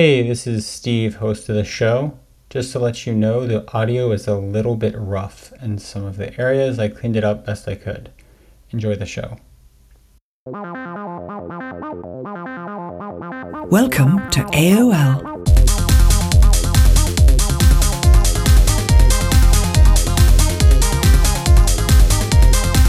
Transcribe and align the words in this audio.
Hey, 0.00 0.22
this 0.22 0.46
is 0.46 0.64
Steve, 0.64 1.16
host 1.16 1.48
of 1.48 1.56
the 1.56 1.64
show. 1.64 2.16
Just 2.50 2.70
to 2.70 2.78
let 2.78 3.04
you 3.04 3.12
know, 3.12 3.48
the 3.48 3.68
audio 3.72 4.12
is 4.12 4.28
a 4.28 4.36
little 4.36 4.76
bit 4.76 4.94
rough 4.96 5.52
in 5.60 5.78
some 5.78 6.04
of 6.04 6.18
the 6.18 6.40
areas. 6.40 6.78
I 6.78 6.86
cleaned 6.86 7.16
it 7.16 7.24
up 7.24 7.44
best 7.44 7.66
I 7.66 7.74
could. 7.74 8.12
Enjoy 8.70 8.94
the 8.94 9.06
show. 9.06 9.38
Welcome 13.72 14.30
to 14.30 14.40
AOL. 14.54 15.24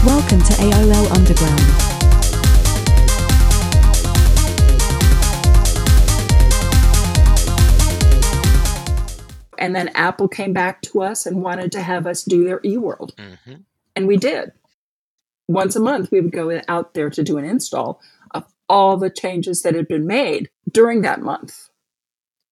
Welcome 0.06 0.42
to 0.42 0.52
AOL 0.52 1.10
Underground. 1.10 1.89
And 9.60 9.76
then 9.76 9.88
Apple 9.88 10.26
came 10.26 10.52
back 10.52 10.80
to 10.82 11.02
us 11.02 11.26
and 11.26 11.42
wanted 11.42 11.70
to 11.72 11.82
have 11.82 12.06
us 12.06 12.24
do 12.24 12.44
their 12.44 12.60
eWorld. 12.60 13.14
Mm-hmm. 13.14 13.54
And 13.94 14.08
we 14.08 14.16
did. 14.16 14.52
Once 15.48 15.76
a 15.76 15.80
month, 15.80 16.10
we 16.10 16.20
would 16.20 16.32
go 16.32 16.60
out 16.66 16.94
there 16.94 17.10
to 17.10 17.22
do 17.22 17.36
an 17.36 17.44
install 17.44 18.00
of 18.32 18.44
all 18.68 18.96
the 18.96 19.10
changes 19.10 19.62
that 19.62 19.74
had 19.74 19.86
been 19.86 20.06
made 20.06 20.48
during 20.70 21.02
that 21.02 21.20
month. 21.20 21.68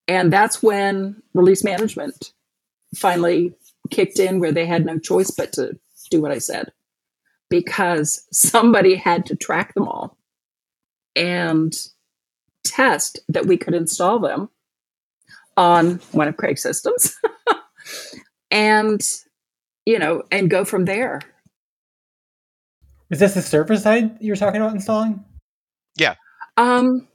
And 0.06 0.32
that's 0.32 0.62
when 0.62 1.22
release 1.32 1.64
management 1.64 2.32
finally 2.94 3.54
kicked 3.90 4.18
in, 4.18 4.38
where 4.38 4.52
they 4.52 4.66
had 4.66 4.84
no 4.84 4.98
choice 4.98 5.30
but 5.30 5.52
to 5.54 5.78
do 6.10 6.20
what 6.20 6.32
I 6.32 6.38
said 6.38 6.72
because 7.50 8.26
somebody 8.32 8.94
had 8.94 9.26
to 9.26 9.36
track 9.36 9.74
them 9.74 9.88
all 9.88 10.16
and 11.16 11.74
test 12.64 13.20
that 13.28 13.46
we 13.46 13.56
could 13.56 13.74
install 13.74 14.18
them 14.18 14.50
on 15.58 15.96
one 16.12 16.28
of 16.28 16.36
Craig's 16.36 16.62
systems 16.62 17.16
and, 18.50 19.02
you 19.84 19.98
know, 19.98 20.22
and 20.30 20.48
go 20.48 20.64
from 20.64 20.84
there. 20.84 21.20
Is 23.10 23.18
this 23.18 23.34
the 23.34 23.42
server 23.42 23.76
side 23.76 24.16
you're 24.20 24.36
talking 24.36 24.62
about 24.62 24.74
installing? 24.74 25.24
Yeah. 25.98 26.14
Um, 26.56 27.08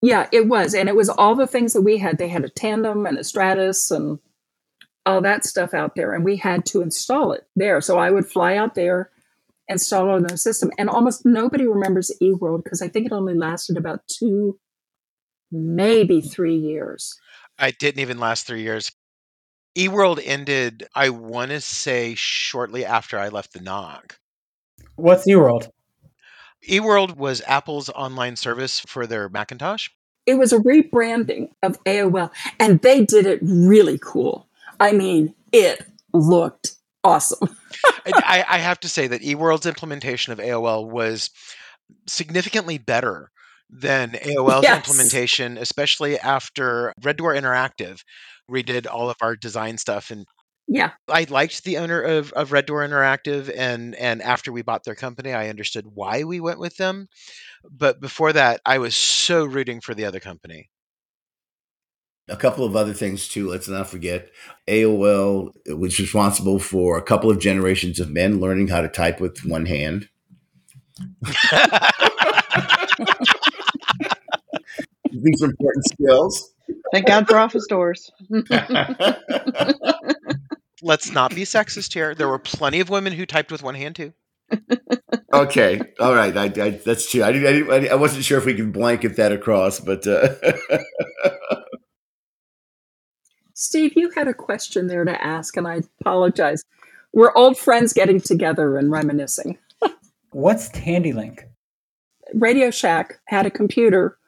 yeah, 0.00 0.28
it 0.32 0.46
was. 0.46 0.74
And 0.74 0.88
it 0.88 0.94
was 0.94 1.08
all 1.08 1.34
the 1.34 1.48
things 1.48 1.72
that 1.72 1.82
we 1.82 1.98
had. 1.98 2.18
They 2.18 2.28
had 2.28 2.44
a 2.44 2.48
tandem 2.48 3.06
and 3.06 3.18
a 3.18 3.24
stratus 3.24 3.90
and 3.90 4.20
all 5.04 5.20
that 5.22 5.44
stuff 5.44 5.74
out 5.74 5.96
there. 5.96 6.12
And 6.12 6.24
we 6.24 6.36
had 6.36 6.64
to 6.66 6.80
install 6.80 7.32
it 7.32 7.42
there. 7.56 7.80
So 7.80 7.98
I 7.98 8.10
would 8.10 8.26
fly 8.26 8.56
out 8.56 8.76
there, 8.76 9.10
install 9.66 10.10
it 10.10 10.12
on 10.12 10.22
the 10.22 10.38
system. 10.38 10.70
And 10.78 10.88
almost 10.88 11.26
nobody 11.26 11.66
remembers 11.66 12.12
eWorld 12.22 12.62
because 12.62 12.82
I 12.82 12.88
think 12.88 13.06
it 13.06 13.12
only 13.12 13.34
lasted 13.34 13.76
about 13.76 14.06
two, 14.06 14.60
maybe 15.50 16.20
three 16.20 16.56
years. 16.56 17.18
I 17.58 17.70
didn't 17.70 18.00
even 18.00 18.18
last 18.18 18.46
three 18.46 18.62
years. 18.62 18.92
eWorld 19.76 20.20
ended, 20.24 20.86
I 20.94 21.10
want 21.10 21.50
to 21.50 21.60
say, 21.60 22.14
shortly 22.14 22.84
after 22.84 23.18
I 23.18 23.28
left 23.28 23.52
the 23.52 23.60
NOC. 23.60 24.16
What's 24.96 25.26
eWorld? 25.26 25.68
eWorld 26.68 27.16
was 27.16 27.42
Apple's 27.46 27.88
online 27.90 28.36
service 28.36 28.80
for 28.80 29.06
their 29.06 29.28
Macintosh. 29.28 29.88
It 30.26 30.34
was 30.34 30.52
a 30.52 30.58
rebranding 30.58 31.50
of 31.62 31.82
AOL, 31.84 32.30
and 32.58 32.80
they 32.80 33.04
did 33.04 33.26
it 33.26 33.40
really 33.42 33.98
cool. 33.98 34.48
I 34.80 34.92
mean, 34.92 35.34
it 35.52 35.84
looked 36.12 36.72
awesome. 37.02 37.56
I, 38.06 38.44
I, 38.48 38.58
have 38.58 38.80
to 38.80 38.88
say 38.88 39.06
that 39.06 39.20
eWorld's 39.20 39.66
implementation 39.66 40.32
of 40.32 40.38
AOL 40.38 40.88
was 40.88 41.30
significantly 42.06 42.78
better 42.78 43.30
than 43.70 44.10
AOL's 44.12 44.62
yes. 44.62 44.76
implementation, 44.76 45.58
especially 45.58 46.18
after 46.18 46.92
Red 47.02 47.16
Door 47.16 47.34
Interactive 47.34 48.00
redid 48.50 48.86
all 48.90 49.10
of 49.10 49.16
our 49.20 49.36
design 49.36 49.78
stuff 49.78 50.10
and 50.10 50.26
yeah. 50.66 50.92
I 51.08 51.26
liked 51.28 51.64
the 51.64 51.76
owner 51.76 52.00
of, 52.00 52.32
of 52.32 52.52
red 52.52 52.66
door 52.66 52.86
interactive 52.86 53.52
and 53.54 53.94
and 53.94 54.22
after 54.22 54.50
we 54.50 54.62
bought 54.62 54.84
their 54.84 54.94
company 54.94 55.32
i 55.32 55.48
understood 55.48 55.84
why 55.86 56.24
we 56.24 56.40
went 56.40 56.58
with 56.58 56.76
them 56.76 57.08
but 57.70 58.00
before 58.00 58.32
that 58.32 58.60
i 58.64 58.78
was 58.78 58.94
so 58.94 59.44
rooting 59.44 59.80
for 59.80 59.94
the 59.94 60.04
other 60.04 60.20
company. 60.20 60.70
A 62.26 62.36
couple 62.36 62.64
of 62.64 62.74
other 62.74 62.94
things 62.94 63.28
too 63.28 63.48
let's 63.48 63.68
not 63.68 63.88
forget 63.88 64.30
aol 64.68 65.50
was 65.66 66.00
responsible 66.00 66.58
for 66.58 66.96
a 66.96 67.02
couple 67.02 67.30
of 67.30 67.40
generations 67.40 68.00
of 68.00 68.10
men 68.10 68.40
learning 68.40 68.68
how 68.68 68.80
to 68.80 68.88
type 68.88 69.20
with 69.20 69.44
one 69.44 69.66
hand 69.66 70.08
these 75.24 75.42
important 75.42 75.84
skills. 75.86 76.54
Thank 76.92 77.06
God 77.06 77.26
for 77.26 77.36
office 77.36 77.66
doors. 77.66 78.10
Let's 80.82 81.12
not 81.12 81.34
be 81.34 81.42
sexist 81.42 81.92
here. 81.92 82.14
There 82.14 82.28
were 82.28 82.38
plenty 82.38 82.80
of 82.80 82.90
women 82.90 83.12
who 83.12 83.26
typed 83.26 83.50
with 83.50 83.62
one 83.62 83.74
hand 83.74 83.96
too. 83.96 84.12
okay, 85.32 85.80
all 85.98 86.14
right. 86.14 86.36
I, 86.36 86.44
I, 86.44 86.70
that's 86.70 87.10
true. 87.10 87.22
I, 87.22 87.30
I, 87.30 87.86
I, 87.92 87.94
wasn't 87.94 88.24
sure 88.24 88.36
if 88.38 88.44
we 88.44 88.54
can 88.54 88.70
blanket 88.70 89.16
that 89.16 89.32
across, 89.32 89.80
but 89.80 90.06
uh... 90.06 90.34
Steve, 93.54 93.94
you 93.96 94.10
had 94.10 94.28
a 94.28 94.34
question 94.34 94.86
there 94.86 95.04
to 95.04 95.24
ask, 95.24 95.56
and 95.56 95.66
I 95.66 95.80
apologize. 96.00 96.62
We're 97.14 97.34
old 97.34 97.56
friends 97.56 97.94
getting 97.94 98.20
together 98.20 98.76
and 98.76 98.90
reminiscing. 98.90 99.58
What's 100.30 100.68
TandyLink? 100.70 101.44
Radio 102.34 102.70
Shack 102.70 103.20
had 103.26 103.46
a 103.46 103.50
computer 103.50 104.18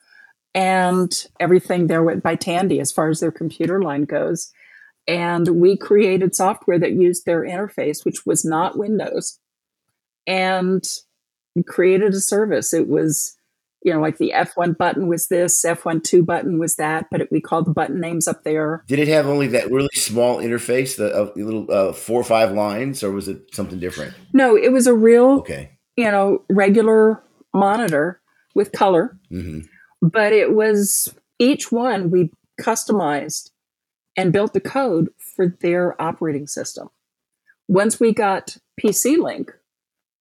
and 0.56 1.26
everything 1.38 1.86
there 1.86 2.02
went 2.02 2.22
by 2.22 2.34
Tandy 2.34 2.80
as 2.80 2.90
far 2.90 3.10
as 3.10 3.20
their 3.20 3.30
computer 3.30 3.82
line 3.82 4.06
goes. 4.06 4.50
And 5.06 5.46
we 5.60 5.76
created 5.76 6.34
software 6.34 6.78
that 6.78 6.92
used 6.92 7.26
their 7.26 7.42
interface, 7.42 8.06
which 8.06 8.24
was 8.24 8.42
not 8.42 8.78
Windows, 8.78 9.38
and 10.26 10.82
created 11.66 12.14
a 12.14 12.20
service. 12.20 12.72
It 12.72 12.88
was, 12.88 13.36
you 13.82 13.92
know, 13.92 14.00
like 14.00 14.16
the 14.16 14.32
F1 14.34 14.78
button 14.78 15.08
was 15.08 15.28
this, 15.28 15.62
F1 15.62 16.02
2 16.02 16.22
button 16.22 16.58
was 16.58 16.76
that, 16.76 17.04
but 17.10 17.20
it, 17.20 17.28
we 17.30 17.40
called 17.40 17.66
the 17.66 17.74
button 17.74 18.00
names 18.00 18.26
up 18.26 18.42
there. 18.42 18.82
Did 18.88 18.98
it 18.98 19.08
have 19.08 19.26
only 19.26 19.48
that 19.48 19.70
really 19.70 19.90
small 19.92 20.38
interface, 20.38 20.96
the 20.96 21.14
uh, 21.14 21.30
little 21.36 21.70
uh, 21.70 21.92
four 21.92 22.18
or 22.18 22.24
five 22.24 22.52
lines, 22.52 23.04
or 23.04 23.10
was 23.10 23.28
it 23.28 23.54
something 23.54 23.78
different? 23.78 24.14
No, 24.32 24.56
it 24.56 24.72
was 24.72 24.86
a 24.86 24.94
real, 24.94 25.32
okay. 25.40 25.72
you 25.96 26.10
know, 26.10 26.44
regular 26.48 27.22
monitor 27.52 28.22
with 28.54 28.72
color. 28.72 29.18
Mm-hmm 29.30 29.66
but 30.02 30.32
it 30.32 30.54
was 30.54 31.14
each 31.38 31.70
one 31.70 32.10
we 32.10 32.30
customized 32.60 33.50
and 34.16 34.32
built 34.32 34.52
the 34.52 34.60
code 34.60 35.08
for 35.18 35.48
their 35.60 36.00
operating 36.00 36.46
system. 36.46 36.88
Once 37.68 38.00
we 38.00 38.12
got 38.12 38.56
PC 38.80 39.18
Link, 39.18 39.52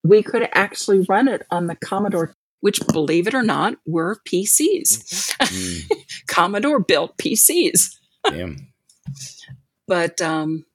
we 0.04 0.22
could 0.22 0.48
actually 0.54 1.06
run 1.08 1.28
it 1.28 1.44
on 1.50 1.68
the 1.68 1.76
Commodore, 1.76 2.36
which, 2.62 2.80
believe 2.88 3.28
it 3.28 3.34
or 3.34 3.44
not, 3.44 3.76
were 3.86 4.20
PCs. 4.28 5.34
Mm. 5.46 5.92
Commodore 6.28 6.80
built 6.80 7.18
PCs. 7.18 7.98
Damn. 8.24 8.74
but 9.88 10.20
um, 10.22 10.66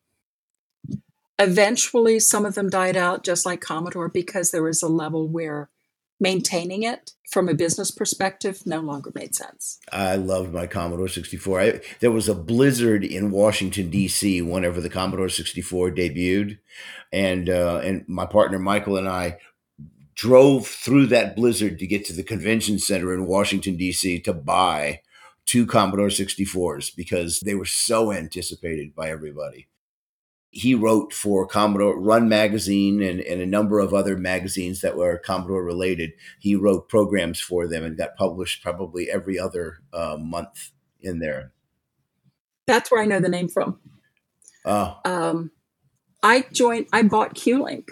eventually, 1.41 2.21
some 2.21 2.45
of 2.47 2.55
them 2.55 2.69
died 2.69 2.97
out, 2.97 3.25
just 3.25 3.45
like 3.45 3.61
Commodore, 3.61 4.09
because 4.09 4.51
there 4.53 4.63
was 4.63 4.83
a 4.83 4.87
level 4.87 5.27
where 5.27 5.71
maintaining 6.21 6.83
it 6.83 7.13
from 7.31 7.49
a 7.49 7.55
business 7.55 7.91
perspective 7.91 8.63
no 8.67 8.81
longer 8.81 9.11
made 9.15 9.35
sense. 9.35 9.79
I 9.93 10.17
loved 10.17 10.53
my 10.53 10.67
Commodore 10.67 11.09
64. 11.09 11.61
I, 11.61 11.81
there 12.01 12.11
was 12.11 12.29
a 12.29 12.35
blizzard 12.35 13.05
in 13.05 13.31
Washington 13.31 13.89
D.C. 13.89 14.43
whenever 14.43 14.81
the 14.81 14.91
Commodore 14.91 15.29
64 15.29 15.93
debuted, 15.93 16.59
and 17.13 17.49
uh, 17.49 17.81
and 17.83 18.05
my 18.09 18.27
partner 18.27 18.59
Michael 18.59 18.97
and 18.97 19.09
I 19.09 19.39
drove 20.15 20.67
through 20.67 21.07
that 21.07 21.35
blizzard 21.35 21.79
to 21.79 21.87
get 21.87 22.05
to 22.05 22.13
the 22.13 22.23
convention 22.23 22.79
center 22.79 23.15
in 23.15 23.27
Washington 23.27 23.77
D.C. 23.77 24.21
to 24.21 24.35
buy 24.35 25.01
two 25.47 25.67
Commodore 25.67 26.09
64s 26.09 26.95
because 26.95 27.41
they 27.41 27.55
were 27.55 27.65
so 27.65 28.13
anticipated 28.13 28.95
by 28.95 29.11
everybody 29.11 29.67
he 30.51 30.75
wrote 30.75 31.13
for 31.13 31.47
Commodore 31.47 31.99
Run 31.99 32.29
Magazine 32.29 33.03
and, 33.03 33.21
and 33.21 33.41
a 33.41 33.47
number 33.47 33.79
of 33.79 33.95
other 33.95 34.17
magazines 34.17 34.81
that 34.81 34.97
were 34.97 35.19
Commodore 35.19 35.63
related. 35.63 36.13
He 36.41 36.57
wrote 36.57 36.89
programs 36.89 37.41
for 37.41 37.69
them 37.69 37.85
and 37.85 37.97
got 37.97 38.17
published 38.17 38.63
probably 38.63 39.09
every 39.11 39.39
other 39.39 39.79
uh, 39.93 40.17
month 40.19 40.73
in 41.01 41.21
there. 41.21 41.53
That's 42.67 42.91
where 42.91 43.01
I 43.01 43.07
know 43.07 43.21
the 43.21 43.29
name 43.29 43.49
from. 43.49 43.79
Oh. 44.65 44.99
Um, 45.05 45.53
I 46.23 46.45
joined, 46.53 46.87
I 46.93 47.03
bought 47.03 47.35
Q-Link 47.35 47.91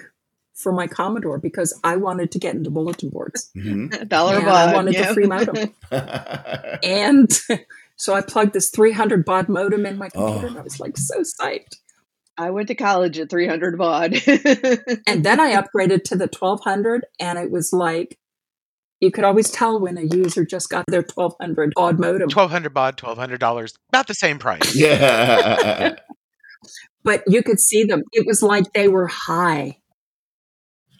for 0.55 0.72
my 0.72 0.88
Commodore 0.88 1.38
because 1.38 1.78
I 1.84 1.96
wanted 1.96 2.32
to 2.32 2.38
get 2.40 2.56
into 2.56 2.70
bulletin 2.70 3.10
boards. 3.10 3.50
Mm-hmm. 3.56 4.08
Dollar 4.08 4.40
baud. 4.40 4.69
I 4.69 4.75
wanted 4.75 4.94
yeah. 4.94 5.08
the 5.08 5.14
free 5.14 5.26
modem. 5.26 5.75
and 6.82 7.31
so 7.96 8.14
I 8.14 8.20
plugged 8.20 8.52
this 8.52 8.70
300 8.70 9.25
baud 9.25 9.49
modem 9.49 9.87
in 9.87 9.96
my 9.96 10.08
computer 10.08 10.46
oh. 10.46 10.49
and 10.49 10.58
I 10.58 10.62
was 10.62 10.81
like 10.81 10.96
so 10.96 11.20
psyched. 11.20 11.76
I 12.38 12.50
went 12.50 12.69
to 12.69 12.75
college 12.75 13.19
at 13.19 13.31
300 13.31 13.76
baud. 13.76 14.12
and 15.06 15.25
then 15.25 15.40
I 15.40 15.61
upgraded 15.61 16.05
to 16.05 16.17
the 16.17 16.29
1200 16.29 17.05
and 17.19 17.38
it 17.38 17.50
was 17.50 17.73
like 17.73 18.17
You 19.00 19.11
could 19.11 19.25
always 19.25 19.50
tell 19.50 19.81
when 19.81 19.99
a 19.99 20.02
user 20.02 20.44
just 20.44 20.70
got 20.70 20.85
their 20.87 21.02
1200 21.02 21.73
baud 21.75 21.99
modem. 21.99 22.29
1200 22.29 22.73
baud, 22.73 22.96
$1,200, 22.96 23.75
about 23.90 24.06
the 24.06 24.14
same 24.14 24.38
price. 24.38 24.75
Yeah. 24.75 25.96
But 27.05 27.23
you 27.26 27.43
could 27.43 27.61
see 27.61 27.85
them. 27.85 28.02
It 28.12 28.26
was 28.26 28.43
like 28.43 28.73
they 28.75 28.88
were 28.88 29.06
high. 29.06 29.79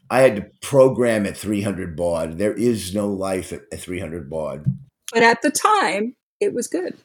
I 0.08 0.20
had 0.20 0.37
to 0.37 0.46
program 0.62 1.26
at 1.26 1.37
300 1.37 1.96
baud. 1.96 2.38
There 2.38 2.55
is 2.55 2.94
no 2.94 3.08
life 3.08 3.52
at, 3.52 3.62
at 3.73 3.81
300 3.81 4.31
baud. 4.31 4.64
But 5.12 5.23
at 5.23 5.43
the 5.43 5.50
time, 5.50 6.14
it 6.41 6.55
was 6.55 6.67
good. 6.67 6.96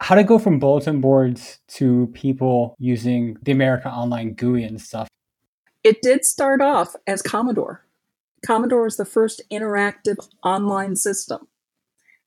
How 0.00 0.14
to 0.14 0.24
go 0.24 0.38
from 0.38 0.58
bulletin 0.58 1.00
boards 1.00 1.58
to 1.68 2.08
people 2.14 2.76
using 2.78 3.36
the 3.42 3.52
America 3.52 3.88
Online 3.88 4.34
GUI 4.34 4.64
and 4.64 4.80
stuff? 4.80 5.08
It 5.82 6.02
did 6.02 6.24
start 6.24 6.60
off 6.60 6.94
as 7.06 7.22
Commodore. 7.22 7.84
Commodore 8.44 8.82
was 8.82 8.96
the 8.96 9.04
first 9.04 9.42
interactive 9.50 10.16
online 10.42 10.96
system. 10.96 11.48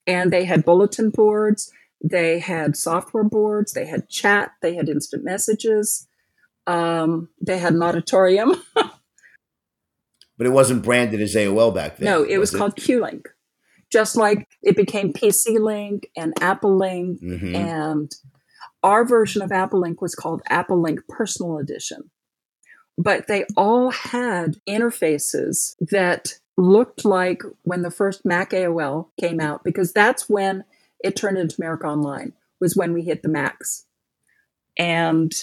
And 0.07 0.33
they 0.33 0.45
had 0.45 0.65
bulletin 0.65 1.11
boards, 1.11 1.71
they 2.03 2.39
had 2.39 2.75
software 2.75 3.23
boards, 3.23 3.73
they 3.73 3.85
had 3.85 4.09
chat, 4.09 4.51
they 4.61 4.75
had 4.75 4.89
instant 4.89 5.23
messages, 5.23 6.07
um, 6.65 7.29
they 7.39 7.59
had 7.59 7.73
an 7.73 7.83
auditorium. 7.83 8.55
But 10.39 10.47
it 10.47 10.51
wasn't 10.51 10.83
branded 10.83 11.19
as 11.19 11.35
AOL 11.35 11.75
back 11.75 11.97
then. 11.97 12.05
no, 12.05 12.23
it 12.23 12.37
was, 12.37 12.51
called 12.51 12.77
Q-Link. 12.77 13.27
Just 13.89 14.15
like 14.15 14.47
it 14.61 14.75
became 14.75 15.13
PC 15.13 15.59
Link 15.59 16.09
and 16.15 16.33
Apple 16.41 16.77
Link, 16.77 17.21
Mhm. 17.21 17.55
and 17.55 18.15
our 18.83 19.03
version 19.03 19.41
of 19.41 19.51
Apple 19.51 19.79
Link 19.79 20.01
was 20.01 20.15
called 20.15 20.41
Apple 20.47 20.79
Link 20.79 21.01
Personal 21.07 21.57
Edition. 21.57 22.11
But 22.97 23.27
they 23.27 23.45
all 23.55 23.91
had 23.91 24.57
interfaces 24.67 25.75
that 25.79 26.39
looked 26.57 27.05
like 27.05 27.41
when 27.63 27.81
the 27.81 27.91
first 27.91 28.25
Mac 28.25 28.51
AOL 28.51 29.11
came 29.19 29.39
out, 29.39 29.63
because 29.63 29.93
that's 29.93 30.29
when 30.29 30.65
it 31.03 31.15
turned 31.15 31.37
into 31.37 31.55
America 31.57 31.87
Online, 31.87 32.33
was 32.59 32.75
when 32.75 32.93
we 32.93 33.03
hit 33.03 33.23
the 33.23 33.29
Macs. 33.29 33.85
And 34.77 35.33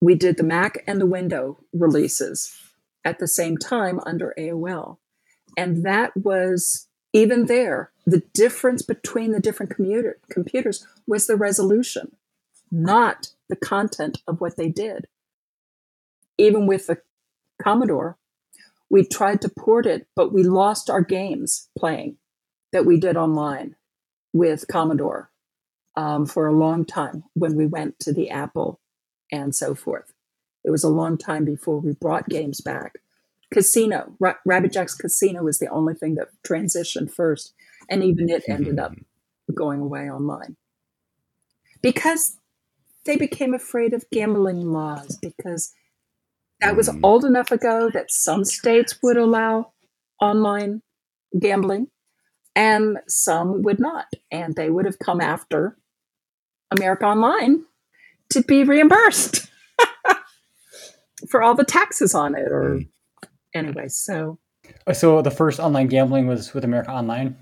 we 0.00 0.14
did 0.14 0.38
the 0.38 0.42
Mac 0.42 0.82
and 0.86 1.00
the 1.00 1.06
Window 1.06 1.58
releases 1.72 2.58
at 3.04 3.18
the 3.18 3.28
same 3.28 3.56
time 3.58 4.00
under 4.06 4.34
AOL. 4.38 4.98
And 5.56 5.84
that 5.84 6.16
was 6.16 6.88
even 7.12 7.46
there, 7.46 7.90
the 8.06 8.22
difference 8.34 8.82
between 8.82 9.32
the 9.32 9.40
different 9.40 9.74
commuter, 9.74 10.18
computers 10.30 10.86
was 11.06 11.26
the 11.26 11.36
resolution, 11.36 12.16
not 12.70 13.30
the 13.48 13.56
content 13.56 14.18
of 14.26 14.40
what 14.40 14.56
they 14.56 14.68
did. 14.68 15.06
Even 16.38 16.66
with 16.66 16.86
the 16.86 16.98
Commodore, 17.60 18.16
we 18.88 19.04
tried 19.04 19.40
to 19.42 19.48
port 19.48 19.86
it, 19.86 20.06
but 20.16 20.32
we 20.32 20.42
lost 20.42 20.88
our 20.90 21.02
games 21.02 21.68
playing 21.78 22.16
that 22.72 22.86
we 22.86 22.98
did 22.98 23.16
online 23.16 23.76
with 24.32 24.66
Commodore 24.68 25.30
um, 25.96 26.26
for 26.26 26.46
a 26.46 26.52
long 26.52 26.84
time 26.84 27.24
when 27.34 27.56
we 27.56 27.66
went 27.66 27.98
to 28.00 28.12
the 28.12 28.30
Apple 28.30 28.80
and 29.30 29.54
so 29.54 29.74
forth. 29.74 30.12
It 30.64 30.70
was 30.70 30.84
a 30.84 30.88
long 30.88 31.18
time 31.18 31.44
before 31.44 31.80
we 31.80 31.92
brought 31.92 32.28
games 32.28 32.60
back. 32.60 32.94
Casino, 33.52 34.14
Ra- 34.20 34.34
Rabbit 34.46 34.72
Jack's 34.72 34.94
Casino 34.94 35.42
was 35.42 35.58
the 35.58 35.68
only 35.68 35.94
thing 35.94 36.14
that 36.16 36.28
transitioned 36.46 37.10
first, 37.12 37.52
and 37.88 38.02
even 38.04 38.28
it 38.28 38.44
ended 38.48 38.78
up 38.78 38.94
going 39.54 39.80
away 39.80 40.08
online 40.10 40.56
because 41.82 42.36
they 43.04 43.16
became 43.16 43.54
afraid 43.54 43.92
of 43.94 44.04
gambling 44.12 44.70
laws 44.72 45.16
because 45.20 45.72
that 46.60 46.76
was 46.76 46.88
Mm. 46.88 47.00
old 47.02 47.24
enough 47.24 47.50
ago 47.50 47.90
that 47.92 48.10
some 48.12 48.44
states 48.44 48.98
would 49.02 49.16
allow 49.16 49.72
online 50.20 50.82
gambling 51.40 51.88
and 52.54 52.98
some 53.08 53.62
would 53.62 53.80
not 53.80 54.06
and 54.30 54.54
they 54.54 54.68
would 54.68 54.84
have 54.84 54.98
come 54.98 55.20
after 55.20 55.76
america 56.70 57.06
online 57.06 57.64
to 58.28 58.42
be 58.42 58.62
reimbursed 58.64 59.48
for 61.28 61.42
all 61.42 61.54
the 61.54 61.64
taxes 61.64 62.14
on 62.14 62.34
it 62.34 62.52
or 62.52 62.76
Mm. 62.80 62.88
Anyway 63.54 63.88
so 63.88 64.38
Oh, 64.86 64.92
So 64.92 65.20
the 65.22 65.30
first 65.30 65.58
online 65.58 65.88
gambling 65.88 66.26
was 66.26 66.54
with 66.54 66.64
America 66.64 66.90
Online 66.90 67.36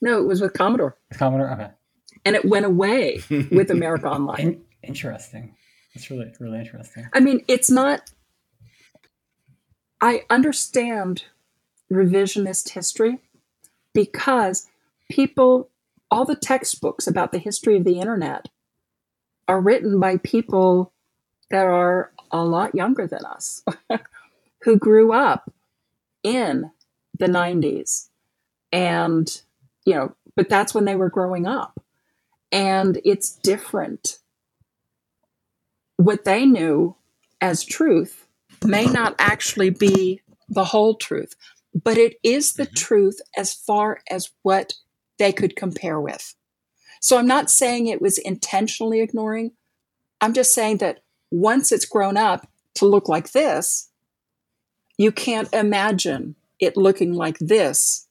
no 0.00 0.18
it 0.18 0.26
was 0.26 0.40
with 0.40 0.52
commodore 0.54 0.96
with 1.10 1.18
Commodore. 1.18 1.50
Okay, 1.52 1.70
and 2.24 2.34
it 2.36 2.44
went 2.44 2.66
away 2.66 3.20
with 3.50 3.70
america 3.70 4.08
online 4.08 4.62
interesting. 4.86 5.54
That's 5.94 6.10
really 6.10 6.32
really 6.40 6.58
interesting. 6.58 7.06
I 7.12 7.20
mean, 7.20 7.44
it's 7.48 7.70
not. 7.70 8.10
I 10.00 10.22
understand 10.28 11.24
revisionist 11.90 12.70
history 12.70 13.18
because 13.92 14.66
people, 15.10 15.70
all 16.10 16.24
the 16.24 16.36
textbooks 16.36 17.06
about 17.06 17.32
the 17.32 17.38
history 17.38 17.76
of 17.76 17.84
the 17.84 18.00
internet 18.00 18.48
are 19.48 19.60
written 19.60 20.00
by 20.00 20.16
people 20.18 20.92
that 21.50 21.64
are 21.64 22.12
a 22.30 22.44
lot 22.44 22.74
younger 22.74 23.06
than 23.06 23.24
us 23.24 23.62
who 24.64 24.76
grew 24.76 25.12
up 25.12 25.52
in 26.22 26.70
the 27.18 27.26
90s. 27.26 28.08
And, 28.72 29.30
you 29.84 29.94
know, 29.94 30.16
but 30.36 30.48
that's 30.48 30.74
when 30.74 30.84
they 30.84 30.96
were 30.96 31.10
growing 31.10 31.46
up. 31.46 31.80
And 32.50 33.00
it's 33.04 33.30
different 33.30 34.18
what 35.96 36.24
they 36.24 36.44
knew 36.44 36.96
as 37.40 37.64
truth 37.64 38.26
may 38.64 38.86
not 38.86 39.14
actually 39.18 39.70
be 39.70 40.20
the 40.48 40.64
whole 40.64 40.96
truth, 40.96 41.34
but 41.74 41.98
it 41.98 42.16
is 42.22 42.54
the 42.54 42.66
Mhm. 42.66 42.74
truth 42.74 43.20
as 43.36 43.52
far 43.52 44.00
as 44.10 44.30
what 44.42 44.74
they 45.18 45.32
could 45.32 45.56
compare 45.56 46.00
with. 46.00 46.34
So 47.00 47.18
I'm 47.18 47.26
not 47.26 47.50
saying 47.50 47.86
it 47.86 48.00
was 48.00 48.18
intentionally 48.18 49.00
ignoring. 49.00 49.52
I'm 50.20 50.32
just 50.32 50.54
saying 50.54 50.78
that 50.78 51.02
once 51.30 51.70
it's 51.70 51.84
grown 51.84 52.16
up 52.16 52.48
to 52.76 52.86
look 52.86 53.08
like 53.08 53.32
this, 53.32 53.90
you 54.98 55.10
can't 55.12 55.52
imagine 55.52 56.34
it 56.60 56.76
looking 56.76 57.12
like 57.14 57.38
this 57.38 58.06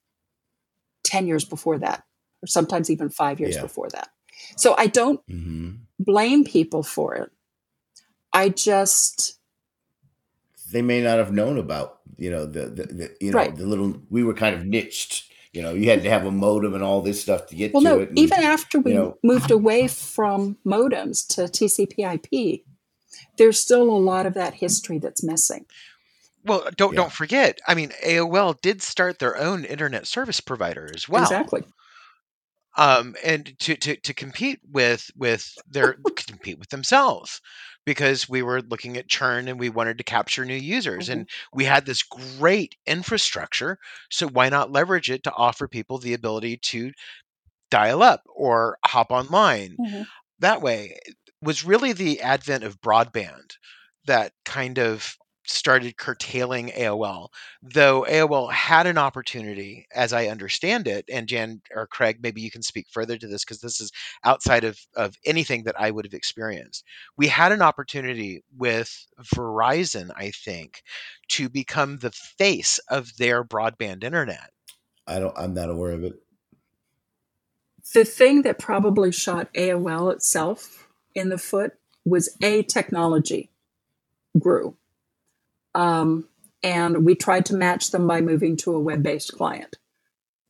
10 1.03 1.27
years 1.27 1.45
before 1.45 1.77
that, 1.79 2.03
or 2.41 2.47
sometimes 2.47 2.89
even 2.89 3.09
five 3.09 3.39
years 3.39 3.55
Yeah. 3.55 3.61
before 3.61 3.89
that. 3.89 4.09
So 4.57 4.75
I 4.77 4.87
don't 4.87 5.21
hmm 5.27 5.71
blame 5.99 6.43
people 6.43 6.83
for 6.83 7.15
it. 7.15 7.31
I 8.33 8.49
just 8.49 9.37
They 10.71 10.81
may 10.81 11.01
not 11.01 11.17
have 11.19 11.31
known 11.31 11.57
about 11.57 11.99
you 12.17 12.29
know 12.31 12.45
the 12.45 12.65
the, 12.67 12.83
the 12.99 13.15
you 13.21 13.31
know 13.31 13.37
Right. 13.37 13.55
the 13.55 13.65
little 13.65 14.01
we 14.09 14.23
were 14.23 14.33
kind 14.33 14.55
of 14.55 14.65
niched. 14.65 15.29
You 15.53 15.61
know, 15.61 15.73
you 15.75 15.85
had 15.87 16.01
to 16.01 16.09
have 16.09 16.25
a 16.25 16.31
modem 16.31 16.73
and 16.73 16.83
all 16.83 17.01
this 17.03 17.21
stuff 17.21 17.45
to 17.47 17.55
get 17.55 17.73
well 17.75 17.83
to 17.83 17.89
no 17.89 17.99
it. 17.99 18.09
and- 18.09 18.17
even 18.19 18.39
after 18.39 18.79
we 18.79 18.91
you 18.91 18.97
know- 18.97 19.17
moved 19.23 19.51
away 19.51 19.87
from 19.87 20.57
modems 20.65 21.25
to 21.35 21.47
TCP/IP, 21.47 22.63
there's 23.37 23.59
still 23.61 23.83
a 23.83 24.01
lot 24.11 24.25
of 24.25 24.33
that 24.33 24.55
history 24.55 24.97
that's 24.97 25.23
missing. 25.23 25.65
Well, 26.43 26.69
don't 26.77 26.95
Yeah. 26.95 26.95
don't 26.95 27.11
forget. 27.11 27.59
I 27.67 27.73
mean, 27.75 27.91
AOL 28.03 28.53
did 28.53 28.81
start 28.83 29.19
their 29.19 29.35
own 29.37 29.65
internet 29.65 30.05
service 30.07 30.39
provider 30.39 30.91
as 30.93 31.09
well. 31.09 31.43
Exactly. 31.45 31.63
um, 32.75 33.15
and 33.23 33.57
to, 33.59 33.75
to 33.75 33.95
to 33.97 34.13
compete 34.13 34.59
with 34.67 35.11
with 35.15 35.61
their 35.67 35.97
compete 36.27 36.57
with 36.57 36.69
themselves 36.69 37.39
because 37.85 38.27
we 38.27 38.41
were 38.41 38.61
looking 38.63 38.97
at 38.97 39.07
churn 39.09 39.47
and 39.47 39.59
we 39.59 39.69
wanted 39.69 39.97
to 39.99 40.03
capture 40.03 40.43
new 40.43 40.55
users 40.55 41.07
and 41.07 41.27
we 41.53 41.65
had 41.65 41.85
this 41.85 42.01
great 42.01 42.75
infrastructure 42.87 43.77
so 44.09 44.27
why 44.29 44.49
not 44.49 44.71
leverage 44.71 45.11
it 45.11 45.23
to 45.23 45.33
offer 45.33 45.67
people 45.67 45.99
the 45.99 46.13
ability 46.15 46.57
to 46.57 46.91
dial 47.71 48.03
up 48.03 48.23
or 48.35 48.77
hop 48.85 49.11
online 49.11 49.77
Mhm. 49.77 50.03
that 50.39 50.61
way 50.61 50.97
was 51.41 51.63
really 51.65 51.93
the 51.93 52.21
advent 52.21 52.63
of 52.63 52.81
broadband 52.81 53.53
that 54.05 54.33
kind 54.45 54.79
of 54.79 55.17
started 55.45 55.97
curtailing 55.97 56.69
AOL. 56.69 57.29
Though 57.61 58.05
AOL 58.07 58.51
had 58.51 58.87
an 58.87 58.97
opportunity, 58.97 59.87
as 59.93 60.13
I 60.13 60.27
understand 60.27 60.87
it, 60.87 61.05
and 61.11 61.27
Jan 61.27 61.61
or 61.73 61.87
Craig, 61.87 62.19
maybe 62.21 62.41
you 62.41 62.51
can 62.51 62.61
speak 62.61 62.87
further 62.89 63.17
to 63.17 63.27
this 63.27 63.43
because 63.43 63.59
this 63.59 63.81
is 63.81 63.91
outside 64.23 64.63
of, 64.63 64.79
of 64.95 65.15
anything 65.25 65.63
that 65.63 65.79
I 65.79 65.91
would 65.91 66.05
have 66.05 66.13
experienced. 66.13 66.83
We 67.17 67.27
had 67.27 67.51
an 67.51 67.61
opportunity 67.61 68.43
with 68.57 69.05
Verizon, 69.35 70.11
I 70.15 70.31
think, 70.31 70.83
to 71.29 71.49
become 71.49 71.97
the 71.97 72.11
face 72.11 72.79
of 72.89 73.17
their 73.17 73.43
broadband 73.43 74.03
internet. 74.03 74.51
I 75.07 75.19
don't. 75.19 75.37
I'm 75.37 75.53
not 75.53 75.69
aware 75.69 75.91
of 75.91 76.03
it. 76.03 76.13
The 77.93 78.05
thing 78.05 78.43
that 78.43 78.59
probably 78.59 79.11
shot 79.11 79.53
AOL 79.53 80.13
itself 80.13 80.87
in 81.13 81.29
the 81.29 81.37
foot 81.37 81.73
was 82.05 82.35
a 82.41 82.63
technology 82.63 83.51
grew. 84.39 84.77
Um, 85.75 86.27
and 86.61 87.05
we 87.05 87.15
tried 87.15 87.45
to 87.47 87.55
match 87.55 87.91
them 87.91 88.07
by 88.07 88.21
moving 88.21 88.55
to 88.57 88.75
a 88.75 88.79
web 88.79 89.03
based 89.03 89.33
client. 89.33 89.77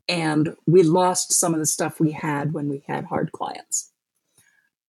And 0.10 0.56
we 0.68 0.84
lost 0.84 1.34
some 1.34 1.53
of 1.53 1.60
the 1.60 1.65
stuff 1.65 2.00
we 2.00 2.12
had 2.12 2.53
when 2.53 2.68
we 2.68 2.84
had 2.88 3.06
hard 3.06 3.32
clients. 3.32 3.92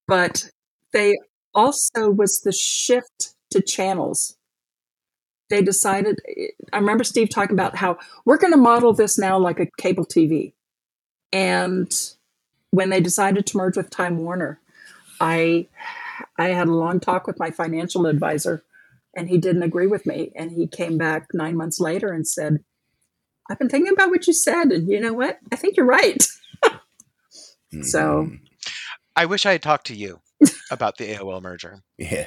But 0.06 0.50
they 0.92 1.14
also 1.54 2.10
was 2.10 2.40
the 2.40 2.52
shift 2.52 3.34
to 3.50 3.62
channels 3.62 4.36
they 5.50 5.62
decided. 5.62 6.20
I 6.72 6.78
remember 6.78 7.04
Steve 7.04 7.30
talking 7.30 7.54
about 7.54 7.76
how 7.76 7.98
we're 8.24 8.38
going 8.38 8.52
to 8.52 8.58
model 8.58 8.92
this 8.92 9.18
now 9.18 9.38
like 9.38 9.60
a 9.60 9.68
cable 9.78 10.04
TV, 10.04 10.52
and 11.32 11.92
when 12.70 12.90
they 12.90 13.00
decided 13.00 13.46
to 13.46 13.56
merge 13.56 13.76
with 13.76 13.90
Time 13.90 14.18
Warner, 14.18 14.58
I 15.20 15.66
I 16.38 16.48
had 16.48 16.68
a 16.68 16.74
long 16.74 16.98
talk 16.98 17.26
with 17.26 17.38
my 17.38 17.50
financial 17.50 18.06
advisor, 18.06 18.64
and 19.16 19.28
he 19.28 19.38
didn't 19.38 19.62
agree 19.62 19.86
with 19.86 20.06
me. 20.06 20.32
And 20.36 20.50
he 20.50 20.66
came 20.66 20.98
back 20.98 21.26
nine 21.32 21.56
months 21.56 21.80
later 21.80 22.12
and 22.12 22.26
said, 22.26 22.58
"I've 23.50 23.58
been 23.58 23.68
thinking 23.68 23.92
about 23.92 24.10
what 24.10 24.26
you 24.26 24.32
said, 24.32 24.72
and 24.72 24.88
you 24.88 25.00
know 25.00 25.12
what? 25.12 25.38
I 25.52 25.56
think 25.56 25.76
you're 25.76 25.86
right." 25.86 26.22
so, 27.82 28.24
Mhm. 28.26 28.40
I 29.16 29.26
wish 29.26 29.46
I 29.46 29.52
had 29.52 29.62
talked 29.62 29.86
to 29.88 29.94
you 29.96 30.20
about 30.70 30.96
the 30.98 31.14
AOL 31.14 31.40
merger. 31.42 31.82
yeah, 31.98 32.26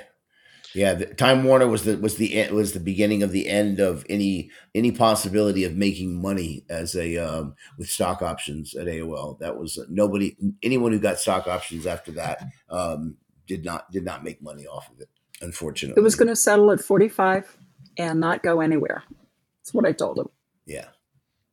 yeah. 0.74 0.94
The, 0.94 1.06
Time 1.08 1.44
Warner 1.44 1.68
was 1.68 1.84
the 1.84 1.98
was 1.98 2.16
the 2.16 2.36
en- 2.36 2.54
was 2.56 2.74
the 2.74 2.80
beginning 2.80 3.24
of 3.24 3.32
the 3.32 3.48
end 3.48 3.80
of 3.80 4.06
any 4.10 4.52
any 4.76 4.92
possibility 4.92 5.64
of 5.64 5.76
making 5.76 6.22
money 6.22 6.66
as 6.70 6.96
a 6.96 7.18
um, 7.18 7.56
with 7.78 7.90
stock 7.90 8.22
options 8.22 8.76
at 8.76 8.88
AOL. 8.88 9.40
That 9.40 9.58
was 9.58 9.80
nobody 9.90 10.36
anyone 10.64 10.92
who 10.92 11.00
got 11.00 11.20
stock 11.20 11.48
options 11.48 11.86
after 11.86 12.12
that 12.14 12.44
um, 12.70 13.18
did 13.48 13.64
not 13.66 13.92
did 13.92 14.04
not 14.06 14.24
make 14.24 14.42
money 14.42 14.66
off 14.68 14.90
of 14.92 15.00
it. 15.02 15.10
Unfortunately, 15.42 16.00
it 16.00 16.04
was 16.04 16.16
going 16.16 16.28
to 16.30 16.36
settle 16.36 16.72
at 16.72 16.80
45 16.82 17.58
and 17.98 18.20
not 18.20 18.44
go 18.44 18.62
anywhere. 18.62 19.04
That's 19.60 19.74
what 19.74 19.86
I 19.86 19.92
told 19.92 20.18
him. 20.20 20.30
yeah. 20.66 20.88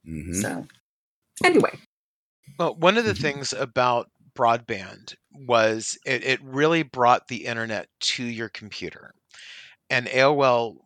Mhm. 0.06 0.34
So, 0.40 0.66
anyway, 1.44 1.70
Well, 2.58 2.74
one 2.76 2.98
of 2.98 3.04
the 3.04 3.14
things 3.14 3.52
about 3.54 4.10
broadband 4.36 5.14
was 5.32 5.96
it, 6.04 6.22
it 6.24 6.42
really 6.42 6.82
brought 6.82 7.28
the 7.28 7.46
internet 7.46 7.88
to 8.00 8.24
your 8.24 8.48
computer. 8.50 9.14
And 9.90 10.06
AOL, 10.08 10.76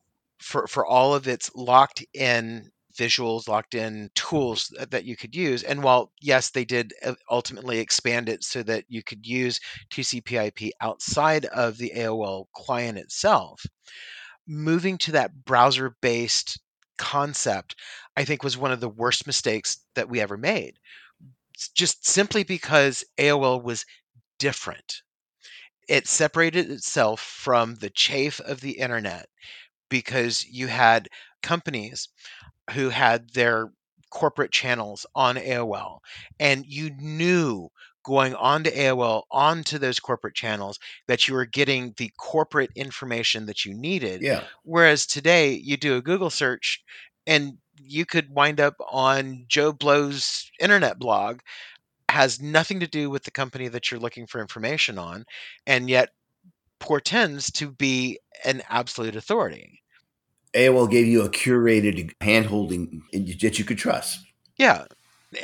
for, 0.40 0.66
for 0.68 0.86
all 0.86 1.14
of 1.14 1.26
its 1.26 1.50
locked 1.56 2.04
in 2.14 2.70
visuals, 2.98 3.48
locked 3.48 3.74
in 3.74 4.10
tools 4.14 4.72
that, 4.90 5.04
you 5.04 5.16
could 5.16 5.34
use, 5.34 5.62
and 5.62 5.82
while, 5.82 6.12
yes, 6.20 6.50
they 6.50 6.64
did 6.64 6.92
uh, 7.04 7.14
ultimately 7.30 7.78
expand 7.78 8.28
it 8.28 8.44
so 8.44 8.62
that 8.64 8.84
you 8.88 9.02
could 9.02 9.26
use 9.26 9.60
TCP/IP 9.90 10.72
outside 10.80 11.46
of 11.46 11.78
the 11.78 11.92
AOL 11.96 12.46
client 12.54 12.98
itself, 12.98 13.64
moving 14.46 14.98
to 14.98 15.12
that 15.12 15.44
browser 15.44 15.96
based 16.02 16.60
concept, 16.98 17.76
I 18.16 18.24
think 18.24 18.42
was 18.42 18.56
one 18.56 18.72
of 18.72 18.80
the 18.80 18.88
worst 18.88 19.26
mistakes 19.26 19.78
that 19.94 20.08
we 20.08 20.20
ever 20.20 20.36
made 20.36 20.74
just 21.74 22.06
simply 22.06 22.44
because 22.44 23.04
AOL 23.18 23.62
was 23.62 23.84
different. 24.38 25.02
It 25.88 26.06
separated 26.06 26.70
itself 26.70 27.20
from 27.20 27.76
the 27.76 27.90
chafe 27.90 28.40
of 28.40 28.60
the 28.60 28.78
internet 28.78 29.28
because 29.88 30.44
you 30.44 30.68
had 30.68 31.08
companies 31.42 32.08
who 32.70 32.88
had 32.88 33.30
their 33.30 33.70
corporate 34.10 34.52
channels 34.52 35.06
on 35.14 35.36
AOL, 35.36 35.98
and 36.40 36.64
you 36.66 36.90
knew 36.98 37.70
going 38.04 38.34
onto 38.34 38.70
AOL, 38.70 39.24
onto 39.30 39.78
those 39.78 40.00
corporate 40.00 40.34
channels, 40.34 40.78
that 41.08 41.28
you 41.28 41.34
were 41.34 41.44
getting 41.44 41.92
the 41.98 42.10
corporate 42.18 42.70
information 42.74 43.44
that 43.46 43.66
you 43.66 43.74
needed. 43.74 44.22
Yeah. 44.22 44.44
Whereas 44.64 45.06
today, 45.06 45.52
you 45.52 45.76
do 45.76 45.96
a 45.96 46.02
Google 46.02 46.30
search 46.30 46.82
and 47.26 47.58
you 47.80 48.06
could 48.06 48.30
wind 48.30 48.60
up 48.60 48.74
on 48.90 49.44
Joe 49.46 49.72
Blow's 49.72 50.50
internet 50.58 50.98
blog, 50.98 51.40
has 52.08 52.40
nothing 52.40 52.80
to 52.80 52.86
do 52.86 53.10
with 53.10 53.24
the 53.24 53.30
company 53.30 53.68
that 53.68 53.90
you're 53.90 54.00
looking 54.00 54.26
for 54.26 54.40
information 54.40 54.98
on, 54.98 55.26
and 55.66 55.90
yet 55.90 56.08
portends 56.78 57.50
to 57.52 57.70
be 57.70 58.18
an 58.44 58.62
absolute 58.70 59.16
authority. 59.16 59.82
AOL 60.58 60.90
gave 60.90 61.06
you 61.06 61.22
a 61.22 61.28
curated 61.30 62.12
handholding 62.20 63.00
that 63.40 63.58
you 63.58 63.64
could 63.64 63.78
trust. 63.78 64.18
Yeah. 64.56 64.84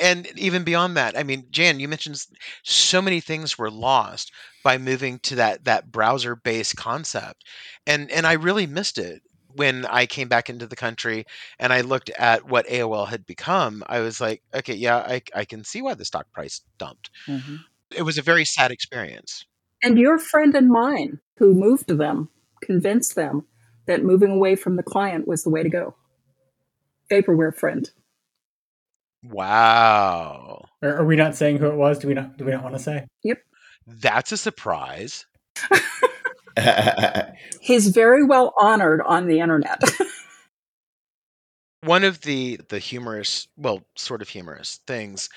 And 0.01 0.27
even 0.39 0.65
beyond 0.65 0.97
that, 0.97 1.17
I 1.17 1.23
mean, 1.23 1.45
Jan, 1.51 1.79
you 1.79 1.89
mentioned 1.89 2.25
so 2.63 3.03
many 3.03 3.21
things 3.21 3.59
were 3.59 3.71
lost 3.71 4.33
by 4.63 4.79
moving 4.79 5.19
to 5.21 5.35
that 5.37 5.65
that 5.65 5.93
browser-based 5.93 6.75
concept. 6.77 7.45
And 7.87 8.11
and 8.11 8.27
I 8.27 8.33
really 8.35 8.67
missed 8.67 8.99
it 8.99 9.23
when 9.55 9.85
I 9.87 10.07
came 10.07 10.29
back 10.29 10.49
into 10.51 10.67
the 10.67 10.75
country 10.75 11.27
and 11.59 11.73
I 11.73 11.83
looked 11.83 12.11
at 12.11 12.49
what 12.49 12.67
AOL 12.67 13.07
had 13.07 13.25
become. 13.27 13.85
I 13.87 14.01
was 14.01 14.21
like, 14.21 14.43
okay, 14.55 14.75
yeah, 14.75 14.97
I 14.97 15.23
I 15.35 15.45
can 15.45 15.65
see 15.65 15.83
why 15.83 15.95
the 15.95 16.05
stock 16.07 16.27
price 16.33 16.63
dumped. 16.79 17.11
Mm-hmm. 17.29 17.57
It 17.95 18.03
was 18.03 18.19
a 18.19 18.23
very 18.23 18.45
sad 18.47 18.71
experience. 18.73 19.45
and 19.83 19.99
your 19.99 20.19
friend 20.19 20.55
and 20.55 20.69
mine 20.71 21.21
who 21.39 21.55
moved 21.55 21.89
them 21.89 22.31
convinced 22.63 23.15
them 23.15 23.45
that 23.87 24.03
moving 24.05 24.31
away 24.31 24.57
from 24.57 24.77
the 24.77 24.83
client 24.83 25.27
was 25.29 25.43
the 25.43 25.51
way 25.51 25.63
to 25.63 25.69
go. 25.69 25.95
Vaporware 27.11 27.55
friend. 27.55 27.91
Wow. 29.23 30.67
Are, 30.83 30.97
are 30.99 31.05
we 31.05 31.17
not 31.17 31.35
saying 31.35 31.59
who 31.59 31.67
it 31.67 31.77
was? 31.77 31.99
Do 31.99 32.09
we 32.09 32.15
not? 32.15 32.37
Do 32.37 32.45
we 32.45 32.53
not 32.53 32.63
want 32.63 32.77
to 32.77 32.83
say? 32.83 33.07
Yep. 33.23 33.39
That's 33.87 34.33
a 34.33 34.37
surprise. 34.37 35.27
He's 37.61 37.89
very 37.89 38.25
well 38.25 38.55
honored 38.59 39.01
on 39.03 39.27
the 39.27 39.41
internet. 39.41 39.83
One 41.83 42.05
of 42.05 42.21
the 42.23 42.61
the 42.69 42.79
humorous, 42.79 43.49
well, 43.57 43.83
sort 43.97 44.23
of 44.23 44.29
humorous 44.29 44.81
things. 44.87 45.29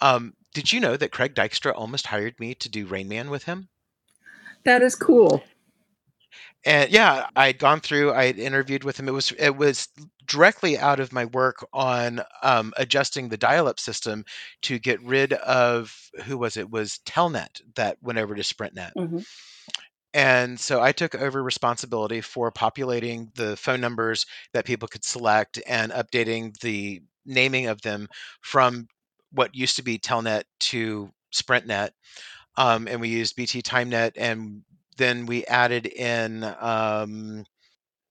Um, 0.00 0.34
did 0.54 0.72
you 0.72 0.80
know 0.80 0.96
that 0.96 1.12
Craig 1.12 1.34
Dykstra 1.34 1.72
almost 1.74 2.06
hired 2.06 2.38
me 2.40 2.54
to 2.56 2.68
do 2.68 2.86
Rain 2.86 3.08
Man 3.08 3.30
with 3.30 3.44
him? 3.44 3.68
that 4.64 4.82
is 4.82 4.94
cool. 4.94 5.42
And 6.64 6.90
yeah, 6.90 7.28
I'd 7.36 7.58
gone 7.58 7.80
through, 7.80 8.12
I 8.12 8.26
had 8.26 8.38
interviewed 8.38 8.84
with 8.84 8.98
him. 8.98 9.08
It 9.08 9.12
was 9.12 9.32
it 9.38 9.56
was 9.56 9.88
directly 10.26 10.78
out 10.78 11.00
of 11.00 11.12
my 11.12 11.24
work 11.26 11.66
on 11.72 12.20
um, 12.42 12.72
adjusting 12.76 13.28
the 13.28 13.36
dial-up 13.36 13.80
system 13.80 14.24
to 14.62 14.78
get 14.78 15.02
rid 15.02 15.32
of 15.34 15.94
who 16.24 16.38
was 16.38 16.56
it? 16.56 16.70
Was 16.70 17.00
Telenet 17.06 17.60
that 17.74 17.98
went 18.02 18.18
over 18.18 18.34
to 18.34 18.42
SprintNet. 18.42 18.92
Mhm. 18.96 19.24
And 20.14 20.60
so 20.60 20.82
I 20.82 20.92
took 20.92 21.14
over 21.14 21.42
responsibility 21.42 22.20
for 22.20 22.50
populating 22.50 23.30
the 23.34 23.56
phone 23.56 23.80
numbers 23.80 24.26
that 24.52 24.66
people 24.66 24.88
could 24.88 25.04
select 25.04 25.60
and 25.66 25.90
updating 25.92 26.58
the 26.60 27.02
naming 27.24 27.66
of 27.66 27.80
them 27.82 28.08
from 28.42 28.88
what 29.30 29.54
used 29.54 29.76
to 29.76 29.82
be 29.82 29.98
Telenet 29.98 30.44
to 30.60 31.10
SprintNet. 31.34 31.90
Um, 32.56 32.88
and 32.88 33.00
we 33.00 33.08
used 33.08 33.36
BT 33.36 33.62
Tymnet, 33.62 34.12
and 34.16 34.62
then 34.96 35.26
we 35.26 35.44
added 35.46 35.86
in 35.86 36.44
um, 36.60 37.44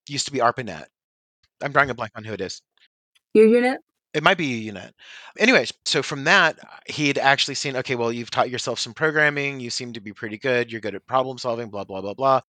used 0.07 0.25
to 0.25 0.31
be 0.31 0.39
ARPANET. 0.39 0.85
I'm 1.61 1.71
drawing 1.71 1.89
a 1.89 1.93
blank 1.93 2.11
on 2.15 2.23
who 2.23 2.33
it 2.33 2.41
is. 2.41 2.61
Your 3.33 3.47
unit? 3.47 3.79
It 4.13 4.23
might 4.23 4.37
be 4.37 4.53
a 4.53 4.57
unit. 4.57 4.93
Anyways, 5.39 5.71
so 5.85 6.03
from 6.03 6.25
that, 6.25 6.59
he'd 6.87 7.17
actually 7.17 7.55
seen, 7.55 7.77
okay, 7.77 7.95
well, 7.95 8.11
you've 8.11 8.31
taught 8.31 8.49
yourself 8.49 8.77
some 8.77 8.93
programming. 8.93 9.59
You 9.59 9.69
seem 9.69 9.93
to 9.93 10.01
be 10.01 10.11
pretty 10.11 10.37
good. 10.37 10.69
You're 10.69 10.81
good 10.81 10.95
at 10.95 11.05
problem 11.07 11.37
solving, 11.37 11.69
blah, 11.69 11.85
blah, 11.85 12.01
blah, 12.01 12.13
blah. 12.13 12.41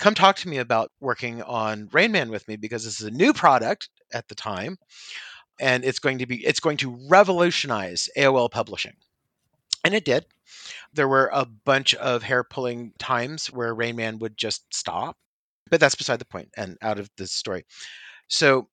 Come 0.00 0.14
talk 0.14 0.36
to 0.36 0.48
me 0.48 0.58
about 0.58 0.90
working 1.00 1.42
on 1.42 1.88
Rain 1.92 2.10
Man 2.10 2.30
with 2.30 2.46
me 2.48 2.56
because 2.56 2.84
this 2.84 3.00
is 3.00 3.06
a 3.06 3.12
new 3.12 3.32
product 3.32 3.90
at 4.12 4.26
the 4.28 4.34
time. 4.34 4.76
And 5.60 5.84
it's 5.84 5.98
going 5.98 6.18
to 6.18 6.26
be, 6.26 6.44
it's 6.44 6.60
going 6.60 6.76
to 6.78 6.98
revolutionize 7.08 8.08
AOL 8.16 8.50
publishing. 8.50 8.94
And 9.84 9.94
it 9.94 10.04
did. 10.04 10.24
There 10.92 11.08
were 11.08 11.30
a 11.32 11.46
bunch 11.46 11.94
of 11.96 12.22
hair 12.22 12.44
pulling 12.44 12.92
times 12.98 13.46
where 13.48 13.74
Rain 13.74 13.96
Man 13.96 14.18
would 14.18 14.36
just 14.36 14.72
stop. 14.74 15.16
But 15.70 15.80
that's 15.80 15.94
beside 15.94 16.18
the 16.18 16.24
point 16.24 16.48
and 16.56 16.78
out 16.80 16.98
of 16.98 17.10
the 17.16 17.26
story. 17.26 17.64
So 18.28 18.68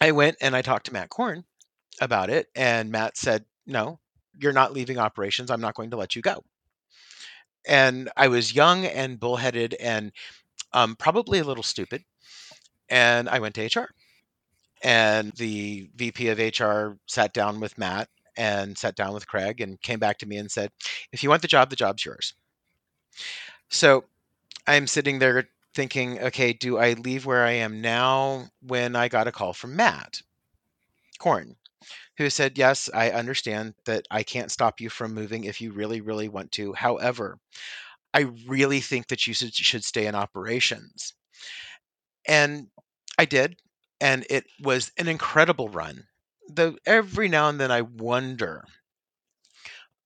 I 0.00 0.12
went 0.12 0.36
and 0.40 0.56
I 0.56 0.62
talked 0.62 0.86
to 0.86 0.92
Matt 0.92 1.10
Korn 1.10 1.44
about 2.00 2.30
it, 2.30 2.48
and 2.54 2.90
Matt 2.90 3.16
said, 3.16 3.44
No, 3.66 4.00
you're 4.38 4.52
not 4.52 4.72
leaving 4.72 4.98
operations. 4.98 5.50
I'm 5.50 5.60
not 5.60 5.74
going 5.74 5.90
to 5.90 5.96
let 5.96 6.16
you 6.16 6.22
go. 6.22 6.42
And 7.66 8.10
I 8.16 8.28
was 8.28 8.54
young 8.54 8.86
and 8.86 9.18
bullheaded 9.18 9.74
and 9.74 10.12
um, 10.72 10.96
probably 10.96 11.38
a 11.40 11.44
little 11.44 11.62
stupid. 11.62 12.04
And 12.88 13.28
I 13.28 13.38
went 13.38 13.54
to 13.56 13.66
HR. 13.66 13.90
And 14.82 15.32
the 15.32 15.90
VP 15.96 16.28
of 16.28 16.38
HR 16.38 16.98
sat 17.06 17.32
down 17.32 17.60
with 17.60 17.78
Matt 17.78 18.08
and 18.36 18.76
sat 18.76 18.96
down 18.96 19.14
with 19.14 19.26
Craig 19.28 19.60
and 19.60 19.80
came 19.80 19.98
back 19.98 20.18
to 20.18 20.26
me 20.26 20.36
and 20.36 20.50
said, 20.50 20.70
If 21.12 21.22
you 21.22 21.30
want 21.30 21.42
the 21.42 21.48
job, 21.48 21.70
the 21.70 21.76
job's 21.76 22.04
yours. 22.04 22.34
So 23.68 24.04
I'm 24.66 24.86
sitting 24.86 25.18
there 25.18 25.48
thinking, 25.74 26.20
okay, 26.20 26.52
do 26.52 26.78
I 26.78 26.94
leave 26.94 27.26
where 27.26 27.44
I 27.44 27.52
am 27.52 27.80
now 27.80 28.48
when 28.62 28.96
I 28.96 29.08
got 29.08 29.28
a 29.28 29.32
call 29.32 29.52
from 29.52 29.76
Matt 29.76 30.22
Korn, 31.18 31.56
who 32.16 32.30
said, 32.30 32.58
Yes, 32.58 32.88
I 32.92 33.10
understand 33.10 33.74
that 33.84 34.06
I 34.10 34.22
can't 34.22 34.50
stop 34.50 34.80
you 34.80 34.90
from 34.90 35.14
moving 35.14 35.44
if 35.44 35.60
you 35.60 35.72
really, 35.72 36.00
really 36.00 36.28
want 36.28 36.52
to. 36.52 36.72
However, 36.72 37.38
I 38.14 38.20
really 38.46 38.80
think 38.80 39.08
that 39.08 39.26
you 39.26 39.34
should 39.34 39.84
stay 39.84 40.06
in 40.06 40.14
operations. 40.14 41.12
And 42.26 42.68
I 43.18 43.26
did. 43.26 43.56
And 44.00 44.26
it 44.28 44.46
was 44.60 44.92
an 44.98 45.08
incredible 45.08 45.68
run. 45.68 46.06
Though 46.48 46.76
every 46.86 47.28
now 47.28 47.48
and 47.48 47.60
then 47.60 47.70
I 47.70 47.82
wonder 47.82 48.64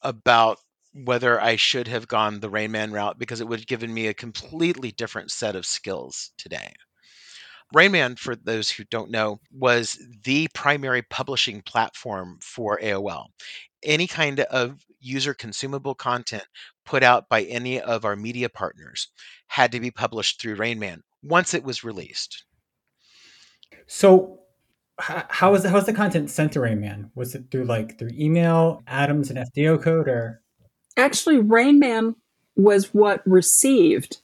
about 0.03 0.59
whether 0.93 1.41
I 1.41 1.57
should 1.57 1.87
have 1.89 2.09
gone 2.09 2.41
the 2.41 2.51
Rain 2.51 2.73
Man 2.73 2.91
route 2.93 3.19
because 3.19 3.41
it 3.41 3.47
would 3.47 3.61
have 3.61 3.67
given 3.67 3.93
me 3.93 4.07
a 4.07 4.15
completely 4.15 4.91
different 4.93 5.31
set 5.31 5.55
of 5.55 5.67
skills 5.67 6.33
today. 6.37 6.73
Rainman, 7.75 8.19
for 8.19 8.35
those 8.35 8.69
who 8.71 8.85
don't 8.85 9.11
know, 9.11 9.41
was 9.53 9.99
the 10.25 10.49
primary 10.55 11.03
publishing 11.03 11.63
platform 11.63 12.39
for 12.43 12.81
AOL. 12.83 13.27
Any 13.85 14.09
kind 14.09 14.41
of 14.41 14.85
user 14.99 15.35
consumable 15.35 15.95
content 15.95 16.45
put 16.85 17.03
out 17.05 17.29
by 17.29 17.43
any 17.45 17.81
of 17.81 18.05
our 18.05 18.17
media 18.17 18.49
partners 18.49 19.09
had 19.47 19.71
to 19.73 19.81
be 19.81 19.91
published 19.91 20.41
through 20.41 20.57
Rainman 20.57 21.03
once 21.23 21.55
it 21.55 21.63
was 21.63 21.85
released. 21.85 22.45
So, 23.87 24.41
how 25.01 25.53
was 25.53 25.63
the, 25.63 25.71
how's 25.71 25.87
the 25.87 25.93
content 25.93 26.31
sent 26.31 26.53
to 26.53 26.61
Rainman? 26.61 27.11
Was 27.15 27.35
it 27.35 27.45
through 27.51 27.65
like 27.65 27.99
through 27.99 28.11
email, 28.13 28.83
Atoms, 28.87 29.31
and 29.31 29.39
FDO 29.39 29.83
code, 29.83 30.09
or 30.09 30.43
Actually, 30.97 31.39
Rain 31.39 31.79
Man 31.79 32.15
was 32.57 32.93
what 32.93 33.23
received 33.27 34.19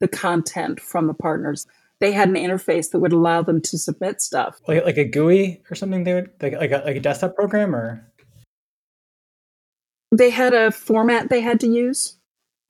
the 0.00 0.08
content 0.08 0.80
from 0.80 1.06
the 1.06 1.14
partners. 1.14 1.66
They 2.00 2.12
had 2.12 2.28
an 2.28 2.34
interface 2.34 2.90
that 2.90 2.98
would 3.00 3.12
allow 3.12 3.42
them 3.42 3.60
to 3.62 3.78
submit 3.78 4.20
stuff. 4.20 4.60
like 4.68 4.84
like 4.84 4.98
a 4.98 5.04
GUI 5.04 5.62
or 5.70 5.74
something? 5.74 6.04
They 6.04 6.14
would 6.14 6.30
like 6.40 6.54
like 6.54 6.70
a, 6.70 6.82
like 6.84 6.96
a 6.96 7.00
desktop 7.00 7.34
program, 7.34 7.74
or 7.74 8.06
They 10.12 10.30
had 10.30 10.54
a 10.54 10.70
format 10.70 11.28
they 11.28 11.40
had 11.40 11.60
to 11.60 11.66
use 11.68 12.16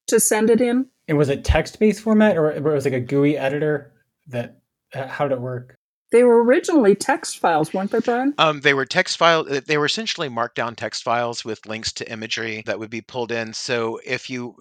to 0.08 0.20
send 0.20 0.50
it 0.50 0.60
in. 0.60 0.86
and 1.08 1.18
was 1.18 1.28
it 1.28 1.44
text 1.44 1.78
based 1.78 2.00
format, 2.00 2.36
or 2.36 2.50
it 2.50 2.62
was 2.62 2.84
like 2.84 2.94
a 2.94 3.00
GUI 3.00 3.36
editor? 3.36 3.92
That 4.28 4.58
uh, 4.94 5.06
how 5.06 5.28
did 5.28 5.34
it 5.34 5.40
work? 5.40 5.75
They 6.12 6.22
were 6.22 6.42
originally 6.44 6.94
text 6.94 7.38
files, 7.38 7.75
weren't 7.75 7.90
they, 7.90 7.98
Brian? 7.98 8.34
Um, 8.38 8.60
they 8.60 8.75
were 8.75 8.86
text 8.86 9.16
file. 9.18 9.44
uh, 9.50 9.60
They 9.66 9.76
were 9.76 9.86
essentially 9.86 10.28
markdown 10.28 10.76
text 10.76 11.02
files 11.02 11.44
with 11.44 11.66
links 11.66 11.92
to 11.94 12.10
imagery 12.10 12.62
that 12.66 12.78
would 12.78 12.90
be 12.90 13.00
pulled 13.00 13.32
in. 13.32 13.52
So 13.52 13.98
if 14.04 14.30
you 14.30 14.56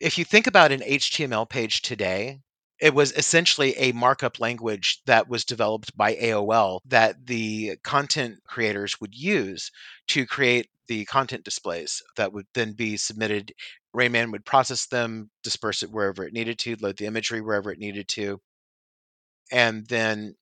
if 0.00 0.18
you 0.18 0.24
think 0.24 0.46
about 0.46 0.72
an 0.72 0.80
HTML 0.80 1.48
page 1.48 1.82
today, 1.82 2.38
it 2.80 2.94
was 2.94 3.12
essentially 3.12 3.76
a 3.76 3.92
markup 3.92 4.38
language 4.38 5.02
that 5.06 5.28
was 5.28 5.44
developed 5.44 5.96
by 5.96 6.14
AOL 6.14 6.80
that 6.86 7.26
the 7.26 7.76
content 7.82 8.36
creators 8.46 9.00
would 9.00 9.14
use 9.14 9.72
to 10.08 10.26
create 10.26 10.68
the 10.86 11.04
content 11.06 11.44
displays 11.44 12.02
that 12.16 12.32
would 12.32 12.46
then 12.54 12.72
be 12.72 12.96
submitted. 12.96 13.52
Rainman 13.96 14.30
would 14.30 14.44
process 14.44 14.86
them, 14.86 15.28
disperse 15.42 15.82
it 15.82 15.90
wherever 15.90 16.24
it 16.24 16.32
needed 16.32 16.58
to, 16.60 16.76
load 16.80 16.98
the 16.98 17.06
imagery 17.06 17.40
wherever 17.40 17.72
it 17.72 17.78
needed 17.80 18.06
to, 18.08 18.40
and 19.50 19.86
then 19.88 20.34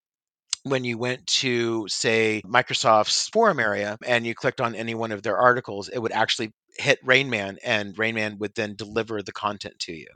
when 0.67 0.85
you 0.85 0.99
went 0.99 1.25
to 1.27 1.87
say 1.89 2.43
Microsoft's 2.45 3.29
forum 3.29 3.61
area 3.61 3.97
and 4.05 4.27
you 4.27 4.35
clicked 4.35 4.61
on 4.61 4.75
any 4.75 4.95
one 4.95 5.13
of 5.13 5.23
their 5.23 5.37
articles, 5.39 5.89
it 5.89 5.99
would 5.99 6.13
actually 6.13 6.53
hit 6.77 7.05
Rainman 7.07 7.59
and 7.65 7.95
Rainman 7.95 8.39
would 8.39 8.55
then 8.55 8.75
deliver 8.75 9.23
the 9.23 9.33
content 9.33 9.79
to 9.81 9.93
you. 9.93 10.09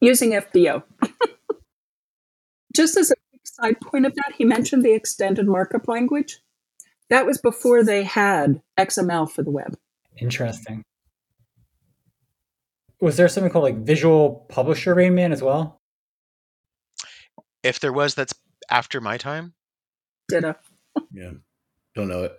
Using 0.00 0.32
FDO. 0.32 0.82
Just 2.74 2.96
as 2.96 3.10
a 3.12 3.14
quick 3.30 3.42
side 3.44 3.80
point 3.80 4.06
of 4.06 4.14
that, 4.16 4.34
he 4.36 4.44
mentioned 4.44 4.84
the 4.84 4.94
extended 4.94 5.46
markup 5.46 5.86
language. 5.86 6.40
That 7.08 7.24
was 7.24 7.38
before 7.38 7.84
they 7.84 8.02
had 8.02 8.60
XML 8.78 9.30
for 9.30 9.42
the 9.42 9.50
web. 9.50 9.76
Interesting. 10.18 10.82
Was 13.00 13.16
there 13.16 13.28
something 13.28 13.50
called 13.50 13.64
like 13.64 13.84
Visual 13.84 14.44
Publisher 14.48 14.94
Rainman 14.94 15.32
as 15.32 15.40
well? 15.40 15.78
If 17.62 17.78
there 17.78 17.92
was, 17.92 18.14
that's 18.14 18.34
after 18.70 19.00
my 19.00 19.16
time. 19.16 19.54
Ditto. 20.28 20.54
Yeah. 21.12 21.32
Don't 21.94 22.08
know 22.08 22.24
it. 22.24 22.32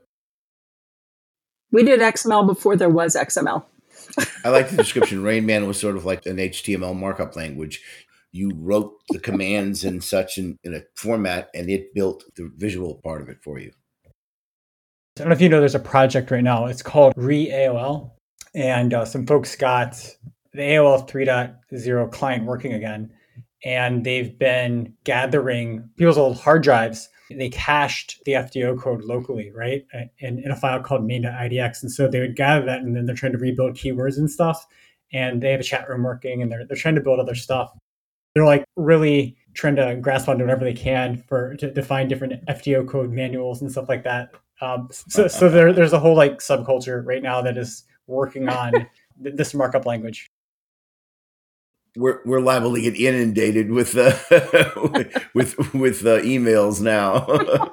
We 1.71 1.83
did 1.83 1.99
XML 1.99 2.47
before 2.47 2.75
there 2.75 2.89
was 2.89 3.15
XML. 3.15 3.65
I 4.45 4.49
like 4.49 4.69
the 4.69 4.77
description. 4.77 5.23
Rain 5.23 5.45
Man 5.45 5.67
was 5.67 5.79
sort 5.79 5.95
of 5.95 6.05
like 6.05 6.25
an 6.25 6.37
HTML 6.37 6.95
markup 6.95 7.35
language. 7.35 7.81
You 8.31 8.51
wrote 8.55 8.93
the 9.09 9.19
commands 9.19 9.83
and 9.83 10.03
such 10.03 10.37
in, 10.37 10.57
in 10.63 10.73
a 10.73 10.81
format, 10.95 11.49
and 11.53 11.69
it 11.69 11.93
built 11.93 12.23
the 12.35 12.51
visual 12.55 13.01
part 13.03 13.21
of 13.21 13.29
it 13.29 13.37
for 13.43 13.59
you. 13.59 13.71
I 14.05 14.11
don't 15.15 15.29
know 15.29 15.35
if 15.35 15.41
you 15.41 15.49
know, 15.49 15.59
there's 15.59 15.75
a 15.75 15.79
project 15.79 16.31
right 16.31 16.43
now. 16.43 16.67
It's 16.67 16.81
called 16.81 17.13
Re 17.17 17.49
AOL, 17.49 18.11
and 18.53 18.93
uh, 18.93 19.05
some 19.05 19.25
folks 19.25 19.55
got 19.55 19.93
the 20.53 20.61
AOL 20.61 21.09
3.0 21.09 22.11
client 22.11 22.45
working 22.45 22.73
again, 22.73 23.11
and 23.65 24.03
they've 24.03 24.37
been 24.37 24.93
gathering 25.03 25.89
people's 25.97 26.17
old 26.17 26.37
hard 26.39 26.63
drives. 26.63 27.09
They 27.29 27.49
cached 27.49 28.23
the 28.25 28.33
FDO 28.33 28.79
code 28.79 29.03
locally, 29.03 29.51
right, 29.51 29.85
in, 30.19 30.39
in 30.39 30.51
a 30.51 30.55
file 30.55 30.81
called 30.81 31.05
main.idx, 31.05 31.81
and 31.81 31.91
so 31.91 32.07
they 32.07 32.19
would 32.19 32.35
gather 32.35 32.65
that, 32.65 32.81
and 32.81 32.95
then 32.95 33.05
they're 33.05 33.15
trying 33.15 33.33
to 33.33 33.37
rebuild 33.37 33.75
keywords 33.75 34.17
and 34.17 34.29
stuff. 34.29 34.65
And 35.11 35.41
they 35.41 35.51
have 35.51 35.59
a 35.59 35.63
chat 35.63 35.89
room 35.89 36.03
working, 36.03 36.41
and 36.41 36.51
they're 36.51 36.65
they're 36.65 36.77
trying 36.77 36.95
to 36.95 37.01
build 37.01 37.19
other 37.19 37.35
stuff. 37.35 37.71
They're 38.33 38.45
like 38.45 38.63
really 38.75 39.37
trying 39.53 39.75
to 39.75 39.95
grasp 39.95 40.29
onto 40.29 40.43
whatever 40.43 40.63
they 40.63 40.73
can 40.73 41.17
for 41.27 41.55
to, 41.55 41.73
to 41.73 41.81
find 41.81 42.07
different 42.07 42.45
FDO 42.45 42.87
code 42.87 43.11
manuals 43.11 43.61
and 43.61 43.71
stuff 43.71 43.89
like 43.89 44.03
that. 44.03 44.31
Um, 44.61 44.89
so 44.91 45.27
so 45.27 45.49
there, 45.49 45.73
there's 45.73 45.93
a 45.93 45.99
whole 45.99 46.15
like 46.15 46.39
subculture 46.39 47.05
right 47.05 47.23
now 47.23 47.41
that 47.41 47.57
is 47.57 47.83
working 48.07 48.49
on 48.49 48.71
th- 49.23 49.35
this 49.35 49.53
markup 49.53 49.85
language. 49.85 50.29
We're 51.99 52.21
we're 52.25 52.39
liable 52.39 52.75
to 52.75 52.81
get 52.81 52.95
inundated 52.95 53.71
with 53.71 53.97
uh, 53.97 54.15
with 55.33 55.73
with 55.73 56.05
uh, 56.05 56.21
emails 56.21 56.81
now. 56.81 57.27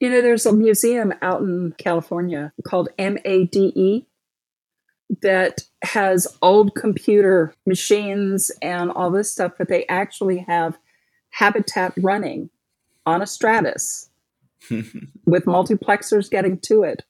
You 0.00 0.08
know, 0.08 0.22
there's 0.22 0.46
a 0.46 0.52
museum 0.54 1.12
out 1.20 1.42
in 1.42 1.74
California 1.76 2.54
called 2.66 2.88
MADE 2.98 4.06
that 5.20 5.60
has 5.82 6.26
old 6.40 6.74
computer 6.74 7.52
machines 7.66 8.50
and 8.62 8.90
all 8.90 9.10
this 9.10 9.30
stuff, 9.30 9.52
but 9.58 9.68
they 9.68 9.86
actually 9.88 10.38
have 10.38 10.78
Habitat 11.30 11.92
running 11.98 12.48
on 13.04 13.20
a 13.20 13.26
Stratus 13.26 14.08
with 14.70 15.44
multiplexers 15.44 16.30
getting 16.30 16.58
to 16.60 16.82
it. 16.82 17.04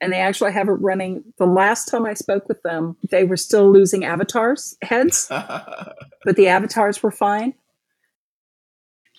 And 0.00 0.12
they 0.12 0.18
actually 0.20 0.52
have 0.52 0.68
it 0.68 0.72
running. 0.72 1.24
The 1.38 1.46
last 1.46 1.86
time 1.88 2.06
I 2.06 2.14
spoke 2.14 2.48
with 2.48 2.62
them, 2.62 2.96
they 3.10 3.24
were 3.24 3.36
still 3.36 3.70
losing 3.72 4.04
avatars 4.04 4.76
heads, 4.82 5.26
but 5.30 6.36
the 6.36 6.48
avatars 6.48 7.02
were 7.02 7.10
fine. 7.10 7.54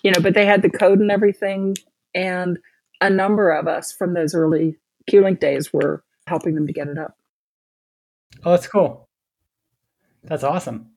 You 0.02 0.12
know, 0.12 0.20
but 0.22 0.32
they 0.32 0.46
had 0.46 0.62
the 0.62 0.70
code 0.70 0.98
and 1.00 1.10
everything. 1.10 1.76
And 2.14 2.58
a 3.02 3.10
number 3.10 3.50
of 3.50 3.68
us 3.68 3.92
from 3.92 4.14
those 4.14 4.34
early 4.34 4.76
Q-Link 5.08 5.38
days 5.40 5.72
were 5.72 6.02
helping 6.26 6.54
them 6.54 6.66
to 6.66 6.72
get 6.72 6.88
it 6.88 6.96
up. 6.96 7.16
Oh, 8.44 8.52
that's 8.52 8.66
cool. 8.66 9.08
That's 10.24 10.44
awesome. 10.44 10.92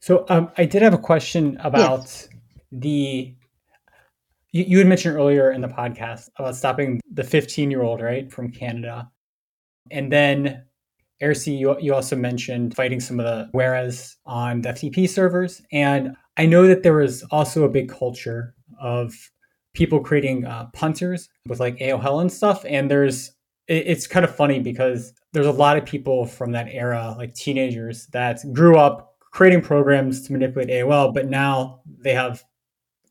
So 0.00 0.26
um, 0.28 0.50
I 0.58 0.66
did 0.66 0.82
have 0.82 0.92
a 0.94 0.98
question 0.98 1.56
about 1.62 2.00
Yes. 2.00 2.28
the. 2.70 3.34
You, 4.54 4.64
you 4.68 4.78
had 4.78 4.86
mentioned 4.86 5.16
earlier 5.16 5.50
in 5.50 5.60
the 5.60 5.68
podcast 5.68 6.30
about 6.38 6.54
stopping 6.54 7.00
the 7.10 7.24
15 7.24 7.70
year 7.70 7.82
old, 7.82 8.00
right, 8.00 8.30
from 8.32 8.52
Canada. 8.52 9.10
And 9.90 10.10
then, 10.10 10.64
Aircy, 11.20 11.58
you, 11.58 11.76
you 11.80 11.92
also 11.92 12.14
mentioned 12.14 12.74
fighting 12.74 13.00
some 13.00 13.18
of 13.18 13.26
the 13.26 13.50
warez 13.52 14.14
on 14.24 14.62
the 14.62 14.70
FTP 14.70 15.08
servers. 15.08 15.60
And 15.72 16.16
I 16.36 16.46
know 16.46 16.68
that 16.68 16.84
there 16.84 16.94
was 16.94 17.24
also 17.32 17.64
a 17.64 17.68
big 17.68 17.88
culture 17.88 18.54
of 18.80 19.12
people 19.74 19.98
creating 19.98 20.44
uh, 20.46 20.66
punters 20.72 21.28
with 21.48 21.58
like 21.58 21.76
AOL 21.78 22.20
and 22.20 22.32
stuff. 22.32 22.64
And 22.68 22.88
there's, 22.88 23.32
it, 23.66 23.88
it's 23.88 24.06
kind 24.06 24.24
of 24.24 24.34
funny 24.34 24.60
because 24.60 25.12
there's 25.32 25.46
a 25.48 25.52
lot 25.52 25.76
of 25.76 25.84
people 25.84 26.26
from 26.26 26.52
that 26.52 26.68
era, 26.70 27.16
like 27.18 27.34
teenagers, 27.34 28.06
that 28.12 28.38
grew 28.52 28.78
up 28.78 29.16
creating 29.32 29.62
programs 29.62 30.22
to 30.22 30.32
manipulate 30.32 30.68
AOL, 30.68 31.12
but 31.12 31.26
now 31.26 31.80
they 31.98 32.14
have 32.14 32.44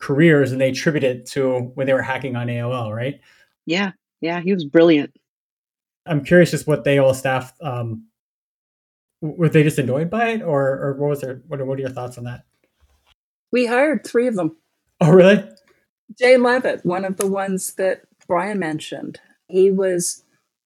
careers 0.04 0.52
and 0.52 0.60
they 0.60 0.70
attribute 0.70 1.04
it 1.04 1.26
to 1.26 1.72
when 1.76 1.88
they 1.88 1.94
were 1.94 2.02
hacking 2.02 2.36
on 2.36 2.48
AOL, 2.48 2.94
right? 2.94 3.22
Yeah, 3.66 3.92
yeah, 4.20 4.42
he 4.42 4.54
was 4.54 4.66
brilliant. 4.66 5.16
I'm 6.06 6.24
curious 6.26 6.52
just 6.52 6.68
what 6.68 6.84
they 6.84 6.98
all 6.98 7.14
staff 7.14 7.54
um, 7.62 8.06
were 9.22 9.48
they 9.48 9.64
just 9.64 9.80
annoyed 9.80 10.10
by 10.10 10.32
it, 10.32 10.42
or 10.42 10.78
or 10.82 10.94
what 10.98 11.10
was 11.10 11.22
their 11.22 11.42
what 11.48 11.62
are, 11.62 11.66
what 11.66 11.78
are 11.78 11.82
your 11.82 11.90
thoughts 11.90 12.18
on 12.18 12.26
that? 12.26 12.44
We 13.52 13.66
hired 13.66 14.06
three 14.06 14.28
of 14.28 14.36
them. 14.36 14.58
Oh, 15.00 15.12
really? 15.12 15.48
Jay 16.20 16.36
Levitt, 16.36 16.86
one 16.86 17.06
of 17.06 17.16
the 17.18 17.28
ones 17.28 17.76
that 17.76 18.02
Brian 18.28 18.60
mentioned, 18.60 19.22
he 19.48 19.72
was 19.72 20.24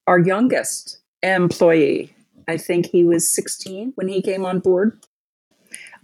our 0.07 0.19
youngest 0.19 0.97
employee. 1.21 2.13
I 2.47 2.57
think 2.57 2.87
he 2.87 3.03
was 3.03 3.29
16 3.29 3.91
when 3.95 4.07
he 4.07 4.21
came 4.21 4.45
on 4.45 4.59
board. 4.59 4.99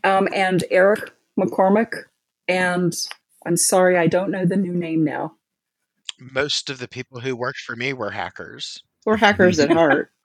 Um, 0.03 0.27
and 0.33 0.63
Eric 0.69 1.11
McCormick, 1.39 1.93
and 2.47 2.93
I'm 3.45 3.57
sorry, 3.57 3.97
I 3.97 4.07
don't 4.07 4.31
know 4.31 4.45
the 4.45 4.55
new 4.57 4.73
name 4.73 5.03
now. 5.03 5.35
Most 6.19 6.69
of 6.69 6.79
the 6.79 6.87
people 6.87 7.19
who 7.19 7.35
worked 7.35 7.59
for 7.59 7.75
me 7.75 7.93
were 7.93 8.11
hackers. 8.11 8.81
We're 9.05 9.17
hackers 9.17 9.59
at 9.59 9.71
heart. 9.71 10.09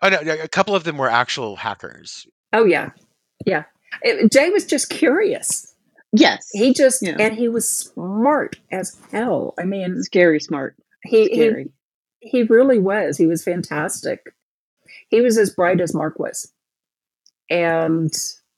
Oh 0.00 0.08
no, 0.08 0.22
no, 0.22 0.32
a 0.42 0.48
couple 0.48 0.74
of 0.74 0.84
them 0.84 0.96
were 0.96 1.10
actual 1.10 1.56
hackers. 1.56 2.26
Oh, 2.54 2.64
yeah. 2.64 2.92
Yeah. 3.44 3.64
It- 4.00 4.32
Jay 4.32 4.48
was 4.48 4.64
just 4.64 4.88
curious. 4.88 5.74
Yes, 6.10 6.48
He 6.54 6.72
just, 6.72 7.02
Yeah. 7.02 7.16
and 7.20 7.34
he 7.36 7.48
was 7.50 7.68
smart 7.68 8.56
as 8.72 8.96
hell. 9.12 9.52
I 9.58 9.64
mean, 9.64 10.02
scary 10.02 10.40
smart. 10.40 10.74
he, 11.02 11.28
he 11.28 11.66
He 12.20 12.42
really 12.44 12.78
was. 12.78 13.18
He 13.18 13.26
was 13.26 13.44
fantastic. 13.44 14.32
He 15.10 15.20
was 15.20 15.36
as 15.36 15.50
bright 15.50 15.82
as 15.82 15.92
Mark 15.92 16.18
was. 16.18 16.50
And 17.50 18.10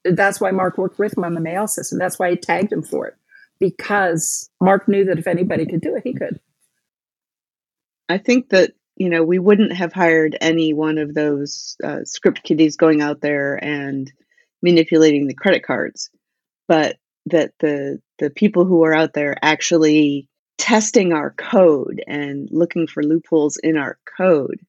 that's 0.05 0.39
why 0.39 0.51
Mark 0.51 0.77
worked 0.77 0.97
with 0.97 1.17
him 1.17 1.25
on 1.25 1.33
the 1.33 1.41
mail 1.41 1.67
system. 1.67 1.99
That's 1.99 2.17
why 2.17 2.29
he 2.29 2.37
tagged 2.37 2.71
him 2.71 2.83
for 2.83 3.05
it 3.05 3.15
because 3.59 4.49
Mark 4.61 4.87
knew 4.87 5.05
that 5.05 5.19
if 5.19 5.27
anybody 5.27 5.65
could 5.65 5.81
do 5.81 5.95
it, 5.95 6.03
he 6.03 6.13
could. 6.13 6.39
I 8.09 8.17
think 8.17 8.49
that 8.49 8.71
you 8.95 9.09
know 9.09 9.23
we 9.23 9.39
wouldn't 9.39 9.73
have 9.73 9.93
hired 9.93 10.37
any 10.39 10.73
one 10.73 10.97
of 10.97 11.13
those 11.13 11.75
uh, 11.83 12.03
script 12.03 12.43
kiddies 12.43 12.77
going 12.77 13.01
out 13.01 13.21
there 13.21 13.63
and 13.63 14.11
manipulating 14.61 15.27
the 15.27 15.35
credit 15.35 15.63
cards, 15.63 16.09
but 16.67 16.97
that 17.27 17.53
the 17.59 17.99
the 18.19 18.29
people 18.29 18.65
who 18.65 18.83
are 18.83 18.93
out 18.93 19.13
there 19.13 19.37
actually 19.41 20.29
testing 20.57 21.13
our 21.13 21.31
code 21.31 22.03
and 22.07 22.49
looking 22.51 22.87
for 22.87 23.03
loopholes 23.03 23.57
in 23.57 23.77
our 23.77 23.99
code 24.17 24.59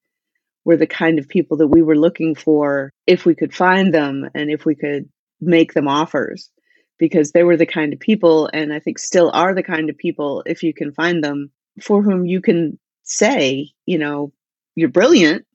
were 0.65 0.77
the 0.77 0.87
kind 0.87 1.19
of 1.19 1.29
people 1.29 1.57
that 1.57 1.69
we 1.69 1.81
were 1.81 1.97
looking 1.97 2.35
for 2.35 2.93
if 3.07 3.25
we 3.25 3.35
could 3.35 3.55
find 3.55 3.95
them 3.95 4.29
and 4.35 4.51
if 4.51 4.67
we 4.67 4.75
could 4.75 5.09
make 5.41 5.73
them 5.73 5.89
offers 5.89 6.51
because 6.99 7.33
they 7.33 7.45
were 7.45 7.57
the 7.57 7.67
kind 7.67 7.93
of 7.93 8.01
people 8.01 8.51
and 8.53 8.73
I 8.73 8.81
think 8.81 8.99
still 8.99 9.31
are 9.33 9.55
the 9.55 9.63
kind 9.63 9.89
of 9.91 9.97
people 9.97 10.43
if 10.47 10.63
you 10.63 10.75
can 10.75 10.93
find 10.93 11.23
them 11.23 11.51
for 11.81 12.03
whom 12.03 12.27
you 12.27 12.41
can 12.41 12.79
say, 13.05 13.71
you 13.87 13.99
know, 13.99 14.33
you're 14.75 14.89
brilliant. 14.89 15.47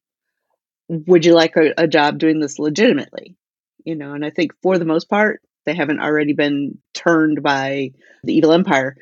Would 0.90 1.26
you 1.26 1.34
like 1.34 1.56
a, 1.56 1.74
a 1.78 1.88
job 1.88 2.18
doing 2.18 2.40
this 2.40 2.60
legitimately? 2.60 3.36
You 3.86 3.96
know, 3.96 4.14
and 4.14 4.26
I 4.26 4.30
think 4.30 4.54
for 4.62 4.78
the 4.78 4.86
most 4.86 5.10
part, 5.10 5.42
they 5.66 5.76
haven't 5.76 6.02
already 6.02 6.34
been 6.34 6.78
turned 6.94 7.42
by 7.42 7.92
the 8.24 8.34
evil 8.34 8.52
empire, 8.52 8.96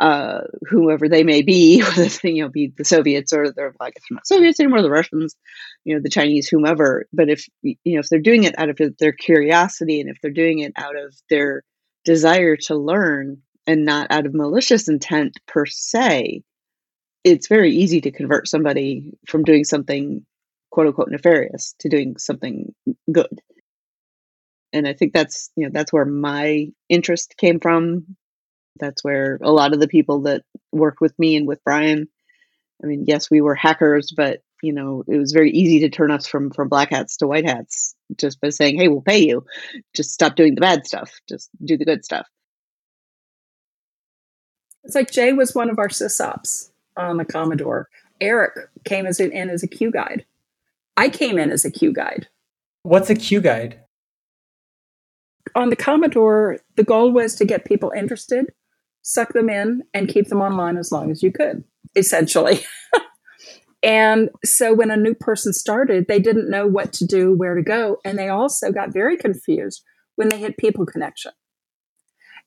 uh, 0.00 0.40
whoever 0.68 1.08
they 1.08 1.22
may 1.22 1.42
be, 1.42 1.80
whether 1.96 2.08
you 2.24 2.42
know 2.42 2.48
be 2.48 2.72
the 2.76 2.84
Soviets 2.84 3.32
or 3.32 3.52
they're 3.52 3.74
like 3.80 3.98
not 4.10 4.26
Soviets 4.26 4.60
anymore, 4.60 4.82
the 4.82 4.90
Russians, 4.90 5.36
you 5.84 5.94
know, 5.94 6.00
the 6.02 6.10
Chinese, 6.10 6.48
whomever. 6.48 7.06
But 7.12 7.28
if 7.28 7.46
you 7.62 7.76
know 7.84 8.00
if 8.00 8.08
they're 8.08 8.20
doing 8.20 8.44
it 8.44 8.58
out 8.58 8.68
of 8.68 8.78
their 8.98 9.12
curiosity 9.12 10.00
and 10.00 10.10
if 10.10 10.18
they're 10.20 10.30
doing 10.30 10.60
it 10.60 10.72
out 10.76 10.96
of 10.96 11.14
their 11.30 11.62
desire 12.08 12.56
to 12.56 12.74
learn 12.74 13.42
and 13.66 13.84
not 13.84 14.10
out 14.10 14.24
of 14.24 14.32
malicious 14.32 14.88
intent 14.88 15.38
per 15.46 15.66
se, 15.66 16.42
it's 17.22 17.48
very 17.48 17.70
easy 17.70 18.00
to 18.00 18.10
convert 18.10 18.48
somebody 18.48 19.12
from 19.26 19.44
doing 19.44 19.62
something 19.62 20.24
quote 20.70 20.86
unquote 20.86 21.10
nefarious 21.10 21.74
to 21.80 21.90
doing 21.90 22.16
something 22.16 22.74
good. 23.12 23.42
And 24.72 24.88
i 24.88 24.94
think 24.94 25.12
that's 25.12 25.50
you 25.54 25.64
know 25.66 25.70
that's 25.70 25.92
where 25.92 26.06
my 26.06 26.68
interest 26.88 27.34
came 27.36 27.60
from. 27.60 28.16
That's 28.80 29.04
where 29.04 29.38
a 29.42 29.50
lot 29.50 29.74
of 29.74 29.80
the 29.80 29.88
people 29.88 30.22
that 30.22 30.44
worked 30.72 31.02
with 31.02 31.18
me 31.18 31.36
and 31.36 31.46
with 31.48 31.64
brian 31.64 32.06
i 32.82 32.86
mean 32.86 33.04
yes 33.06 33.30
we 33.30 33.40
were 33.40 33.54
hackers 33.54 34.12
but 34.16 34.40
you 34.62 34.72
know 34.72 35.02
it 35.08 35.16
was 35.16 35.32
very 35.32 35.50
easy 35.50 35.80
to 35.80 35.88
turn 35.88 36.10
us 36.10 36.26
from 36.26 36.50
from 36.50 36.68
black 36.68 36.90
hats 36.90 37.16
to 37.16 37.26
white 37.26 37.46
hats 37.46 37.96
just 38.16 38.40
by 38.40 38.48
saying 38.48 38.78
hey 38.78 38.88
we'll 38.88 39.02
pay 39.02 39.18
you. 39.18 39.44
Just 39.94 40.12
stop 40.12 40.36
doing 40.36 40.54
the 40.54 40.60
bad 40.60 40.86
stuff. 40.86 41.12
Just 41.28 41.50
do 41.64 41.76
the 41.76 41.84
good 41.84 42.04
stuff. 42.04 42.26
It's 44.84 44.94
like 44.94 45.10
jay 45.10 45.32
was 45.32 45.54
one 45.54 45.70
of 45.70 45.78
our 45.78 45.88
sysops 45.88 46.70
on 46.96 47.16
the 47.16 47.24
commodore. 47.24 47.88
Eric 48.20 48.68
came 48.84 49.06
as 49.06 49.20
an, 49.20 49.32
in 49.32 49.50
as 49.50 49.62
a 49.62 49.68
q 49.68 49.90
guide. 49.90 50.24
I 50.96 51.08
came 51.08 51.38
in 51.38 51.50
as 51.50 51.64
a 51.64 51.70
q 51.70 51.92
guide. 51.92 52.28
What's 52.82 53.10
a 53.10 53.14
q 53.14 53.40
guide? 53.40 53.80
On 55.54 55.70
the 55.70 55.76
Commodore, 55.76 56.58
the 56.76 56.84
goal 56.84 57.10
was 57.12 57.34
to 57.36 57.44
get 57.44 57.64
people 57.64 57.92
interested, 57.96 58.52
suck 59.02 59.32
them 59.32 59.48
in, 59.48 59.82
and 59.94 60.08
keep 60.08 60.28
them 60.28 60.40
online 60.40 60.76
as 60.76 60.92
long 60.92 61.10
as 61.10 61.22
you 61.22 61.32
could, 61.32 61.64
essentially. 61.96 62.60
and 63.82 64.30
so 64.44 64.74
when 64.74 64.90
a 64.90 64.96
new 64.96 65.14
person 65.14 65.52
started, 65.52 66.06
they 66.08 66.18
didn't 66.18 66.50
know 66.50 66.66
what 66.66 66.92
to 66.94 67.06
do, 67.06 67.32
where 67.32 67.54
to 67.54 67.62
go. 67.62 67.98
And 68.04 68.18
they 68.18 68.28
also 68.28 68.72
got 68.72 68.92
very 68.92 69.16
confused 69.16 69.82
when 70.16 70.28
they 70.28 70.38
hit 70.38 70.56
people 70.56 70.84
connection. 70.84 71.32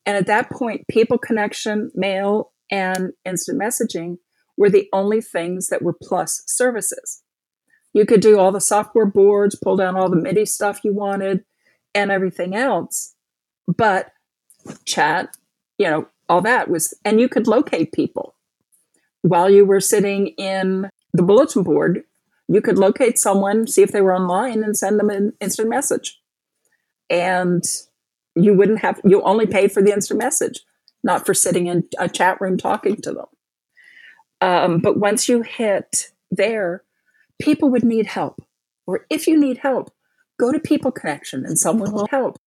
And 0.05 0.17
at 0.17 0.27
that 0.27 0.49
point, 0.49 0.87
people 0.89 1.17
connection, 1.17 1.91
mail, 1.95 2.51
and 2.69 3.13
instant 3.23 3.61
messaging 3.61 4.17
were 4.57 4.69
the 4.69 4.89
only 4.91 5.21
things 5.21 5.67
that 5.67 5.81
were 5.81 5.93
plus 5.93 6.43
services. 6.47 7.23
You 7.93 8.05
could 8.05 8.21
do 8.21 8.37
all 8.37 8.51
the 8.51 8.61
software 8.61 9.05
boards, 9.05 9.55
pull 9.55 9.77
down 9.77 9.95
all 9.95 10.09
the 10.09 10.15
MIDI 10.15 10.45
stuff 10.45 10.81
you 10.83 10.93
wanted, 10.93 11.43
and 11.93 12.11
everything 12.11 12.55
else. 12.55 13.15
But 13.67 14.11
chat, 14.85 15.35
you 15.77 15.89
know, 15.89 16.07
all 16.27 16.41
that 16.41 16.69
was, 16.69 16.93
and 17.05 17.19
you 17.19 17.29
could 17.29 17.47
locate 17.47 17.91
people 17.91 18.35
while 19.21 19.49
you 19.49 19.65
were 19.65 19.81
sitting 19.81 20.27
in 20.29 20.89
the 21.13 21.23
bulletin 21.23 21.63
board. 21.63 22.03
You 22.47 22.61
could 22.61 22.77
locate 22.77 23.17
someone, 23.17 23.67
see 23.67 23.81
if 23.81 23.91
they 23.91 24.01
were 24.01 24.15
online, 24.15 24.63
and 24.63 24.77
send 24.77 24.99
them 24.99 25.09
an 25.09 25.33
instant 25.39 25.69
message. 25.69 26.19
And 27.09 27.63
you 28.35 28.53
wouldn't 28.53 28.79
have, 28.79 28.99
you 29.05 29.21
only 29.21 29.45
paid 29.45 29.71
for 29.71 29.81
the 29.81 29.91
instant 29.91 30.19
message, 30.19 30.61
not 31.03 31.25
for 31.25 31.33
sitting 31.33 31.67
in 31.67 31.85
a 31.97 32.09
chat 32.09 32.39
room 32.41 32.57
talking 32.57 32.97
to 32.97 33.11
them. 33.13 33.25
Um, 34.41 34.79
but 34.79 34.97
once 34.97 35.29
you 35.29 35.43
hit 35.43 36.11
there, 36.29 36.83
people 37.39 37.69
would 37.69 37.83
need 37.83 38.07
help. 38.07 38.41
Or 38.87 39.05
if 39.09 39.27
you 39.27 39.39
need 39.39 39.59
help, 39.59 39.93
go 40.39 40.51
to 40.51 40.59
People 40.59 40.91
Connection 40.91 41.45
and 41.45 41.57
someone 41.57 41.91
will 41.91 42.07
help. 42.07 42.37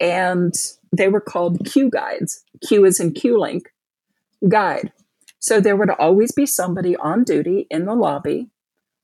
And 0.00 0.54
they 0.92 1.08
were 1.08 1.20
called 1.20 1.64
Q 1.64 1.88
guides. 1.88 2.42
Q 2.66 2.84
is 2.84 3.00
in 3.00 3.12
Q 3.12 3.40
link 3.40 3.68
guide. 4.48 4.92
So 5.44 5.60
there 5.60 5.76
would 5.76 5.90
always 5.90 6.32
be 6.32 6.46
somebody 6.46 6.96
on 6.96 7.22
duty 7.22 7.66
in 7.70 7.84
the 7.84 7.92
lobby 7.92 8.48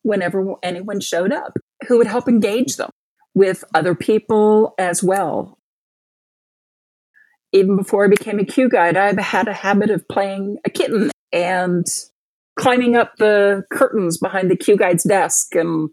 whenever 0.00 0.54
anyone 0.62 0.98
showed 1.00 1.32
up 1.32 1.58
who 1.86 1.98
would 1.98 2.06
help 2.06 2.30
engage 2.30 2.76
them 2.76 2.88
with 3.34 3.62
other 3.74 3.94
people 3.94 4.72
as 4.78 5.02
well. 5.02 5.58
Even 7.52 7.76
before 7.76 8.06
I 8.06 8.08
became 8.08 8.38
a 8.38 8.46
Q 8.46 8.70
guide, 8.70 8.96
I 8.96 9.20
had 9.20 9.48
a 9.48 9.52
habit 9.52 9.90
of 9.90 10.08
playing 10.08 10.56
a 10.64 10.70
kitten 10.70 11.10
and 11.30 11.86
climbing 12.58 12.96
up 12.96 13.16
the 13.18 13.64
curtains 13.70 14.16
behind 14.16 14.50
the 14.50 14.56
Q 14.56 14.78
guide's 14.78 15.04
desk 15.04 15.54
and 15.54 15.90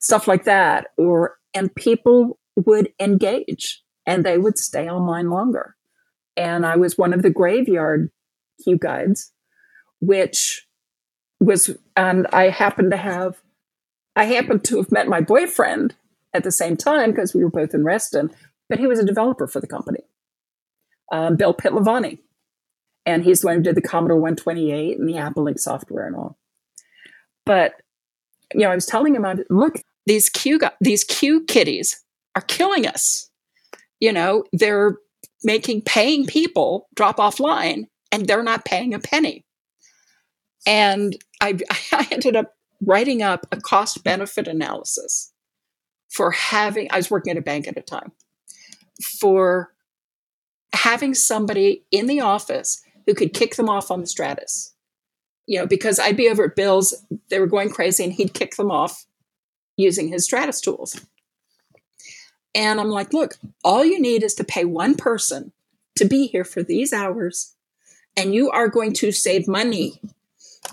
stuff 0.00 0.26
like 0.26 0.42
that, 0.42 0.88
or 0.98 1.36
and 1.54 1.72
people 1.72 2.40
would 2.56 2.88
engage 2.98 3.80
and 4.06 4.26
they 4.26 4.38
would 4.38 4.58
stay 4.58 4.88
online 4.88 5.30
longer. 5.30 5.76
And 6.36 6.66
I 6.66 6.74
was 6.74 6.98
one 6.98 7.12
of 7.12 7.22
the 7.22 7.30
graveyard 7.30 8.10
Q 8.64 8.76
guides, 8.76 9.30
which 10.00 10.66
was, 11.40 11.76
and 11.96 12.26
I 12.32 12.48
happened 12.48 12.90
to 12.92 12.96
have, 12.96 13.40
I 14.16 14.24
happened 14.24 14.64
to 14.64 14.76
have 14.78 14.92
met 14.92 15.08
my 15.08 15.20
boyfriend 15.20 15.94
at 16.32 16.44
the 16.44 16.52
same 16.52 16.76
time 16.76 17.10
because 17.10 17.34
we 17.34 17.42
were 17.42 17.50
both 17.50 17.74
in 17.74 17.84
Reston, 17.84 18.30
but 18.68 18.78
he 18.78 18.86
was 18.86 18.98
a 18.98 19.04
developer 19.04 19.46
for 19.46 19.60
the 19.60 19.66
company, 19.66 20.00
um, 21.12 21.36
Bill 21.36 21.54
Pitlavani. 21.54 22.18
And 23.06 23.22
he's 23.22 23.40
the 23.40 23.48
one 23.48 23.56
who 23.56 23.62
did 23.62 23.74
the 23.74 23.82
Commodore 23.82 24.16
128 24.16 24.98
and 24.98 25.08
the 25.08 25.14
AppleLink 25.14 25.58
software 25.58 26.06
and 26.06 26.16
all. 26.16 26.38
But, 27.44 27.74
you 28.54 28.60
know, 28.60 28.70
I 28.70 28.74
was 28.74 28.86
telling 28.86 29.14
him, 29.14 29.26
look, 29.50 29.82
these 30.06 30.28
Q 30.30 30.58
these 30.80 31.04
Q 31.04 31.44
kitties 31.44 32.02
are 32.34 32.42
killing 32.42 32.86
us. 32.86 33.30
You 34.00 34.12
know, 34.12 34.44
they're 34.52 34.96
making 35.42 35.82
paying 35.82 36.26
people 36.26 36.88
drop 36.94 37.18
offline 37.18 37.84
and 38.10 38.26
they're 38.26 38.42
not 38.42 38.64
paying 38.64 38.94
a 38.94 38.98
penny. 38.98 39.43
And 40.66 41.16
I, 41.40 41.58
I 41.92 42.08
ended 42.10 42.36
up 42.36 42.54
writing 42.80 43.22
up 43.22 43.46
a 43.52 43.56
cost 43.56 44.04
benefit 44.04 44.48
analysis 44.48 45.32
for 46.10 46.30
having, 46.30 46.88
I 46.90 46.96
was 46.96 47.10
working 47.10 47.32
at 47.32 47.38
a 47.38 47.42
bank 47.42 47.66
at 47.66 47.76
a 47.76 47.82
time, 47.82 48.12
for 49.02 49.74
having 50.72 51.14
somebody 51.14 51.84
in 51.90 52.06
the 52.06 52.20
office 52.20 52.82
who 53.06 53.14
could 53.14 53.34
kick 53.34 53.56
them 53.56 53.68
off 53.68 53.90
on 53.90 54.00
the 54.00 54.06
Stratus. 54.06 54.74
You 55.46 55.58
know, 55.58 55.66
because 55.66 55.98
I'd 55.98 56.16
be 56.16 56.28
over 56.28 56.44
at 56.44 56.56
Bill's, 56.56 56.94
they 57.28 57.38
were 57.38 57.46
going 57.46 57.70
crazy, 57.70 58.04
and 58.04 58.12
he'd 58.12 58.32
kick 58.32 58.56
them 58.56 58.70
off 58.70 59.04
using 59.76 60.08
his 60.08 60.24
Stratus 60.24 60.60
tools. 60.60 61.00
And 62.54 62.80
I'm 62.80 62.88
like, 62.88 63.12
look, 63.12 63.34
all 63.64 63.84
you 63.84 64.00
need 64.00 64.22
is 64.22 64.34
to 64.34 64.44
pay 64.44 64.64
one 64.64 64.94
person 64.94 65.52
to 65.96 66.04
be 66.04 66.28
here 66.28 66.44
for 66.44 66.62
these 66.62 66.92
hours, 66.92 67.54
and 68.16 68.34
you 68.34 68.50
are 68.50 68.68
going 68.68 68.92
to 68.94 69.12
save 69.12 69.48
money. 69.48 70.00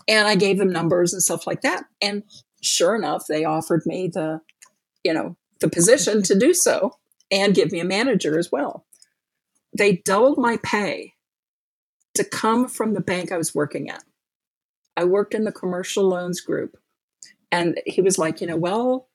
And 0.07 0.27
I 0.27 0.35
gave 0.35 0.57
them 0.57 0.71
numbers 0.71 1.13
and 1.13 1.21
stuff 1.21 1.47
like 1.47 1.61
that. 1.61 1.83
And 2.01 2.23
sure 2.61 2.95
enough, 2.95 3.25
they 3.27 3.45
offered 3.45 3.83
me 3.85 4.07
the, 4.07 4.41
you 5.03 5.13
know, 5.13 5.35
the 5.59 5.69
position 5.69 6.23
to 6.23 6.37
do 6.37 6.53
so 6.53 6.97
and 7.29 7.55
give 7.55 7.71
me 7.71 7.79
a 7.79 7.85
manager 7.85 8.37
as 8.37 8.51
well. 8.51 8.85
They 9.77 9.97
doubled 9.97 10.37
my 10.37 10.57
pay 10.57 11.13
to 12.15 12.23
come 12.23 12.67
from 12.67 12.93
the 12.93 13.01
bank 13.01 13.31
I 13.31 13.37
was 13.37 13.55
working 13.55 13.89
at. 13.89 14.03
I 14.97 15.05
worked 15.05 15.33
in 15.33 15.45
the 15.45 15.51
commercial 15.51 16.07
loans 16.07 16.41
group 16.41 16.77
and 17.51 17.79
he 17.85 18.01
was 18.01 18.17
like, 18.17 18.41
you 18.41 18.47
know, 18.47 18.57
well, 18.57 19.07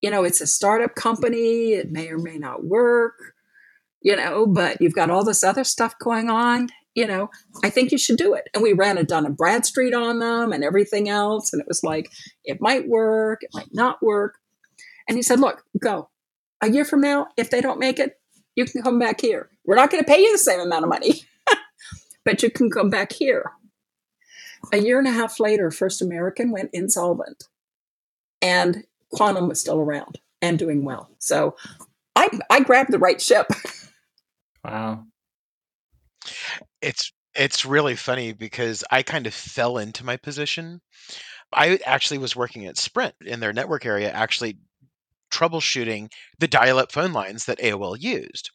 you 0.00 0.10
know, 0.10 0.22
it's 0.22 0.40
a 0.40 0.46
startup 0.46 0.94
company. 0.94 1.72
It 1.72 1.90
may 1.90 2.08
or 2.08 2.18
may 2.18 2.38
not 2.38 2.64
work, 2.64 3.14
you 4.02 4.16
know, 4.16 4.46
but 4.46 4.80
you've 4.80 4.94
got 4.94 5.10
all 5.10 5.24
this 5.24 5.42
other 5.42 5.64
stuff 5.64 5.98
going 5.98 6.30
on. 6.30 6.68
You 6.94 7.06
know, 7.06 7.30
I 7.64 7.70
think 7.70 7.90
you 7.90 7.98
should 7.98 8.16
do 8.16 8.34
it. 8.34 8.48
And 8.54 8.62
we 8.62 8.72
ran 8.72 8.98
a 8.98 9.04
Dun 9.04 9.26
and 9.26 9.36
Bradstreet 9.36 9.94
on 9.94 10.20
them 10.20 10.52
and 10.52 10.62
everything 10.62 11.08
else. 11.08 11.52
And 11.52 11.60
it 11.60 11.66
was 11.66 11.82
like, 11.82 12.10
it 12.44 12.60
might 12.60 12.86
work, 12.88 13.42
it 13.42 13.50
might 13.52 13.72
not 13.72 14.02
work. 14.02 14.36
And 15.08 15.16
he 15.16 15.22
said, 15.22 15.40
look, 15.40 15.64
go. 15.80 16.08
A 16.60 16.70
year 16.70 16.84
from 16.84 17.00
now, 17.00 17.26
if 17.36 17.50
they 17.50 17.60
don't 17.60 17.80
make 17.80 17.98
it, 17.98 18.18
You 18.56 18.64
can 18.64 18.82
come 18.82 18.98
back 18.98 19.20
here. 19.20 19.50
We're 19.66 19.74
not 19.74 19.90
going 19.90 20.02
to 20.04 20.08
pay 20.08 20.20
you 20.20 20.30
the 20.30 20.38
same 20.38 20.60
amount 20.60 20.84
of 20.84 20.88
money, 20.88 21.22
but 22.24 22.42
you 22.42 22.50
can 22.50 22.70
come 22.70 22.88
back 22.90 23.12
here. 23.12 23.50
A 24.72 24.78
year 24.78 24.98
and 24.98 25.08
a 25.08 25.12
half 25.12 25.40
later, 25.40 25.70
First 25.70 26.00
American 26.00 26.52
went 26.52 26.70
insolvent, 26.72 27.44
and 28.40 28.84
Quantum 29.12 29.48
was 29.48 29.60
still 29.60 29.80
around 29.80 30.20
and 30.40 30.58
doing 30.58 30.84
well. 30.84 31.10
So 31.18 31.56
I, 32.14 32.28
I 32.48 32.60
grabbed 32.60 32.92
the 32.92 32.98
right 32.98 33.20
ship. 33.20 33.46
Wow. 34.64 35.04
It's 36.84 37.12
it's 37.34 37.64
really 37.64 37.96
funny 37.96 38.32
because 38.32 38.84
I 38.90 39.02
kind 39.02 39.26
of 39.26 39.34
fell 39.34 39.78
into 39.78 40.04
my 40.04 40.16
position. 40.16 40.80
I 41.52 41.78
actually 41.84 42.18
was 42.18 42.36
working 42.36 42.66
at 42.66 42.78
Sprint 42.78 43.14
in 43.24 43.40
their 43.40 43.52
network 43.52 43.86
area, 43.86 44.10
actually 44.10 44.58
troubleshooting 45.32 46.12
the 46.38 46.48
dial 46.48 46.78
up 46.78 46.92
phone 46.92 47.12
lines 47.12 47.46
that 47.46 47.58
AOL 47.58 48.00
used. 48.00 48.50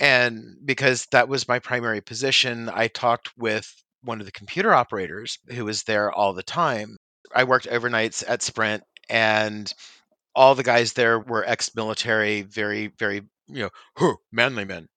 And 0.00 0.56
because 0.64 1.06
that 1.12 1.28
was 1.28 1.46
my 1.46 1.58
primary 1.58 2.00
position, 2.00 2.70
I 2.72 2.88
talked 2.88 3.30
with 3.36 3.70
one 4.02 4.20
of 4.20 4.26
the 4.26 4.32
computer 4.32 4.74
operators 4.74 5.38
who 5.52 5.64
was 5.64 5.84
there 5.84 6.12
all 6.12 6.32
the 6.32 6.42
time. 6.42 6.96
I 7.34 7.44
worked 7.44 7.68
overnights 7.68 8.24
at 8.26 8.42
Sprint, 8.42 8.82
and 9.08 9.72
all 10.34 10.54
the 10.54 10.62
guys 10.62 10.92
there 10.92 11.20
were 11.20 11.44
ex 11.44 11.74
military, 11.74 12.42
very, 12.42 12.88
very, 12.98 13.22
you 13.48 13.70
know, 13.98 14.16
manly 14.32 14.64
men. 14.64 14.88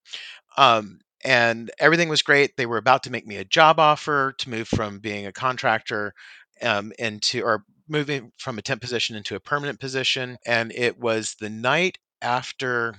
Um, 0.57 0.99
and 1.23 1.71
everything 1.79 2.09
was 2.09 2.21
great. 2.21 2.55
They 2.57 2.65
were 2.65 2.77
about 2.77 3.03
to 3.03 3.11
make 3.11 3.25
me 3.25 3.37
a 3.37 3.45
job 3.45 3.79
offer 3.79 4.33
to 4.37 4.49
move 4.49 4.67
from 4.67 4.99
being 4.99 5.25
a 5.25 5.31
contractor 5.31 6.13
um, 6.61 6.91
into, 6.99 7.41
or 7.43 7.63
moving 7.87 8.31
from 8.37 8.57
a 8.57 8.61
temp 8.61 8.81
position 8.81 9.15
into 9.15 9.35
a 9.35 9.39
permanent 9.39 9.79
position. 9.79 10.37
And 10.45 10.71
it 10.73 10.99
was 10.99 11.35
the 11.39 11.49
night 11.49 11.97
after 12.21 12.95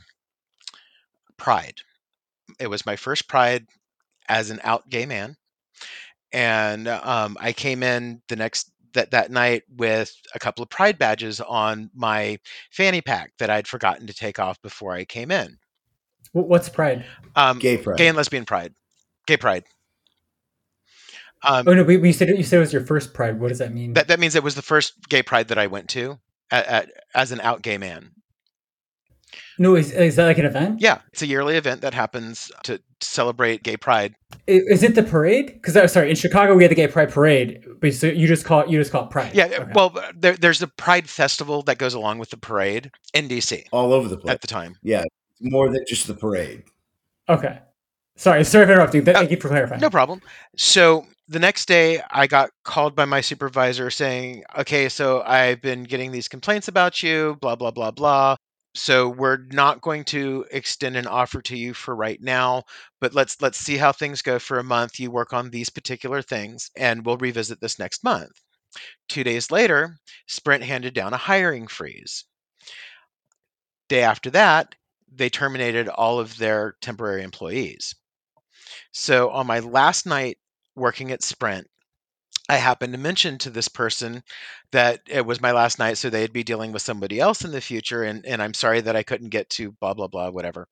Pride. 1.36 1.80
It 2.58 2.68
was 2.68 2.86
my 2.86 2.96
first 2.96 3.28
Pride 3.28 3.66
as 4.28 4.50
an 4.50 4.60
out 4.62 4.88
gay 4.88 5.06
man. 5.06 5.36
And 6.32 6.88
um, 6.88 7.36
I 7.40 7.52
came 7.52 7.82
in 7.82 8.20
the 8.28 8.36
next 8.36 8.70
that 8.94 9.10
that 9.10 9.30
night 9.30 9.62
with 9.68 10.12
a 10.34 10.38
couple 10.38 10.62
of 10.62 10.70
pride 10.70 10.98
badges 10.98 11.40
on 11.40 11.90
my 11.94 12.38
fanny 12.70 13.00
pack 13.00 13.32
that 13.38 13.50
I'd 13.50 13.68
forgotten 13.68 14.06
to 14.06 14.14
take 14.14 14.38
off 14.38 14.60
before 14.62 14.94
I 14.94 15.04
came 15.04 15.30
in. 15.30 15.58
What's 16.32 16.68
pride? 16.68 17.04
Um, 17.36 17.58
Gay 17.58 17.76
pride. 17.78 17.98
gay 17.98 18.08
and 18.08 18.16
lesbian 18.16 18.44
pride, 18.44 18.74
gay 19.26 19.36
pride. 19.36 19.64
Um, 21.42 21.68
Oh 21.68 21.74
no, 21.74 21.84
but 21.84 21.92
you 21.92 22.12
said 22.12 22.28
you 22.28 22.42
said 22.42 22.56
it 22.56 22.60
was 22.60 22.72
your 22.72 22.84
first 22.84 23.14
pride. 23.14 23.38
What 23.40 23.48
does 23.48 23.58
that 23.58 23.72
mean? 23.72 23.92
that 23.94 24.08
that 24.08 24.18
means 24.20 24.34
it 24.34 24.42
was 24.42 24.54
the 24.54 24.62
first 24.62 24.94
gay 25.08 25.22
pride 25.22 25.48
that 25.48 25.58
I 25.58 25.66
went 25.68 25.88
to 25.90 26.18
at, 26.50 26.66
at, 26.66 26.90
as 27.14 27.30
an 27.32 27.40
out 27.40 27.62
gay 27.62 27.78
man. 27.78 28.10
no, 29.58 29.76
is, 29.76 29.92
is 29.92 30.16
that 30.16 30.24
like 30.26 30.38
an 30.38 30.46
event? 30.46 30.80
Yeah, 30.80 30.98
it's 31.12 31.22
a 31.22 31.26
yearly 31.26 31.56
event 31.56 31.80
that 31.82 31.94
happens 31.94 32.50
to 32.64 32.80
celebrate 33.00 33.62
gay 33.62 33.76
pride. 33.76 34.14
Is 34.48 34.82
it 34.82 34.94
the 34.96 35.02
parade? 35.04 35.46
Because 35.46 35.76
I'm 35.76 35.86
sorry, 35.88 36.10
in 36.10 36.16
Chicago 36.16 36.54
we 36.56 36.64
had 36.64 36.70
the 36.72 36.74
gay 36.76 36.88
pride 36.88 37.10
parade, 37.12 37.64
but 37.80 37.94
so 37.94 38.08
you 38.08 38.26
just 38.26 38.44
call 38.44 38.62
it 38.62 38.68
you 38.68 38.78
just 38.78 38.90
call 38.90 39.04
it 39.04 39.10
pride. 39.10 39.32
Yeah, 39.34 39.44
Okay. 39.46 39.72
well, 39.74 39.94
there, 40.16 40.34
there's 40.36 40.58
the 40.58 40.66
Pride 40.68 41.08
Festival 41.08 41.62
that 41.62 41.78
goes 41.78 41.94
along 41.94 42.18
with 42.18 42.30
the 42.30 42.36
parade 42.36 42.90
in 43.14 43.28
DC 43.28 43.64
all 43.72 43.92
over 43.92 44.08
the 44.08 44.16
place. 44.16 44.32
at 44.34 44.40
the 44.40 44.48
time. 44.48 44.74
yeah, 44.82 45.04
more 45.40 45.70
than 45.70 45.84
just 45.86 46.06
the 46.06 46.14
parade. 46.14 46.64
okay. 47.28 47.60
Sorry, 48.16 48.44
sorry 48.44 48.66
for 48.66 48.72
interrupting. 48.72 49.04
But 49.04 49.14
Uh, 49.14 49.18
thank 49.20 49.30
you 49.30 49.36
for 49.36 49.48
clarifying. 49.48 49.80
No 49.80 49.90
problem. 49.90 50.20
So 50.56 51.06
the 51.28 51.38
next 51.38 51.68
day, 51.68 52.00
I 52.10 52.26
got 52.26 52.50
called 52.64 52.96
by 52.96 53.04
my 53.04 53.20
supervisor 53.20 53.90
saying, 53.90 54.42
"Okay, 54.58 54.88
so 54.88 55.22
I've 55.22 55.62
been 55.62 55.84
getting 55.84 56.10
these 56.10 56.26
complaints 56.26 56.66
about 56.66 57.00
you, 57.02 57.36
blah 57.40 57.54
blah 57.54 57.70
blah 57.70 57.92
blah. 57.92 58.34
So 58.74 59.08
we're 59.08 59.38
not 59.52 59.80
going 59.82 60.04
to 60.06 60.44
extend 60.50 60.96
an 60.96 61.06
offer 61.06 61.40
to 61.42 61.56
you 61.56 61.74
for 61.74 61.94
right 61.94 62.20
now, 62.20 62.64
but 63.00 63.14
let's 63.14 63.40
let's 63.40 63.58
see 63.58 63.76
how 63.76 63.92
things 63.92 64.20
go 64.22 64.40
for 64.40 64.58
a 64.58 64.64
month. 64.64 64.98
You 64.98 65.12
work 65.12 65.32
on 65.32 65.50
these 65.50 65.70
particular 65.70 66.20
things, 66.22 66.70
and 66.76 67.06
we'll 67.06 67.18
revisit 67.18 67.60
this 67.60 67.78
next 67.78 68.02
month." 68.02 68.32
Two 69.08 69.22
days 69.22 69.50
later, 69.52 69.96
Sprint 70.26 70.64
handed 70.64 70.92
down 70.94 71.12
a 71.14 71.16
hiring 71.18 71.68
freeze. 71.68 72.24
Day 73.88 74.02
after 74.02 74.30
that, 74.30 74.74
they 75.12 75.30
terminated 75.30 75.88
all 75.88 76.18
of 76.20 76.36
their 76.38 76.76
temporary 76.80 77.22
employees. 77.22 77.94
So 78.92 79.30
on 79.30 79.46
my 79.46 79.60
last 79.60 80.06
night 80.06 80.38
working 80.74 81.10
at 81.10 81.22
Sprint, 81.22 81.66
I 82.48 82.56
happened 82.56 82.94
to 82.94 82.98
mention 82.98 83.38
to 83.38 83.50
this 83.50 83.68
person 83.68 84.22
that 84.72 85.00
it 85.06 85.26
was 85.26 85.40
my 85.40 85.52
last 85.52 85.78
night, 85.78 85.98
so 85.98 86.08
they'd 86.08 86.32
be 86.32 86.44
dealing 86.44 86.72
with 86.72 86.82
somebody 86.82 87.20
else 87.20 87.44
in 87.44 87.50
the 87.50 87.60
future, 87.60 88.02
and, 88.04 88.24
and 88.24 88.42
I'm 88.42 88.54
sorry 88.54 88.80
that 88.80 88.96
I 88.96 89.02
couldn't 89.02 89.28
get 89.28 89.50
to 89.50 89.72
blah 89.72 89.94
blah 89.94 90.08
blah 90.08 90.30
whatever. 90.30 90.66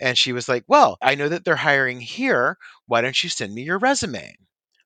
And 0.00 0.18
she 0.18 0.32
was 0.32 0.48
like, 0.48 0.64
"Well, 0.68 0.98
I 1.02 1.14
know 1.14 1.28
that 1.30 1.44
they're 1.44 1.56
hiring 1.56 2.00
here. 2.00 2.58
Why 2.86 3.00
don't 3.00 3.22
you 3.24 3.30
send 3.30 3.54
me 3.54 3.62
your 3.62 3.78
resume?" 3.78 4.18
I 4.18 4.36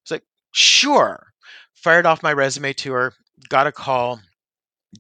was 0.04 0.10
like, 0.12 0.24
"Sure." 0.52 1.32
Fired 1.74 2.06
off 2.06 2.22
my 2.22 2.32
resume 2.32 2.72
to 2.74 2.92
her, 2.92 3.14
got 3.48 3.68
a 3.68 3.72
call, 3.72 4.20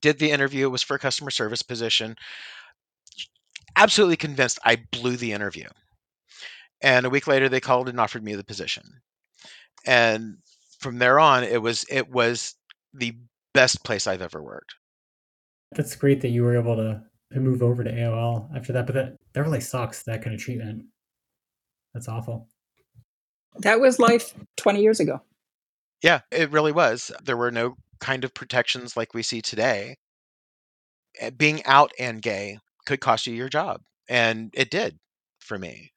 did 0.00 0.18
the 0.18 0.30
interview. 0.30 0.66
It 0.66 0.70
was 0.70 0.82
for 0.82 0.94
a 0.96 0.98
customer 0.98 1.30
service 1.30 1.62
position. 1.62 2.16
Absolutely 3.78 4.16
convinced 4.16 4.58
I 4.64 4.76
blew 4.90 5.16
the 5.16 5.32
interview. 5.32 5.68
And 6.82 7.06
a 7.06 7.10
week 7.10 7.26
later, 7.26 7.48
they 7.48 7.60
called 7.60 7.88
and 7.88 7.98
offered 7.98 8.24
me 8.24 8.34
the 8.34 8.44
position. 8.44 8.82
And 9.86 10.38
from 10.80 10.98
there 10.98 11.18
on, 11.18 11.44
it 11.44 11.62
was 11.62 11.84
it 11.90 12.10
was 12.10 12.54
the 12.92 13.16
best 13.54 13.84
place 13.84 14.06
I've 14.06 14.22
ever 14.22 14.42
worked. 14.42 14.74
That's 15.72 15.96
great 15.96 16.20
that 16.22 16.28
you 16.28 16.42
were 16.42 16.56
able 16.56 16.76
to, 16.76 17.02
to 17.32 17.40
move 17.40 17.62
over 17.62 17.84
to 17.84 17.92
AOL 17.92 18.54
after 18.56 18.72
that, 18.72 18.86
but 18.86 18.94
that, 18.94 19.16
that 19.32 19.42
really 19.42 19.60
sucks, 19.60 20.02
that 20.04 20.22
kind 20.22 20.34
of 20.34 20.40
treatment. 20.40 20.84
That's 21.94 22.08
awful. 22.08 22.48
That 23.58 23.80
was 23.80 23.98
life 23.98 24.34
20 24.56 24.80
years 24.80 25.00
ago. 25.00 25.20
Yeah, 26.02 26.20
it 26.30 26.50
really 26.52 26.72
was. 26.72 27.10
There 27.22 27.36
were 27.36 27.50
no 27.50 27.76
kind 28.00 28.24
of 28.24 28.32
protections 28.32 28.96
like 28.96 29.14
we 29.14 29.22
see 29.22 29.42
today. 29.42 29.96
Uh, 31.20 31.30
Being 31.30 31.64
out 31.66 31.90
and 31.98 32.22
gay 32.22 32.58
could 32.88 33.00
cost 33.00 33.26
you 33.28 33.34
your 33.34 33.50
job, 33.50 33.82
and 34.08 34.50
it 34.54 34.70
did 34.70 34.98
for 35.40 35.58
me. 35.58 35.92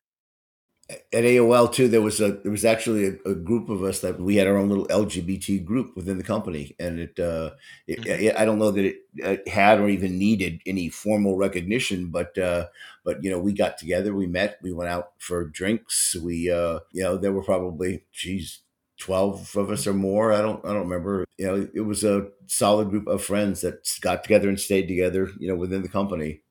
At 1.14 1.24
AOL 1.24 1.70
too, 1.70 1.88
there 1.88 2.02
was 2.02 2.20
a 2.20 2.34
there 2.34 2.52
was 2.52 2.66
actually 2.66 3.06
a, 3.08 3.30
a 3.32 3.34
group 3.36 3.70
of 3.70 3.82
us 3.82 4.02
that 4.02 4.20
we 4.20 4.36
had 4.36 4.46
our 4.48 4.58
own 4.58 4.68
little 4.68 4.88
LGBT 4.88 5.64
group 5.64 5.96
within 5.96 6.18
the 6.18 6.24
company, 6.24 6.76
and 6.80 7.00
it, 7.00 7.18
uh, 7.18 7.52
it, 7.88 8.02
Mhm. 8.02 8.20
it 8.20 8.36
I 8.36 8.44
don't 8.44 8.60
know 8.60 8.72
that 8.72 8.84
it 8.84 8.98
uh, 9.24 9.38
had 9.50 9.80
or 9.80 9.88
even 9.88 10.20
needed 10.20 10.60
any 10.66 10.90
formal 10.90 11.38
recognition, 11.38 12.08
but 12.08 12.38
uh, 12.38 12.68
but 13.06 13.24
you 13.24 13.30
know 13.30 13.40
we 13.40 13.54
got 13.54 13.78
together, 13.78 14.14
we 14.14 14.28
met, 14.28 14.58
we 14.62 14.74
went 14.74 14.90
out 14.90 15.14
for 15.18 15.46
drinks, 15.46 16.14
we 16.16 16.52
uh, 16.52 16.80
you 16.92 17.04
know 17.04 17.16
there 17.18 17.32
were 17.34 17.44
probably 17.44 18.04
geez. 18.12 18.60
12 18.98 19.56
of 19.58 19.72
us 19.72 19.88
or 19.88 19.96
more 19.96 20.32
i 20.32 20.40
don't 20.46 20.64
i 20.64 20.70
don't 20.72 20.88
remember 20.88 21.26
you 21.40 21.48
know 21.48 21.68
it 21.74 21.82
was 21.82 22.04
a 22.04 22.30
solid 22.46 22.88
group 22.92 23.08
of 23.08 23.24
friends 23.24 23.62
that 23.62 23.82
got 24.00 24.22
together 24.22 24.48
and 24.48 24.60
stayed 24.60 24.88
together 24.88 25.24
you 25.40 25.48
know 25.48 25.56
within 25.56 25.82
the 25.82 25.90
company 25.90 26.42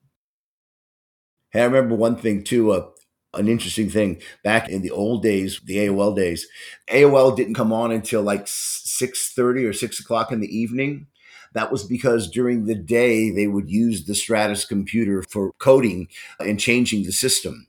Hey, 1.51 1.61
I 1.61 1.65
remember 1.65 1.95
one 1.95 2.15
thing 2.15 2.43
too. 2.43 2.71
Uh, 2.71 2.87
an 3.33 3.47
interesting 3.47 3.89
thing 3.89 4.21
back 4.43 4.69
in 4.69 4.81
the 4.81 4.91
old 4.91 5.23
days, 5.23 5.61
the 5.63 5.77
AOL 5.77 6.15
days. 6.15 6.47
AOL 6.89 7.35
didn't 7.35 7.55
come 7.55 7.71
on 7.73 7.91
until 7.91 8.21
like 8.21 8.43
six 8.45 9.33
thirty 9.33 9.65
or 9.65 9.73
six 9.73 9.99
o'clock 9.99 10.31
in 10.31 10.39
the 10.39 10.57
evening. 10.57 11.07
That 11.53 11.71
was 11.71 11.83
because 11.83 12.29
during 12.29 12.65
the 12.65 12.75
day 12.75 13.29
they 13.29 13.47
would 13.47 13.69
use 13.69 14.05
the 14.05 14.15
Stratus 14.15 14.63
computer 14.63 15.23
for 15.23 15.51
coding 15.59 16.07
and 16.39 16.59
changing 16.59 17.03
the 17.03 17.11
system. 17.11 17.67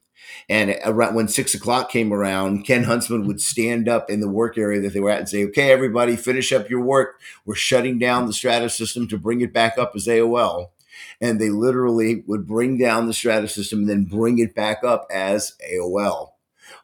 And 0.48 0.76
around 0.84 1.16
when 1.16 1.26
six 1.28 1.52
o'clock 1.52 1.90
came 1.90 2.12
around, 2.12 2.64
Ken 2.64 2.84
Huntsman 2.84 3.26
would 3.26 3.40
stand 3.52 3.88
up 3.88 4.10
in 4.10 4.20
the 4.20 4.30
work 4.30 4.56
area 4.56 4.80
that 4.80 4.92
they 4.94 5.00
were 5.00 5.10
at 5.10 5.18
and 5.18 5.28
say, 5.28 5.44
"Okay, 5.46 5.72
everybody, 5.72 6.14
finish 6.14 6.52
up 6.52 6.70
your 6.70 6.80
work. 6.80 7.20
We're 7.44 7.56
shutting 7.56 7.98
down 7.98 8.26
the 8.26 8.32
Stratus 8.32 8.76
system 8.76 9.08
to 9.08 9.18
bring 9.18 9.40
it 9.40 9.52
back 9.52 9.76
up 9.76 9.92
as 9.96 10.06
AOL." 10.06 10.70
And 11.20 11.40
they 11.40 11.50
literally 11.50 12.24
would 12.26 12.46
bring 12.46 12.78
down 12.78 13.06
the 13.06 13.12
Stratus 13.12 13.54
system 13.54 13.80
and 13.80 13.88
then 13.88 14.04
bring 14.04 14.38
it 14.38 14.54
back 14.54 14.84
up 14.84 15.06
as 15.10 15.54
AOL. 15.72 16.30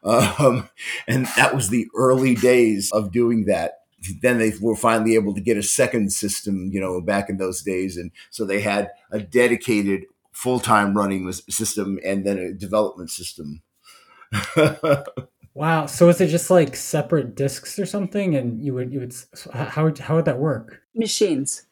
Um, 0.03 0.69
and 1.07 1.25
that 1.35 1.55
was 1.55 1.69
the 1.69 1.87
early 1.95 2.35
days 2.35 2.91
of 2.91 3.11
doing 3.11 3.45
that. 3.45 3.79
Then 4.21 4.37
they 4.37 4.53
were 4.61 4.75
finally 4.75 5.15
able 5.15 5.33
to 5.33 5.41
get 5.41 5.57
a 5.57 5.63
second 5.63 6.13
system, 6.13 6.69
you 6.71 6.79
know, 6.79 7.01
back 7.01 7.29
in 7.29 7.37
those 7.37 7.61
days. 7.61 7.97
And 7.97 8.11
so 8.29 8.45
they 8.45 8.61
had 8.61 8.91
a 9.11 9.19
dedicated 9.19 10.05
full 10.31 10.59
time 10.59 10.95
running 10.95 11.29
system 11.31 11.99
and 12.05 12.25
then 12.25 12.37
a 12.37 12.53
development 12.53 13.09
system. 13.09 13.61
Wow. 15.59 15.87
So 15.87 16.07
is 16.07 16.21
it 16.21 16.27
just 16.27 16.49
like 16.49 16.73
separate 16.73 17.35
disks 17.35 17.77
or 17.79 17.85
something? 17.85 18.33
And 18.33 18.63
you 18.63 18.73
would 18.75 18.93
you 18.93 18.99
would 18.99 19.13
how 19.53 19.83
would 19.83 19.97
how 19.97 20.15
would 20.15 20.23
that 20.23 20.39
work? 20.39 20.81
Machines. 20.95 21.63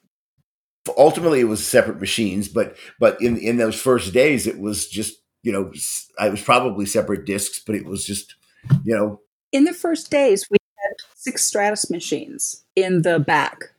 Ultimately 0.97 1.39
it 1.39 1.45
was 1.45 1.65
separate 1.65 1.99
machines 1.99 2.47
but 2.47 2.75
but 2.99 3.21
in 3.21 3.37
in 3.37 3.57
those 3.57 3.79
first 3.79 4.13
days 4.13 4.47
it 4.47 4.59
was 4.59 4.87
just 4.87 5.15
you 5.43 5.51
know 5.51 5.71
i 6.19 6.29
was 6.29 6.41
probably 6.41 6.85
separate 6.85 7.25
disks 7.25 7.59
but 7.59 7.75
it 7.75 7.85
was 7.85 8.05
just 8.05 8.35
you 8.83 8.95
know 8.95 9.19
In 9.53 9.63
the 9.63 9.73
first 9.73 10.11
days, 10.11 10.45
we 10.51 10.57
had 10.77 10.93
six 11.15 11.45
Stratus 11.45 11.89
machines 11.89 12.65
in 12.75 13.03
the 13.03 13.19
back, 13.19 13.71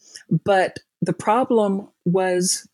but 0.44 0.78
the 1.02 1.12
problem 1.12 1.88
was 2.04 2.66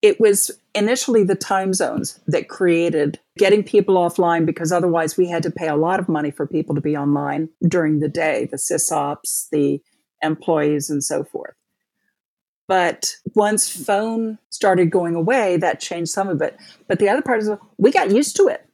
it 0.00 0.18
was 0.18 0.50
initially 0.74 1.24
the 1.24 1.34
time 1.34 1.74
zones 1.74 2.18
that 2.26 2.48
created 2.48 3.18
getting 3.36 3.62
people 3.62 3.96
offline 3.96 4.46
because 4.46 4.72
otherwise 4.72 5.16
we 5.16 5.28
had 5.28 5.42
to 5.42 5.50
pay 5.50 5.68
a 5.68 5.76
lot 5.76 6.00
of 6.00 6.08
money 6.08 6.30
for 6.30 6.46
people 6.46 6.74
to 6.74 6.80
be 6.80 6.96
online 6.96 7.48
during 7.66 8.00
the 8.00 8.08
day, 8.08 8.48
the 8.50 8.56
sysops, 8.56 9.48
the 9.50 9.80
employees, 10.22 10.88
and 10.88 11.04
so 11.04 11.24
forth. 11.24 11.54
But 12.68 13.16
once 13.34 13.68
phone 13.68 14.38
started 14.50 14.90
going 14.90 15.14
away, 15.14 15.56
that 15.56 15.80
changed 15.80 16.10
some 16.10 16.28
of 16.28 16.40
it. 16.42 16.56
But 16.86 16.98
the 16.98 17.08
other 17.08 17.22
part 17.22 17.40
is 17.40 17.50
we 17.78 17.90
got 17.90 18.10
used 18.10 18.36
to 18.36 18.46
it. 18.46 18.64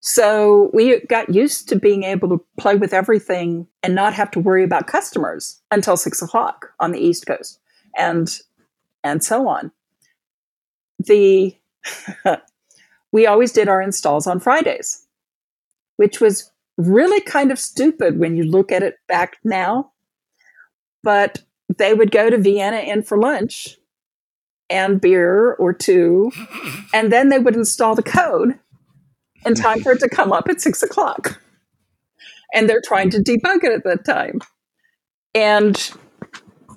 So 0.00 0.70
we 0.72 1.00
got 1.00 1.34
used 1.34 1.68
to 1.68 1.76
being 1.76 2.04
able 2.04 2.28
to 2.30 2.44
play 2.58 2.76
with 2.76 2.94
everything 2.94 3.66
and 3.82 3.94
not 3.94 4.14
have 4.14 4.30
to 4.32 4.40
worry 4.40 4.64
about 4.64 4.86
customers 4.86 5.60
until 5.70 5.96
six 5.96 6.22
o'clock 6.22 6.72
on 6.80 6.92
the 6.92 6.98
East 7.00 7.26
Coast 7.26 7.60
and 7.96 8.40
and 9.04 9.22
so 9.22 9.48
on 9.48 9.72
the 10.98 11.56
we 13.12 13.26
always 13.26 13.52
did 13.52 13.68
our 13.68 13.80
installs 13.80 14.26
on 14.26 14.40
Fridays, 14.40 15.06
which 15.96 16.20
was 16.20 16.50
really 16.76 17.20
kind 17.20 17.50
of 17.50 17.58
stupid 17.58 18.18
when 18.18 18.36
you 18.36 18.44
look 18.44 18.70
at 18.72 18.82
it 18.82 18.98
back 19.08 19.36
now. 19.44 19.92
But 21.02 21.42
they 21.78 21.94
would 21.94 22.10
go 22.10 22.30
to 22.30 22.38
Vienna 22.38 22.78
Inn 22.78 23.02
for 23.02 23.18
lunch 23.18 23.76
and 24.68 25.00
beer 25.00 25.54
or 25.54 25.72
two, 25.72 26.32
and 26.92 27.12
then 27.12 27.28
they 27.28 27.38
would 27.38 27.54
install 27.54 27.94
the 27.94 28.02
code 28.02 28.58
in 29.44 29.54
time 29.54 29.80
for 29.80 29.92
it 29.92 30.00
to 30.00 30.08
come 30.08 30.32
up 30.32 30.48
at 30.48 30.60
six 30.60 30.82
o'clock. 30.82 31.40
And 32.54 32.68
they're 32.68 32.82
trying 32.84 33.10
to 33.10 33.18
debug 33.18 33.64
it 33.64 33.72
at 33.72 33.84
that 33.84 34.04
time. 34.04 34.40
And 35.34 35.92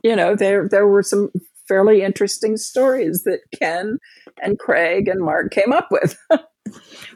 you 0.04 0.16
know, 0.16 0.36
there 0.36 0.68
there 0.68 0.88
were 0.88 1.04
some 1.04 1.32
fairly 1.68 2.02
interesting 2.02 2.58
stories 2.58 3.24
that 3.24 3.40
Ken 3.58 4.00
and 4.42 4.58
Craig 4.60 5.08
and 5.08 5.22
Mark 5.22 5.52
came 5.52 5.72
up 5.72 5.88
with. 5.92 6.18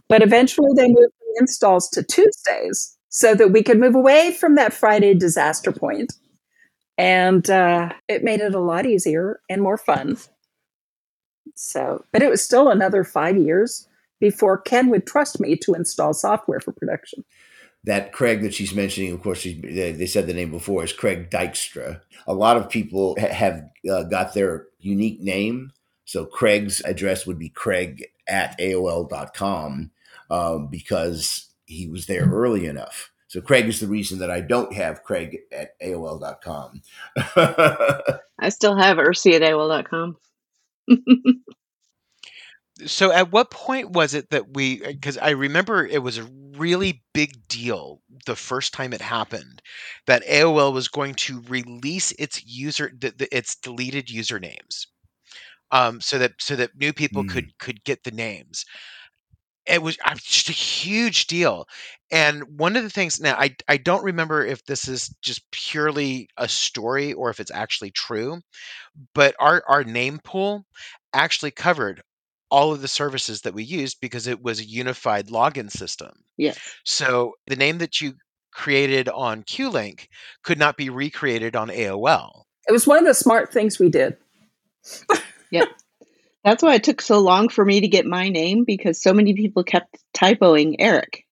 but 0.09 0.21
eventually 0.21 0.69
they 0.75 0.88
moved 0.88 0.97
the 0.97 1.38
installs 1.39 1.89
to 1.89 2.03
Tuesdays 2.03 2.97
so 3.09 3.36
that 3.36 3.51
we 3.51 3.63
could 3.63 3.79
move 3.79 3.95
away 3.95 4.31
from 4.31 4.55
that 4.55 4.73
Friday 4.73 5.13
disaster 5.13 5.71
point. 5.71 6.13
And 6.97 7.49
uh, 7.49 7.93
it 8.08 8.23
made 8.23 8.39
it 8.39 8.53
a 8.53 8.60
lot 8.60 8.86
easier 8.86 9.39
and 9.49 9.62
more 9.62 9.77
fun. 9.77 10.17
So, 11.56 12.03
but 12.12 12.21
it 12.21 12.29
was 12.29 12.43
still 12.43 12.69
another 12.69 13.03
five 13.03 13.38
years 13.38 13.88
before 14.19 14.58
Ken 14.58 14.89
would 14.89 15.06
trust 15.06 15.39
me 15.39 15.56
to 15.58 15.73
install 15.73 16.13
software 16.13 16.60
for 16.60 16.71
production 16.71 17.25
that 17.84 18.13
Craig 18.13 18.41
that 18.41 18.53
she's 18.53 18.73
mentioning, 18.73 19.12
of 19.12 19.21
course, 19.21 19.43
they 19.43 20.06
said 20.06 20.27
the 20.27 20.34
name 20.34 20.51
before, 20.51 20.84
is 20.84 20.93
Craig 20.93 21.29
Dykstra. 21.29 22.01
A 22.25 22.34
lot 22.34 22.58
of 22.58 22.69
people 22.69 23.17
have 23.19 23.63
uh, 23.89 24.03
got 24.03 24.34
their 24.34 24.67
unique 24.79 25.19
name. 25.19 25.71
So 26.06 26.25
Craig's 26.25 26.82
address 26.82 27.25
would 27.25 27.39
be 27.39 27.49
craig 27.49 28.06
at 28.27 28.58
AOL.com 28.60 29.91
um, 30.29 30.67
because 30.67 31.49
he 31.65 31.88
was 31.88 32.06
there 32.06 32.25
early 32.25 32.65
enough. 32.65 33.12
So 33.33 33.41
Craig 33.41 33.67
is 33.67 33.79
the 33.79 33.87
reason 33.87 34.19
that 34.19 34.29
I 34.29 34.41
don't 34.41 34.71
have 34.73 35.01
Craig 35.01 35.39
at 35.51 35.79
AOL.com. 35.79 36.83
I 37.17 38.49
still 38.49 38.77
have 38.77 38.97
Ursi 38.97 39.33
at 39.33 39.41
AOL.com. 39.41 40.17
so 42.85 43.11
at 43.11 43.31
what 43.31 43.49
point 43.49 43.89
was 43.89 44.13
it 44.13 44.29
that 44.29 44.53
we 44.53 44.79
because 44.85 45.17
i 45.19 45.29
remember 45.29 45.85
it 45.85 46.03
was 46.03 46.17
a 46.17 46.27
really 46.57 47.01
big 47.13 47.31
deal 47.47 48.01
the 48.25 48.35
first 48.35 48.73
time 48.73 48.91
it 48.91 48.99
happened 48.99 49.61
that 50.07 50.25
aol 50.25 50.73
was 50.73 50.87
going 50.87 51.13
to 51.13 51.41
release 51.47 52.11
its 52.19 52.43
user 52.45 52.91
the, 52.99 53.13
the, 53.15 53.35
its 53.35 53.55
deleted 53.55 54.07
usernames 54.07 54.87
um, 55.71 56.01
so 56.01 56.17
that 56.17 56.33
so 56.39 56.57
that 56.57 56.71
new 56.75 56.91
people 56.91 57.23
mm. 57.23 57.29
could 57.29 57.57
could 57.59 57.81
get 57.85 58.03
the 58.03 58.11
names 58.11 58.65
it 59.65 59.81
was 59.81 59.97
uh, 60.05 60.15
just 60.15 60.49
a 60.49 60.53
huge 60.53 61.27
deal 61.27 61.65
and 62.13 62.43
one 62.58 62.78
of 62.78 62.84
the 62.84 62.89
things 62.89 63.19
now 63.19 63.36
I, 63.38 63.56
I 63.67 63.78
don't 63.78 64.04
remember 64.04 64.45
if 64.45 64.63
this 64.65 64.88
is 64.88 65.13
just 65.21 65.49
purely 65.52 66.30
a 66.38 66.47
story 66.47 67.12
or 67.12 67.30
if 67.30 67.39
it's 67.39 67.52
actually 67.52 67.91
true 67.91 68.39
but 69.13 69.36
our, 69.39 69.63
our 69.67 69.84
name 69.84 70.19
pool 70.23 70.65
actually 71.13 71.52
covered 71.52 72.02
all 72.54 72.71
of 72.71 72.82
the 72.82 72.88
services 72.88 73.41
that 73.41 73.54
we 73.56 73.63
used 73.63 73.99
because 73.99 74.28
it 74.28 74.43
was 74.43 74.60
a 74.60 74.63
unified 74.63 75.28
login 75.28 75.71
system. 75.71 76.12
Yes. 76.38 76.60
So 76.86 77.34
the 77.47 77.56
name 77.56 77.80
that 77.80 77.99
you 77.99 78.13
created 78.52 79.10
on 79.10 79.41
QLink 79.41 80.08
could 80.43 80.60
not 80.60 80.78
be 80.78 80.91
recreated 80.91 81.56
on 81.56 81.69
AOL. 81.69 82.43
It 82.67 82.71
was 82.71 82.86
one 82.86 82.99
of 82.99 83.06
the 83.06 83.15
smart 83.15 83.52
things 83.52 83.80
we 83.80 83.89
did. 83.89 84.17
yep. 85.52 85.67
That's 86.43 86.62
why 86.62 86.76
it 86.76 86.84
took 86.84 87.02
so 87.02 87.19
long 87.19 87.49
for 87.49 87.65
me 87.65 87.82
to 87.82 87.88
get 87.88 88.06
my 88.06 88.30
name 88.30 88.65
because 88.65 89.02
so 89.02 89.13
many 89.13 89.34
people 89.34 89.63
kept 89.63 89.97
typoing 90.13 90.76
Eric. 90.78 91.22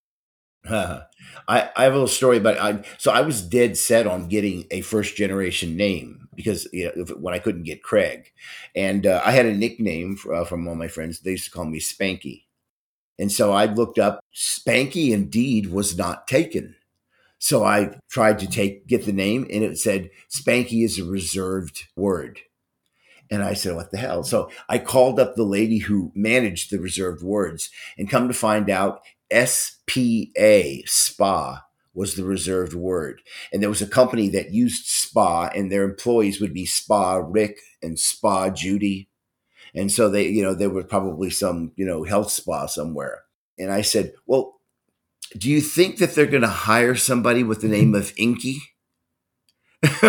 I, 0.70 1.08
I 1.48 1.84
have 1.84 1.94
a 1.94 1.96
little 1.96 2.08
story 2.08 2.38
about 2.38 2.58
I 2.58 2.84
so 2.98 3.12
I 3.12 3.22
was 3.22 3.42
dead 3.42 3.78
set 3.78 4.06
on 4.06 4.28
getting 4.28 4.66
a 4.70 4.82
first 4.82 5.16
generation 5.16 5.76
name 5.76 6.28
because 6.36 6.68
you 6.72 6.92
know 6.96 7.06
when 7.16 7.34
I 7.34 7.40
couldn't 7.40 7.64
get 7.64 7.84
Craig, 7.84 8.32
and 8.76 9.06
uh, 9.08 9.22
I 9.26 9.32
had 9.32 9.46
a 9.46 9.54
nickname 9.54 10.16
for, 10.16 10.34
uh, 10.34 10.46
from 10.46 10.68
all 10.68 10.76
my 10.76 10.88
friends. 10.88 11.20
They 11.20 11.32
used 11.32 11.46
to 11.46 11.52
call 11.52 11.66
me 11.66 11.80
Spanky, 11.80 12.44
and 13.18 13.32
so 13.32 13.52
I 13.52 13.66
looked 13.66 13.98
up 13.98 14.24
Spanky. 14.36 15.12
Indeed, 15.12 15.72
was 15.72 15.98
not 15.98 16.28
taken. 16.28 16.76
So 17.40 17.64
I 17.64 17.98
tried 18.12 18.38
to 18.40 18.48
take 18.48 18.86
get 18.86 19.06
the 19.08 19.14
name, 19.14 19.48
and 19.50 19.64
it 19.64 19.80
said 19.80 20.12
Spanky 20.30 20.86
is 20.86 21.00
a 21.00 21.06
reserved 21.06 21.86
word. 21.96 22.42
And 23.32 23.42
I 23.42 23.54
said, 23.54 23.76
what 23.76 23.92
the 23.92 23.98
hell? 23.98 24.26
So 24.26 24.52
I 24.68 24.78
called 24.78 25.18
up 25.18 25.36
the 25.36 25.44
lady 25.44 25.78
who 25.78 26.12
managed 26.14 26.70
the 26.70 26.80
reserved 26.80 27.24
words 27.24 27.70
and 27.98 28.10
come 28.10 28.28
to 28.28 28.34
find 28.34 28.70
out 28.70 29.00
SPA, 29.32 30.84
SPA, 30.86 31.64
was 31.94 32.16
the 32.16 32.24
reserved 32.24 32.74
word. 32.74 33.22
And 33.52 33.62
there 33.62 33.70
was 33.70 33.82
a 33.82 33.88
company 33.88 34.30
that 34.30 34.54
used 34.54 34.86
SPA, 34.86 35.50
and 35.56 35.72
their 35.72 35.84
employees 35.84 36.40
would 36.40 36.54
be 36.54 36.66
SPA 36.66 37.22
Rick 37.26 37.60
and 37.82 38.00
SPA 38.00 38.50
Judy. 38.50 39.10
And 39.74 39.92
so 39.92 40.10
they, 40.10 40.28
you 40.28 40.44
know, 40.44 40.54
there 40.54 40.70
was 40.70 40.86
probably 40.86 41.30
some, 41.30 41.72
you 41.76 41.86
know, 41.86 42.04
health 42.04 42.32
spa 42.32 42.66
somewhere. 42.66 43.24
And 43.58 43.72
I 43.72 43.82
said, 43.82 44.14
well, 44.26 44.60
do 45.38 45.50
you 45.50 45.62
think 45.62 45.98
that 45.98 46.14
they're 46.14 46.26
going 46.26 46.42
to 46.42 46.48
hire 46.48 46.96
somebody 46.96 47.44
with 47.44 47.62
the 47.62 47.68
name 47.68 47.96
of 47.96 48.14
Inky? 48.18 48.60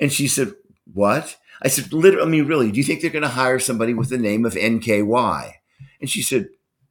and 0.00 0.10
she 0.10 0.26
said, 0.26 0.54
what? 0.92 1.36
I 1.62 1.68
said, 1.68 1.92
literally, 1.92 2.26
I 2.26 2.30
mean, 2.30 2.46
really, 2.46 2.70
do 2.70 2.78
you 2.78 2.84
think 2.84 3.00
they're 3.00 3.10
going 3.10 3.22
to 3.22 3.28
hire 3.28 3.58
somebody 3.58 3.94
with 3.94 4.08
the 4.08 4.18
name 4.18 4.44
of 4.44 4.54
NKY? 4.54 5.52
And 6.00 6.10
she 6.10 6.22
said, 6.22 6.48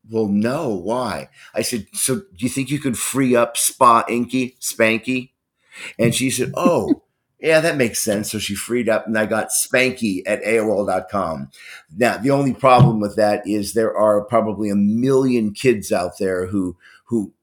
well, 0.10 0.28
no, 0.28 0.70
why? 0.70 1.30
I 1.54 1.62
said, 1.62 1.88
so 1.94 2.16
do 2.16 2.26
you 2.38 2.50
think 2.50 2.70
you 2.70 2.80
could 2.80 2.98
free 2.98 3.36
up 3.36 3.58
Spa 3.58 4.04
Inky, 4.10 4.58
Spanky? 4.60 5.30
And 5.98 6.14
she 6.14 6.30
said, 6.30 6.52
oh, 6.56 7.04
yeah, 7.40 7.60
that 7.60 7.78
makes 7.78 8.00
sense. 8.00 8.32
So 8.32 8.40
she 8.40 8.56
freed 8.56 8.88
up 8.88 9.08
and 9.08 9.18
I 9.18 9.26
got 9.26 9.50
Spanky 9.50 10.22
at 10.26 10.44
AOL.com. 10.44 11.50
Now, 11.96 12.18
the 12.18 12.32
only 12.32 12.54
problem 12.54 13.00
with 13.00 13.16
that 13.16 13.46
is 13.48 13.74
there 13.74 13.96
are 13.96 14.24
probably 14.24 14.70
a 14.70 14.76
million 14.76 15.54
kids 15.54 15.92
out 15.92 16.18
there 16.20 16.48
who 16.48 16.78
who 17.12 17.34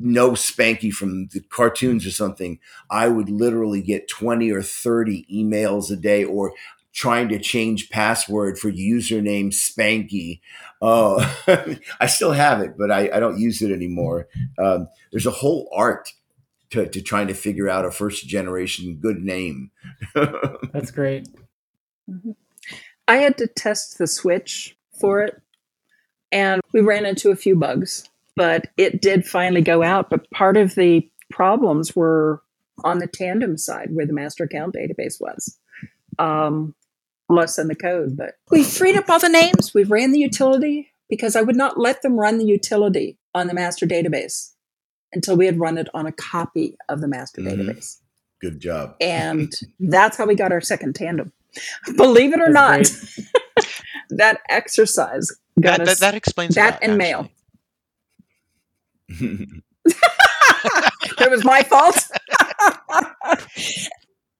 know 0.00 0.30
Spanky 0.30 0.90
from 0.90 1.26
the 1.34 1.40
cartoons 1.40 2.06
or 2.06 2.10
something, 2.10 2.58
I 2.88 3.08
would 3.08 3.28
literally 3.28 3.82
get 3.82 4.08
20 4.08 4.50
or 4.50 4.62
30 4.62 5.26
emails 5.30 5.90
a 5.90 5.96
day 5.96 6.24
or 6.24 6.54
trying 6.94 7.28
to 7.28 7.38
change 7.38 7.90
password 7.90 8.58
for 8.58 8.72
username 8.72 9.48
Spanky. 9.48 10.40
Oh, 10.82 11.20
I 12.00 12.06
still 12.06 12.32
have 12.32 12.60
it, 12.60 12.74
but 12.76 12.90
I, 12.90 13.08
I 13.14 13.20
don't 13.20 13.38
use 13.38 13.62
it 13.62 13.70
anymore. 13.70 14.26
Um, 14.58 14.88
there's 15.12 15.26
a 15.26 15.30
whole 15.30 15.70
art 15.72 16.12
to, 16.70 16.88
to 16.88 17.00
trying 17.00 17.28
to 17.28 17.34
figure 17.34 17.68
out 17.68 17.84
a 17.84 17.90
first 17.92 18.26
generation 18.26 18.96
good 18.96 19.22
name. 19.22 19.70
That's 20.14 20.90
great. 20.90 21.28
Mm-hmm. 22.10 22.32
I 23.06 23.16
had 23.16 23.38
to 23.38 23.46
test 23.46 23.98
the 23.98 24.08
switch 24.08 24.76
for 24.98 25.22
it, 25.22 25.40
and 26.32 26.60
we 26.72 26.80
ran 26.80 27.06
into 27.06 27.30
a 27.30 27.36
few 27.36 27.54
bugs, 27.54 28.08
but 28.34 28.68
it 28.76 29.00
did 29.00 29.24
finally 29.24 29.62
go 29.62 29.84
out. 29.84 30.10
But 30.10 30.30
part 30.30 30.56
of 30.56 30.74
the 30.74 31.08
problems 31.30 31.94
were 31.94 32.42
on 32.84 32.98
the 32.98 33.06
tandem 33.06 33.56
side 33.56 33.90
where 33.92 34.06
the 34.06 34.12
master 34.12 34.44
account 34.44 34.74
database 34.74 35.20
was. 35.20 35.58
Um, 36.18 36.74
less 37.32 37.56
than 37.56 37.68
the 37.68 37.74
code. 37.74 38.16
But 38.16 38.34
we 38.50 38.62
freed 38.64 38.96
up 38.96 39.08
all 39.08 39.18
the 39.18 39.28
names. 39.28 39.72
We 39.74 39.84
ran 39.84 40.12
the 40.12 40.18
utility 40.18 40.92
because 41.08 41.36
I 41.36 41.42
would 41.42 41.56
not 41.56 41.78
let 41.78 42.02
them 42.02 42.18
run 42.18 42.38
the 42.38 42.46
utility 42.46 43.18
on 43.34 43.46
the 43.46 43.54
master 43.54 43.86
database 43.86 44.52
until 45.12 45.36
we 45.36 45.46
had 45.46 45.58
run 45.60 45.78
it 45.78 45.88
on 45.94 46.06
a 46.06 46.12
copy 46.12 46.76
of 46.88 47.00
the 47.00 47.08
master 47.08 47.40
mm-hmm. 47.40 47.60
database. 47.60 47.98
Good 48.40 48.60
job. 48.60 48.96
And 49.00 49.52
that's 49.80 50.16
how 50.16 50.26
we 50.26 50.34
got 50.34 50.52
our 50.52 50.60
second 50.60 50.94
tandem. 50.94 51.32
Believe 51.96 52.32
it 52.32 52.40
or 52.40 52.52
that's 52.52 53.18
not, 53.56 53.66
that 54.10 54.40
exercise 54.48 55.30
got 55.60 55.78
that, 55.78 55.88
us 55.88 56.00
that, 56.00 56.12
that 56.12 56.14
explains 56.16 56.54
that 56.54 56.74
lot, 56.74 56.82
and 56.82 56.96
mail. 56.96 57.28
it 59.20 59.62
was 61.30 61.44
my 61.44 61.62
fault. 61.62 62.08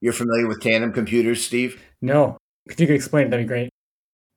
You're 0.01 0.15
familiar 0.15 0.49
with 0.49 0.63
tandem 0.63 0.93
computers, 0.93 1.45
Steve? 1.45 1.83
No. 2.01 2.39
If 2.67 2.79
you 2.79 2.87
could 2.87 2.97
explain, 2.97 3.31
that'd 3.31 3.47
be 3.47 3.49
great. 3.49 3.71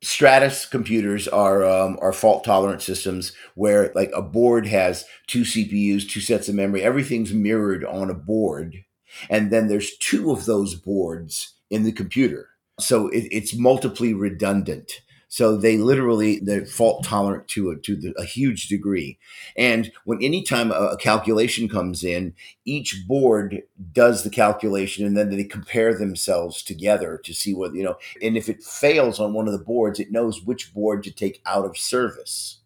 Stratus 0.01 0.65
computers 0.65 1.27
are 1.27 1.65
um, 1.65 1.97
are 2.01 2.13
fault 2.13 2.43
tolerant 2.43 2.81
systems 2.81 3.33
where 3.55 3.91
like 3.95 4.11
a 4.13 4.21
board 4.21 4.67
has 4.67 5.05
two 5.27 5.41
CPUs, 5.41 6.07
two 6.07 6.19
sets 6.19 6.49
of 6.49 6.55
memory, 6.55 6.83
everything's 6.83 7.33
mirrored 7.33 7.83
on 7.85 8.09
a 8.09 8.13
board, 8.13 8.83
and 9.29 9.51
then 9.51 9.67
there's 9.67 9.97
two 9.97 10.31
of 10.31 10.45
those 10.45 10.75
boards 10.75 11.55
in 11.71 11.83
the 11.83 11.91
computer, 11.91 12.49
so 12.79 13.07
it, 13.07 13.27
it's 13.31 13.55
multiply 13.55 14.11
redundant. 14.11 15.01
So 15.35 15.57
they 15.57 15.75
literally 15.77 16.39
they're 16.39 16.65
fault 16.65 17.03
tolerant 17.03 17.49
to 17.49 17.69
a 17.69 17.75
to 17.79 17.97
the, 17.97 18.13
a 18.17 18.23
huge 18.23 18.69
degree. 18.69 19.19
And 19.57 19.91
when 20.05 20.23
anytime 20.23 20.71
a, 20.71 20.91
a 20.91 20.97
calculation 20.97 21.67
comes 21.67 22.05
in, 22.05 22.33
each 22.63 23.03
board 23.05 23.63
does 23.91 24.23
the 24.23 24.29
calculation 24.29 25.05
and 25.05 25.17
then 25.17 25.29
they 25.29 25.43
compare 25.43 25.93
themselves 25.93 26.63
together 26.63 27.19
to 27.25 27.33
see 27.33 27.53
whether 27.53 27.75
you 27.75 27.83
know. 27.83 27.97
And 28.21 28.37
if 28.37 28.47
it 28.47 28.63
fails 28.63 29.19
on 29.19 29.33
one 29.33 29.45
of 29.45 29.51
the 29.51 29.59
boards, 29.59 29.99
it 29.99 30.09
knows 30.09 30.41
which 30.41 30.73
board 30.73 31.03
to 31.03 31.11
take 31.11 31.41
out 31.45 31.65
of 31.65 31.77
service. 31.77 32.61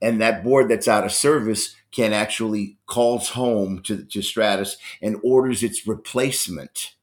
And 0.00 0.20
that 0.20 0.44
board 0.44 0.70
that's 0.70 0.86
out 0.86 1.04
of 1.04 1.10
service 1.10 1.74
can 1.90 2.12
actually 2.12 2.78
calls 2.86 3.30
home 3.30 3.82
to, 3.82 4.04
to 4.04 4.22
Stratus 4.22 4.76
and 5.02 5.16
orders 5.24 5.64
its 5.64 5.84
replacement 5.84 6.94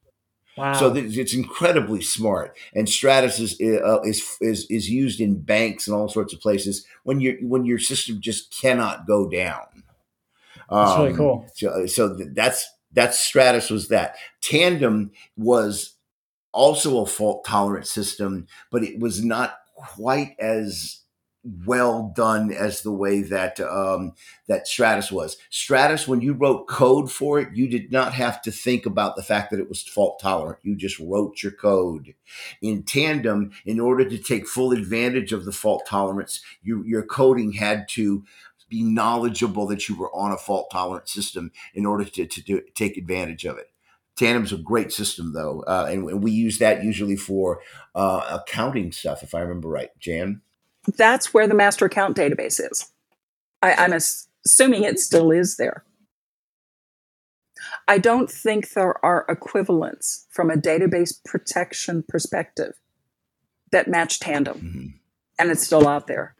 Wow. 0.56 0.72
so 0.72 0.92
th- 0.92 1.16
it's 1.18 1.34
incredibly 1.34 2.00
smart, 2.02 2.56
and 2.74 2.88
Stratus 2.88 3.38
is, 3.40 3.60
uh, 3.60 4.00
is 4.02 4.36
is 4.40 4.66
is 4.70 4.88
used 4.90 5.20
in 5.20 5.40
banks 5.42 5.86
and 5.86 5.94
all 5.94 6.08
sorts 6.08 6.32
of 6.32 6.40
places 6.40 6.86
when 7.04 7.20
your 7.20 7.34
when 7.42 7.66
your 7.66 7.78
system 7.78 8.20
just 8.20 8.50
cannot 8.58 9.06
go 9.06 9.28
down. 9.28 9.84
That's 10.70 10.98
really 10.98 11.10
Um, 11.10 11.16
cool. 11.16 11.46
So, 11.54 11.86
so 11.86 12.08
that's 12.34 12.66
that's 12.92 13.20
Stratus 13.20 13.70
was 13.70 13.88
that. 13.88 14.16
Tandem 14.40 15.10
was 15.36 15.94
also 16.52 17.02
a 17.02 17.06
fault 17.06 17.44
tolerant 17.44 17.86
system, 17.86 18.46
but 18.70 18.82
it 18.82 18.98
was 18.98 19.22
not 19.24 19.58
quite 19.76 20.34
as 20.40 21.00
well 21.64 22.12
done 22.14 22.52
as 22.52 22.82
the 22.82 22.92
way 22.92 23.22
that 23.22 23.60
um, 23.60 24.12
that 24.48 24.66
Stratus 24.66 25.12
was. 25.12 25.36
Stratus, 25.50 26.08
when 26.08 26.20
you 26.20 26.32
wrote 26.32 26.66
code 26.66 27.10
for 27.10 27.38
it, 27.38 27.54
you 27.54 27.68
did 27.68 27.92
not 27.92 28.12
have 28.14 28.42
to 28.42 28.50
think 28.50 28.86
about 28.86 29.16
the 29.16 29.22
fact 29.22 29.50
that 29.50 29.60
it 29.60 29.68
was 29.68 29.82
fault 29.82 30.20
tolerant. 30.20 30.58
You 30.62 30.76
just 30.76 30.98
wrote 30.98 31.42
your 31.42 31.52
code. 31.52 32.14
In 32.60 32.82
Tandem, 32.82 33.52
in 33.64 33.80
order 33.80 34.08
to 34.08 34.18
take 34.18 34.48
full 34.48 34.72
advantage 34.72 35.32
of 35.32 35.44
the 35.44 35.52
fault 35.52 35.84
tolerance, 35.86 36.42
you, 36.62 36.82
your 36.84 37.02
coding 37.02 37.52
had 37.52 37.88
to 37.90 38.24
be 38.68 38.82
knowledgeable 38.82 39.66
that 39.68 39.88
you 39.88 39.94
were 39.94 40.14
on 40.14 40.32
a 40.32 40.36
fault 40.36 40.68
tolerant 40.72 41.08
system 41.08 41.52
in 41.74 41.86
order 41.86 42.04
to, 42.04 42.26
to 42.26 42.42
do, 42.42 42.60
take 42.74 42.96
advantage 42.96 43.44
of 43.44 43.58
it. 43.58 43.70
Tandem's 44.16 44.52
a 44.52 44.56
great 44.56 44.92
system, 44.92 45.34
though, 45.34 45.62
uh, 45.66 45.86
and, 45.90 46.08
and 46.08 46.22
we 46.22 46.32
use 46.32 46.58
that 46.58 46.82
usually 46.82 47.16
for 47.16 47.60
uh, 47.94 48.40
accounting 48.40 48.90
stuff, 48.90 49.22
if 49.22 49.34
I 49.34 49.40
remember 49.40 49.68
right. 49.68 49.90
Jan? 50.00 50.40
That's 50.86 51.32
where 51.34 51.46
the 51.48 51.54
master 51.54 51.84
account 51.86 52.16
database 52.16 52.60
is. 52.60 52.90
I, 53.62 53.72
I'm 53.74 53.92
assuming 53.92 54.84
it 54.84 55.00
still 55.00 55.30
is 55.30 55.56
there. 55.56 55.84
I 57.88 57.98
don't 57.98 58.30
think 58.30 58.70
there 58.70 59.04
are 59.04 59.24
equivalents 59.28 60.26
from 60.30 60.50
a 60.50 60.56
database 60.56 61.12
protection 61.24 62.04
perspective 62.06 62.74
that 63.72 63.88
match 63.88 64.20
Tandem, 64.20 64.60
Mhm. 64.60 64.92
and 65.38 65.50
it's 65.50 65.64
still 65.66 65.88
out 65.88 66.06
there. 66.06 66.34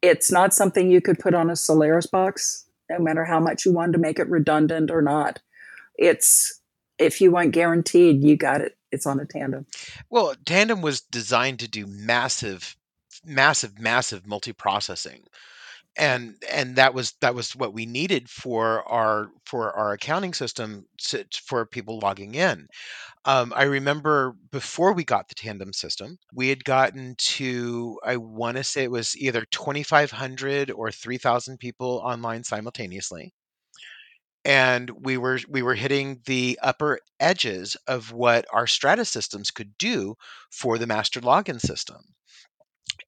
It's 0.00 0.32
not 0.32 0.52
something 0.54 0.90
you 0.90 1.00
could 1.00 1.18
put 1.18 1.34
on 1.34 1.50
a 1.50 1.56
Solaris 1.56 2.06
box, 2.06 2.66
no 2.90 2.98
matter 2.98 3.24
how 3.24 3.38
much 3.38 3.64
you 3.64 3.72
wanted 3.72 3.92
to 3.92 3.98
make 3.98 4.18
it 4.18 4.28
redundant 4.28 4.90
or 4.90 5.02
not. 5.02 5.40
It's 5.96 6.60
if 6.98 7.20
you 7.20 7.30
want 7.30 7.52
guaranteed, 7.52 8.22
you 8.22 8.36
got 8.36 8.60
it. 8.60 8.76
It's 8.90 9.06
on 9.06 9.18
a 9.20 9.24
Tandem. 9.26 9.66
Well, 10.10 10.34
Tandem 10.44 10.82
was 10.82 11.00
designed 11.00 11.58
to 11.60 11.68
do 11.68 11.86
massive, 11.86 12.76
massive, 13.24 13.78
massive 13.78 14.26
multi-processing, 14.26 15.24
and 15.96 16.36
and 16.50 16.76
that 16.76 16.94
was 16.94 17.14
that 17.20 17.34
was 17.34 17.56
what 17.56 17.74
we 17.74 17.86
needed 17.86 18.28
for 18.30 18.82
our 18.88 19.30
for 19.46 19.72
our 19.74 19.92
accounting 19.92 20.34
system 20.34 20.86
to, 20.98 21.24
for 21.46 21.66
people 21.66 21.98
logging 22.00 22.34
in. 22.34 22.66
Um, 23.26 23.52
I 23.56 23.64
remember 23.64 24.34
before 24.52 24.92
we 24.94 25.04
got 25.04 25.28
the 25.28 25.34
Tandem 25.36 25.72
system, 25.74 26.18
we 26.34 26.48
had 26.50 26.64
gotten 26.64 27.16
to 27.18 28.00
I 28.04 28.16
want 28.18 28.58
to 28.58 28.64
say 28.64 28.84
it 28.84 28.92
was 28.92 29.16
either 29.18 29.44
2,500 29.52 30.70
or 30.72 30.90
3,000 30.92 31.58
people 31.58 32.02
online 32.04 32.44
simultaneously 32.44 33.34
and 34.44 34.90
we 35.04 35.16
were 35.16 35.38
we 35.48 35.62
were 35.62 35.74
hitting 35.74 36.20
the 36.26 36.58
upper 36.62 36.98
edges 37.20 37.76
of 37.86 38.12
what 38.12 38.44
our 38.52 38.66
Stratus 38.66 39.08
systems 39.10 39.50
could 39.50 39.76
do 39.78 40.14
for 40.50 40.78
the 40.78 40.86
master 40.86 41.20
login 41.20 41.60
system. 41.60 42.14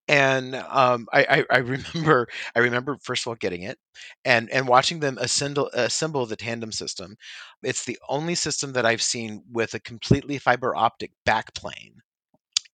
And 0.09 0.55
um, 0.55 1.09
I, 1.13 1.45
I, 1.51 1.57
I 1.57 1.59
remember 1.95 2.29
I 2.55 2.61
remember 2.61 2.99
first 3.03 3.23
of 3.25 3.29
all 3.29 3.35
getting 3.37 3.63
it 3.63 3.79
and 4.25 4.51
and 4.51 4.69
watching 4.69 5.01
them 5.01 5.19
assemble 5.19 5.71
assemble 5.73 6.27
the 6.27 6.37
tandem 6.37 6.73
system. 6.73 7.17
It's 7.63 7.85
the 7.85 7.99
only 8.09 8.35
system 8.35 8.73
that 8.75 8.87
I've 8.87 9.03
seen 9.03 9.43
with 9.51 9.75
a 9.75 9.81
completely 9.81 10.39
fiber 10.39 10.75
optic 10.77 11.13
backplane. 11.27 11.95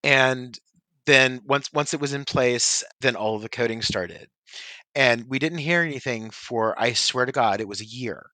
And 0.05 0.59
then 1.07 1.41
once 1.47 1.73
once 1.73 1.95
it 1.95 2.01
was 2.01 2.13
in 2.15 2.25
place, 2.25 2.85
then 3.01 3.17
all 3.17 3.39
the 3.39 3.49
coding 3.49 3.83
started. 3.83 4.29
And 4.95 5.27
we 5.29 5.39
didn't 5.41 5.59
hear 5.59 5.83
anything 5.83 6.31
for 6.31 6.81
I 6.81 6.95
swear 6.95 7.27
to 7.27 7.33
God, 7.33 7.61
it 7.61 7.69
was 7.69 7.81
a 7.83 7.87
year 7.87 8.31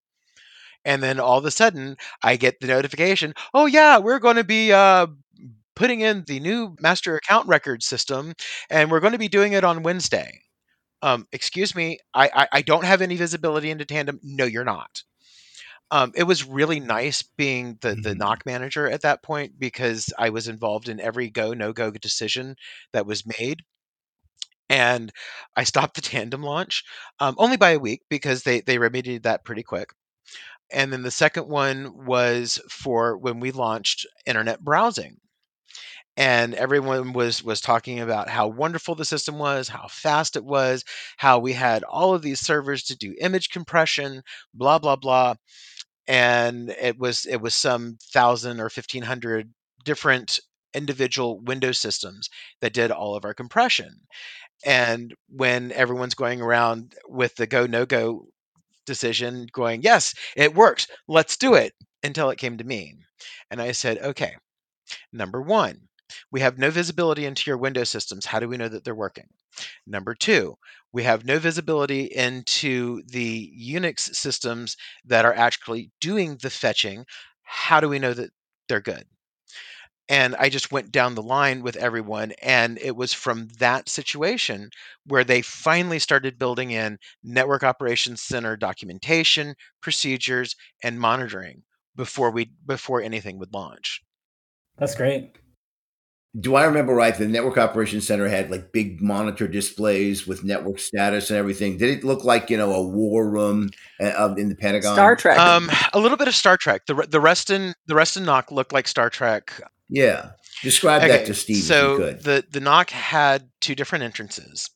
and 0.84 1.02
then 1.02 1.20
all 1.20 1.38
of 1.38 1.44
a 1.44 1.50
sudden 1.50 1.96
I 2.22 2.36
get 2.36 2.60
the 2.60 2.68
notification, 2.68 3.34
"Oh 3.54 3.66
yeah, 3.66 3.98
we're 3.98 4.18
going 4.20 4.36
to 4.36 4.44
be 4.44 4.72
uh, 4.72 5.06
putting 5.76 6.00
in 6.00 6.24
the 6.26 6.40
new 6.40 6.76
master 6.80 7.16
account 7.16 7.48
record 7.48 7.82
system, 7.84 8.34
and 8.70 8.90
we're 8.90 9.00
going 9.00 9.12
to 9.14 9.18
be 9.18 9.28
doing 9.28 9.52
it 9.54 9.64
on 9.64 9.82
Wednesday." 9.84 10.42
Um, 11.02 11.26
excuse 11.32 11.74
me, 11.74 11.98
I, 12.14 12.30
I 12.34 12.48
I 12.58 12.62
don't 12.62 12.84
have 12.84 13.02
any 13.02 13.16
visibility 13.16 13.70
into 13.70 13.84
Tandem. 13.86 14.20
No, 14.22 14.44
you're 14.46 14.64
not. 14.64 15.02
Um, 15.90 16.12
it 16.16 16.24
was 16.24 16.44
really 16.44 16.80
nice 16.80 17.22
being 17.22 17.78
the 17.80 17.96
the 18.02 18.14
Mhm. 18.14 18.16
NOC 18.16 18.46
manager 18.46 18.88
at 18.90 19.02
that 19.02 19.22
point 19.22 19.58
because 19.58 20.12
I 20.18 20.30
was 20.30 20.48
involved 20.48 20.88
in 20.88 21.00
every 21.00 21.30
go 21.30 21.54
no 21.54 21.72
go 21.72 21.90
decision 21.92 22.56
that 22.92 23.06
was 23.06 23.24
made. 23.26 23.64
And 24.68 25.12
I 25.56 25.64
stopped 25.64 25.94
the 25.96 26.00
tandem 26.00 26.40
launch 26.42 26.84
um, 27.18 27.34
only 27.38 27.56
by 27.56 27.70
a 27.70 27.78
week 27.80 28.02
because 28.08 28.42
they 28.44 28.60
they 28.60 28.78
remedied 28.78 29.24
that 29.24 29.44
pretty 29.44 29.64
quick 29.64 29.90
and 30.72 30.92
then 30.92 31.02
the 31.02 31.10
second 31.10 31.48
one 31.48 32.06
was 32.06 32.60
for 32.70 33.16
when 33.18 33.40
we 33.40 33.52
launched 33.52 34.06
internet 34.26 34.64
browsing 34.64 35.20
and 36.16 36.54
everyone 36.54 37.12
was 37.12 37.42
was 37.42 37.60
talking 37.60 38.00
about 38.00 38.28
how 38.28 38.46
wonderful 38.48 38.94
the 38.94 39.04
system 39.04 39.38
was 39.38 39.68
how 39.68 39.86
fast 39.88 40.36
it 40.36 40.44
was 40.44 40.84
how 41.18 41.38
we 41.38 41.52
had 41.52 41.82
all 41.84 42.14
of 42.14 42.22
these 42.22 42.40
servers 42.40 42.82
to 42.84 42.96
do 42.96 43.14
image 43.20 43.50
compression 43.50 44.22
blah 44.54 44.78
blah 44.78 44.96
blah 44.96 45.34
and 46.08 46.70
it 46.80 46.98
was 46.98 47.26
it 47.26 47.36
was 47.40 47.54
some 47.54 47.98
thousand 48.12 48.60
or 48.60 48.68
1500 48.68 49.52
different 49.84 50.40
individual 50.74 51.40
windows 51.40 51.80
systems 51.80 52.28
that 52.60 52.72
did 52.74 52.90
all 52.90 53.16
of 53.16 53.24
our 53.24 53.34
compression 53.34 54.00
and 54.64 55.14
when 55.28 55.72
everyone's 55.72 56.14
going 56.14 56.40
around 56.40 56.94
with 57.08 57.34
the 57.36 57.46
go 57.46 57.66
no 57.66 57.86
go 57.86 58.26
decision 58.86 59.46
going, 59.52 59.82
yes, 59.82 60.14
it 60.36 60.54
works. 60.54 60.86
Let's 61.08 61.36
do 61.36 61.54
it 61.54 61.74
until 62.02 62.30
it 62.30 62.38
came 62.38 62.58
to 62.58 62.64
me. 62.64 62.94
And 63.50 63.60
I 63.60 63.72
said, 63.72 63.98
okay, 63.98 64.34
number 65.12 65.42
one, 65.42 65.80
we 66.30 66.40
have 66.40 66.58
no 66.58 66.70
visibility 66.70 67.24
into 67.24 67.50
your 67.50 67.58
Windows 67.58 67.90
systems. 67.90 68.26
How 68.26 68.40
do 68.40 68.48
we 68.48 68.56
know 68.56 68.68
that 68.68 68.84
they're 68.84 68.94
working? 68.94 69.28
Number 69.86 70.14
two, 70.14 70.56
we 70.92 71.02
have 71.04 71.24
no 71.24 71.38
visibility 71.38 72.04
into 72.04 73.02
the 73.06 73.52
Unix 73.58 74.14
systems 74.14 74.76
that 75.04 75.24
are 75.24 75.34
actually 75.34 75.90
doing 76.00 76.38
the 76.42 76.50
fetching. 76.50 77.04
How 77.42 77.80
do 77.80 77.88
we 77.88 77.98
know 77.98 78.14
that 78.14 78.30
they're 78.68 78.80
good? 78.80 79.06
And 80.08 80.36
I 80.36 80.48
just 80.50 80.70
went 80.70 80.92
down 80.92 81.16
the 81.16 81.22
line 81.22 81.62
with 81.62 81.74
everyone. 81.76 82.32
And 82.40 82.78
it 82.78 82.94
was 82.94 83.12
from 83.12 83.48
that 83.58 83.88
situation 83.88 84.70
where 85.04 85.24
they 85.24 85.42
finally 85.42 85.98
started 85.98 86.38
building 86.38 86.70
in 86.70 86.98
network 87.24 87.64
operations 87.64 88.22
center 88.22 88.56
documentation, 88.56 89.54
procedures, 89.80 90.54
and 90.82 91.00
monitoring 91.00 91.64
before 91.96 92.30
we 92.30 92.52
before 92.66 93.02
anything 93.02 93.38
would 93.38 93.52
launch. 93.52 94.00
That's 94.78 94.94
great. 94.94 95.32
Do 96.38 96.54
I 96.54 96.64
remember 96.64 96.94
right? 96.94 97.16
The 97.16 97.26
Network 97.26 97.56
Operations 97.56 98.06
Center 98.06 98.28
had 98.28 98.50
like 98.50 98.70
big 98.72 99.00
monitor 99.00 99.48
displays 99.48 100.26
with 100.26 100.44
network 100.44 100.78
status 100.78 101.30
and 101.30 101.38
everything. 101.38 101.78
Did 101.78 101.98
it 101.98 102.04
look 102.04 102.24
like 102.24 102.50
you 102.50 102.56
know 102.56 102.72
a 102.74 102.82
war 102.86 103.28
room 103.28 103.70
uh, 104.00 104.34
in 104.36 104.48
the 104.50 104.54
Pentagon? 104.56 104.92
Star 104.94 105.16
Trek. 105.16 105.38
Um, 105.38 105.70
a 105.94 105.98
little 105.98 106.18
bit 106.18 106.28
of 106.28 106.34
Star 106.34 106.56
Trek. 106.56 106.86
The 106.86 106.94
the 107.08 107.20
Reston 107.20 107.74
the 107.86 107.94
rest 107.94 108.16
in 108.16 108.24
NOC 108.24 108.50
looked 108.50 108.72
like 108.72 108.86
Star 108.86 109.08
Trek. 109.08 109.60
Yeah. 109.88 110.30
Describe 110.62 111.02
Okay, 111.02 111.08
that 111.18 111.26
to 111.26 111.34
Steve 111.34 111.62
so 111.62 111.94
if 111.94 111.98
you 112.00 112.06
could. 112.06 112.22
the 112.22 112.44
the 112.50 112.60
NOC 112.60 112.90
had 112.90 113.48
two 113.60 113.74
different 113.74 114.04
entrances. 114.04 114.70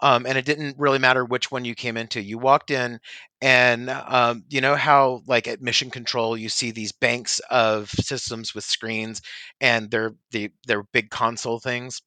Um, 0.00 0.26
and 0.26 0.36
it 0.36 0.44
didn't 0.44 0.76
really 0.78 0.98
matter 0.98 1.24
which 1.24 1.50
one 1.50 1.64
you 1.64 1.74
came 1.74 1.96
into. 1.96 2.20
You 2.22 2.38
walked 2.38 2.70
in, 2.70 3.00
and 3.40 3.88
um, 3.90 4.44
you 4.48 4.60
know 4.60 4.74
how, 4.76 5.22
like 5.26 5.48
at 5.48 5.62
Mission 5.62 5.90
Control, 5.90 6.36
you 6.36 6.48
see 6.50 6.70
these 6.70 6.92
banks 6.92 7.38
of 7.50 7.88
systems 7.90 8.54
with 8.54 8.64
screens, 8.64 9.22
and 9.60 9.90
they're 9.90 10.12
the 10.32 10.50
they're 10.66 10.82
big 10.92 11.10
console 11.10 11.60
things. 11.60 12.02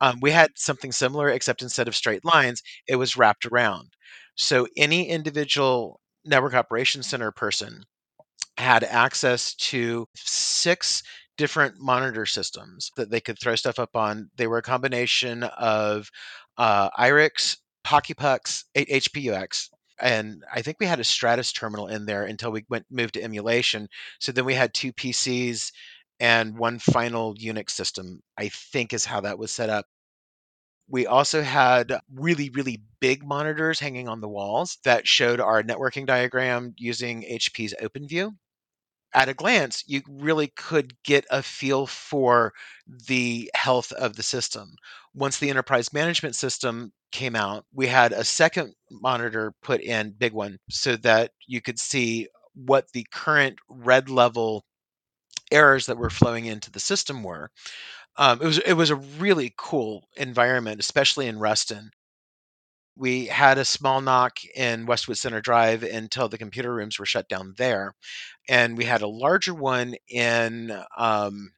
Um, 0.00 0.18
we 0.20 0.30
had 0.32 0.50
something 0.56 0.92
similar, 0.92 1.30
except 1.30 1.62
instead 1.62 1.88
of 1.88 1.96
straight 1.96 2.24
lines, 2.24 2.62
it 2.88 2.96
was 2.96 3.16
wrapped 3.16 3.46
around. 3.46 3.90
So 4.36 4.66
any 4.76 5.08
individual 5.08 6.00
network 6.24 6.54
operations 6.54 7.08
center 7.08 7.32
person 7.32 7.84
had 8.56 8.84
access 8.84 9.54
to 9.54 10.06
six 10.14 11.02
different 11.36 11.76
monitor 11.78 12.26
systems 12.26 12.90
that 12.96 13.10
they 13.10 13.20
could 13.20 13.38
throw 13.40 13.54
stuff 13.56 13.78
up 13.78 13.96
on. 13.96 14.28
They 14.36 14.46
were 14.46 14.58
a 14.58 14.62
combination 14.62 15.44
of 15.44 16.10
uh, 16.60 16.90
IRIX, 16.98 17.56
Hockey 17.86 18.12
Pucks, 18.12 18.66
HPUX, 18.76 19.70
and 19.98 20.44
I 20.52 20.60
think 20.60 20.76
we 20.78 20.84
had 20.84 21.00
a 21.00 21.04
Stratus 21.04 21.52
terminal 21.52 21.86
in 21.86 22.04
there 22.04 22.24
until 22.24 22.52
we 22.52 22.66
went 22.68 22.84
moved 22.90 23.14
to 23.14 23.22
emulation. 23.22 23.88
So 24.18 24.30
then 24.30 24.44
we 24.44 24.52
had 24.52 24.74
two 24.74 24.92
PCs 24.92 25.72
and 26.20 26.58
one 26.58 26.78
final 26.78 27.34
Unix 27.34 27.70
system. 27.70 28.20
I 28.36 28.50
think 28.50 28.92
is 28.92 29.06
how 29.06 29.22
that 29.22 29.38
was 29.38 29.50
set 29.50 29.70
up. 29.70 29.86
We 30.86 31.06
also 31.06 31.40
had 31.40 31.98
really, 32.14 32.50
really 32.50 32.82
big 33.00 33.24
monitors 33.24 33.80
hanging 33.80 34.06
on 34.08 34.20
the 34.20 34.28
walls 34.28 34.76
that 34.84 35.08
showed 35.08 35.40
our 35.40 35.62
networking 35.62 36.04
diagram 36.04 36.74
using 36.76 37.22
HP's 37.22 37.74
OpenView 37.82 38.32
at 39.14 39.28
a 39.28 39.34
glance, 39.34 39.84
you 39.86 40.02
really 40.08 40.48
could 40.48 40.94
get 41.04 41.26
a 41.30 41.42
feel 41.42 41.86
for 41.86 42.52
the 42.86 43.50
health 43.54 43.92
of 43.92 44.16
the 44.16 44.22
system. 44.22 44.74
Once 45.14 45.38
the 45.38 45.50
enterprise 45.50 45.92
management 45.92 46.36
system 46.36 46.92
came 47.12 47.34
out, 47.36 47.64
we 47.72 47.86
had 47.86 48.12
a 48.12 48.24
second 48.24 48.74
monitor 48.90 49.52
put 49.62 49.80
in, 49.80 50.12
big 50.12 50.32
one, 50.32 50.58
so 50.70 50.96
that 50.96 51.32
you 51.46 51.60
could 51.60 51.78
see 51.78 52.28
what 52.54 52.86
the 52.92 53.06
current 53.12 53.58
red 53.68 54.08
level 54.08 54.64
errors 55.52 55.86
that 55.86 55.98
were 55.98 56.10
flowing 56.10 56.46
into 56.46 56.70
the 56.70 56.80
system 56.80 57.22
were. 57.22 57.50
Um, 58.16 58.40
it 58.42 58.46
was 58.46 58.58
it 58.58 58.74
was 58.74 58.90
a 58.90 58.96
really 58.96 59.54
cool 59.58 60.08
environment, 60.16 60.80
especially 60.80 61.26
in 61.28 61.38
Reston. 61.40 61.90
We 63.00 63.24
had 63.24 63.56
a 63.56 63.64
small 63.64 64.02
NOC 64.02 64.44
in 64.54 64.84
Westwood 64.84 65.16
Center 65.16 65.40
Drive 65.40 65.84
until 65.84 66.28
the 66.28 66.36
computer 66.36 66.74
rooms 66.74 66.98
were 66.98 67.06
shut 67.06 67.30
down 67.30 67.54
there, 67.56 67.94
and 68.46 68.76
we 68.76 68.84
had 68.84 69.00
a 69.00 69.08
larger 69.08 69.54
one 69.54 69.94
in 70.10 70.70
um, 70.98 71.50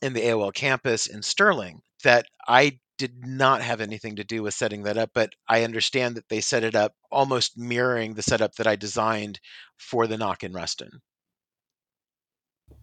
in 0.00 0.14
the 0.14 0.22
AOL 0.22 0.54
campus 0.54 1.08
in 1.08 1.22
Sterling 1.22 1.82
that 2.04 2.24
I 2.48 2.78
did 2.96 3.26
not 3.26 3.60
have 3.60 3.82
anything 3.82 4.16
to 4.16 4.24
do 4.24 4.42
with 4.42 4.54
setting 4.54 4.84
that 4.84 4.96
up, 4.96 5.10
but 5.12 5.34
I 5.46 5.62
understand 5.62 6.16
that 6.16 6.30
they 6.30 6.40
set 6.40 6.64
it 6.64 6.74
up 6.74 6.94
almost 7.12 7.58
mirroring 7.58 8.14
the 8.14 8.22
setup 8.22 8.54
that 8.54 8.66
I 8.66 8.76
designed 8.76 9.38
for 9.76 10.06
the 10.06 10.16
NOC 10.16 10.42
in 10.42 10.54
Reston. 10.54 11.02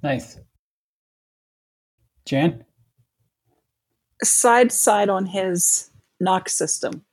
Nice. 0.04 0.40
Jan? 2.28 2.66
Side 4.24 4.72
side 4.72 5.10
on 5.10 5.26
his 5.26 5.90
NOC 6.22 6.50
system 6.50 7.04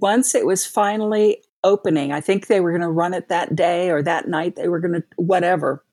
once 0.00 0.34
it 0.34 0.46
was 0.46 0.66
finally 0.66 1.42
opening, 1.62 2.12
I 2.12 2.20
think 2.20 2.46
they 2.46 2.60
were 2.60 2.70
going 2.70 2.82
to 2.82 2.88
run 2.88 3.14
it 3.14 3.28
that 3.28 3.54
day 3.54 3.90
or 3.90 4.02
that 4.02 4.28
night, 4.28 4.56
they 4.56 4.68
were 4.68 4.80
going 4.80 4.94
to, 4.94 5.04
whatever. 5.16 5.84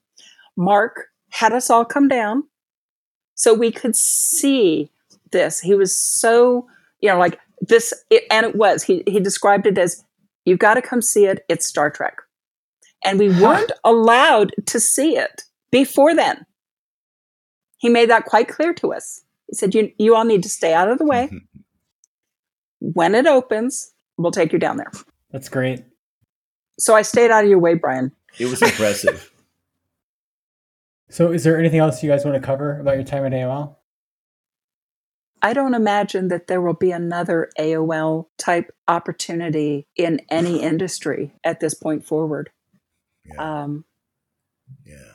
Mark 0.58 1.08
had 1.30 1.54
us 1.54 1.70
all 1.70 1.86
come 1.86 2.08
down 2.08 2.44
so 3.36 3.54
we 3.54 3.72
could 3.72 3.96
see 3.96 4.92
this. 5.32 5.60
He 5.60 5.76
was 5.76 5.96
so, 5.96 6.68
you 7.00 7.10
know, 7.10 7.20
like 7.20 7.40
this, 7.62 7.94
it, 8.10 8.24
and 8.32 8.46
it 8.46 8.56
was, 8.56 8.84
he, 8.84 9.04
he 9.08 9.20
described 9.20 9.68
it 9.68 9.78
as, 9.78 10.04
you've 10.46 10.60
got 10.60 10.74
to 10.74 10.82
come 10.82 11.02
see 11.02 11.26
it. 11.26 11.46
It's 11.48 11.68
Star 11.68 11.90
Trek. 11.90 12.18
And 13.06 13.18
we 13.18 13.30
weren't 13.30 13.72
allowed 13.84 14.52
to 14.68 14.80
see 14.80 15.16
it 15.16 15.44
before 15.72 16.16
then. 16.16 16.46
He 17.78 17.90
made 17.90 18.10
that 18.10 18.26
quite 18.26 18.48
clear 18.48 18.74
to 18.76 18.94
us. 18.94 19.22
He 19.48 19.56
said, 19.56 19.74
you, 19.74 19.92
you 19.98 20.16
all 20.16 20.26
need 20.26 20.44
to 20.44 20.50
stay 20.50 20.74
out 20.74 20.90
of 20.90 20.98
the 20.98 21.06
way. 21.06 21.32
when 22.82 23.16
it 23.16 23.28
opens, 23.28 23.91
we'll 24.18 24.32
take 24.32 24.54
you 24.54 24.60
down 24.60 24.78
there. 24.78 24.92
That's 25.32 25.50
great. 25.50 25.84
So 26.80 26.96
I 26.96 27.02
stayed 27.02 27.32
out 27.32 27.44
of 27.44 27.50
your 27.50 27.60
way, 27.60 27.76
Brian. 27.76 28.12
It 28.40 28.46
was 28.46 28.62
impressive. 28.62 29.32
so, 31.10 31.32
is 31.32 31.44
there 31.44 31.60
anything 31.60 31.80
else 31.80 32.02
you 32.02 32.10
guys 32.10 32.26
want 32.26 32.36
to 32.36 32.42
cover 32.42 32.80
about 32.80 32.96
your 32.96 33.04
time 33.04 33.26
at 33.26 33.32
AOL? 33.34 33.76
I 35.44 35.54
don't 35.54 35.74
imagine 35.74 36.28
that 36.28 36.48
there 36.48 36.62
will 36.62 36.76
be 36.76 36.92
another 36.92 37.50
AOL 37.60 38.28
type 38.38 38.72
opportunity 38.88 39.88
in 39.96 40.22
any 40.30 40.62
industry 40.62 41.34
at 41.44 41.60
this 41.60 41.74
point 41.74 42.06
forward. 42.06 42.52
Yeah. 43.26 43.64
Um, 43.64 43.86
yeah 44.86 45.11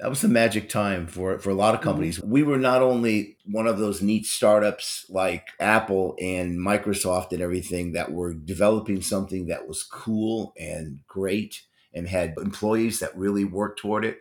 that 0.00 0.10
was 0.10 0.20
the 0.20 0.28
magic 0.28 0.68
time 0.68 1.06
for 1.06 1.38
for 1.38 1.50
a 1.50 1.54
lot 1.54 1.74
of 1.74 1.80
mm-hmm. 1.80 1.88
companies. 1.88 2.22
We 2.22 2.42
were 2.42 2.58
not 2.58 2.82
only 2.82 3.36
one 3.44 3.66
of 3.66 3.78
those 3.78 4.02
neat 4.02 4.26
startups 4.26 5.06
like 5.08 5.48
Apple 5.58 6.14
and 6.20 6.58
Microsoft 6.58 7.32
and 7.32 7.42
everything 7.42 7.92
that 7.92 8.12
were 8.12 8.34
developing 8.34 9.02
something 9.02 9.46
that 9.46 9.66
was 9.66 9.82
cool 9.82 10.52
and 10.58 11.00
great 11.06 11.62
and 11.92 12.08
had 12.08 12.34
employees 12.38 13.00
that 13.00 13.16
really 13.16 13.44
worked 13.44 13.80
toward 13.80 14.04
it. 14.04 14.18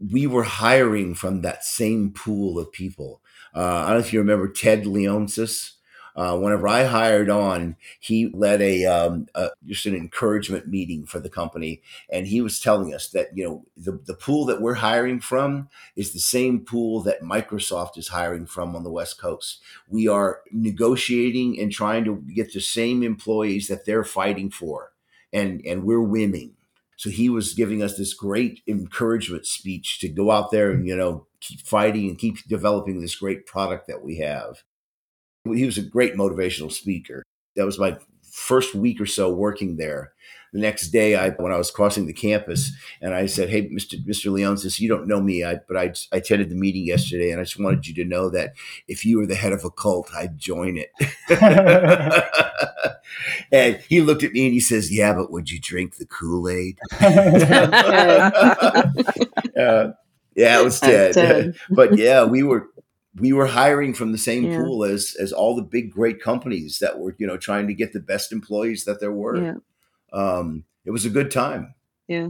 We 0.00 0.26
were 0.26 0.44
hiring 0.44 1.14
from 1.14 1.42
that 1.42 1.64
same 1.64 2.12
pool 2.12 2.58
of 2.58 2.72
people. 2.72 3.20
Uh, 3.54 3.82
I 3.84 3.86
don't 3.88 3.94
know 3.94 3.98
if 3.98 4.12
you 4.12 4.20
remember 4.20 4.48
Ted 4.48 4.84
Leonsis 4.84 5.72
uh, 6.18 6.36
whenever 6.36 6.66
I 6.66 6.82
hired 6.82 7.30
on, 7.30 7.76
he 8.00 8.28
led 8.34 8.60
a, 8.60 8.84
um, 8.86 9.28
a, 9.36 9.50
just 9.64 9.86
an 9.86 9.94
encouragement 9.94 10.66
meeting 10.66 11.06
for 11.06 11.20
the 11.20 11.30
company, 11.30 11.80
and 12.10 12.26
he 12.26 12.40
was 12.40 12.58
telling 12.58 12.92
us 12.92 13.08
that 13.10 13.28
you 13.36 13.44
know 13.44 13.64
the 13.76 14.00
the 14.04 14.14
pool 14.14 14.44
that 14.46 14.60
we're 14.60 14.74
hiring 14.74 15.20
from 15.20 15.68
is 15.94 16.12
the 16.12 16.18
same 16.18 16.64
pool 16.64 17.00
that 17.02 17.22
Microsoft 17.22 17.96
is 17.96 18.08
hiring 18.08 18.46
from 18.46 18.74
on 18.74 18.82
the 18.82 18.90
West 18.90 19.20
Coast. 19.20 19.60
We 19.88 20.08
are 20.08 20.40
negotiating 20.50 21.60
and 21.60 21.70
trying 21.70 22.04
to 22.06 22.16
get 22.34 22.52
the 22.52 22.60
same 22.60 23.04
employees 23.04 23.68
that 23.68 23.86
they're 23.86 24.02
fighting 24.02 24.50
for, 24.50 24.90
and 25.32 25.62
and 25.64 25.84
we're 25.84 26.02
winning. 26.02 26.54
So 26.96 27.10
he 27.10 27.28
was 27.28 27.54
giving 27.54 27.80
us 27.80 27.96
this 27.96 28.12
great 28.12 28.60
encouragement 28.66 29.46
speech 29.46 30.00
to 30.00 30.08
go 30.08 30.32
out 30.32 30.50
there 30.50 30.72
and 30.72 30.84
you 30.84 30.96
know 30.96 31.28
keep 31.38 31.60
fighting 31.60 32.08
and 32.08 32.18
keep 32.18 32.38
developing 32.48 33.00
this 33.00 33.14
great 33.14 33.46
product 33.46 33.86
that 33.86 34.02
we 34.02 34.16
have. 34.16 34.64
He 35.44 35.64
was 35.64 35.78
a 35.78 35.82
great 35.82 36.14
motivational 36.14 36.72
speaker. 36.72 37.22
That 37.56 37.66
was 37.66 37.78
my 37.78 37.98
first 38.22 38.74
week 38.74 39.00
or 39.00 39.06
so 39.06 39.32
working 39.32 39.76
there. 39.76 40.12
The 40.52 40.60
next 40.60 40.88
day, 40.88 41.14
I 41.14 41.30
when 41.30 41.52
I 41.52 41.58
was 41.58 41.70
crossing 41.70 42.06
the 42.06 42.14
campus, 42.14 42.72
and 43.02 43.12
I 43.12 43.26
said, 43.26 43.50
"Hey, 43.50 43.68
Mr. 43.68 44.02
Mr. 44.06 44.32
Leonsis, 44.32 44.80
you 44.80 44.88
don't 44.88 45.06
know 45.06 45.20
me, 45.20 45.44
I, 45.44 45.60
but 45.68 45.76
I, 45.76 45.92
I 46.10 46.18
attended 46.18 46.48
the 46.48 46.54
meeting 46.54 46.86
yesterday, 46.86 47.30
and 47.30 47.38
I 47.38 47.44
just 47.44 47.60
wanted 47.60 47.86
you 47.86 47.92
to 47.96 48.06
know 48.06 48.30
that 48.30 48.54
if 48.86 49.04
you 49.04 49.18
were 49.18 49.26
the 49.26 49.34
head 49.34 49.52
of 49.52 49.66
a 49.66 49.70
cult, 49.70 50.10
I'd 50.14 50.38
join 50.38 50.78
it." 50.78 50.90
and 53.52 53.76
he 53.88 54.00
looked 54.00 54.22
at 54.22 54.32
me 54.32 54.46
and 54.46 54.54
he 54.54 54.60
says, 54.60 54.90
"Yeah, 54.90 55.12
but 55.12 55.30
would 55.30 55.50
you 55.50 55.60
drink 55.60 55.96
the 55.96 56.06
Kool 56.06 56.48
Aid?" 56.48 56.78
uh, 59.58 59.92
yeah, 60.34 60.60
it 60.60 60.64
was 60.64 60.80
Ted. 60.80 61.56
but 61.68 61.98
yeah, 61.98 62.24
we 62.24 62.42
were 62.42 62.70
we 63.20 63.32
were 63.32 63.46
hiring 63.46 63.94
from 63.94 64.12
the 64.12 64.18
same 64.18 64.44
yeah. 64.44 64.58
pool 64.58 64.84
as 64.84 65.16
as 65.18 65.32
all 65.32 65.54
the 65.54 65.62
big 65.62 65.90
great 65.90 66.20
companies 66.20 66.78
that 66.80 66.98
were 66.98 67.14
you 67.18 67.26
know 67.26 67.36
trying 67.36 67.66
to 67.66 67.74
get 67.74 67.92
the 67.92 68.00
best 68.00 68.32
employees 68.32 68.84
that 68.84 69.00
there 69.00 69.12
were. 69.12 69.36
Yeah. 69.42 69.54
um, 70.12 70.64
it 70.84 70.90
was 70.90 71.04
a 71.04 71.10
good 71.10 71.30
time. 71.30 71.74
Yeah. 72.06 72.28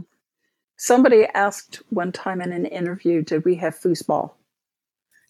Somebody 0.77 1.25
asked 1.33 1.81
one 1.89 2.11
time 2.11 2.41
in 2.41 2.51
an 2.51 2.65
interview 2.65 3.21
did 3.21 3.45
we 3.45 3.55
have 3.55 3.77
foosball? 3.77 4.31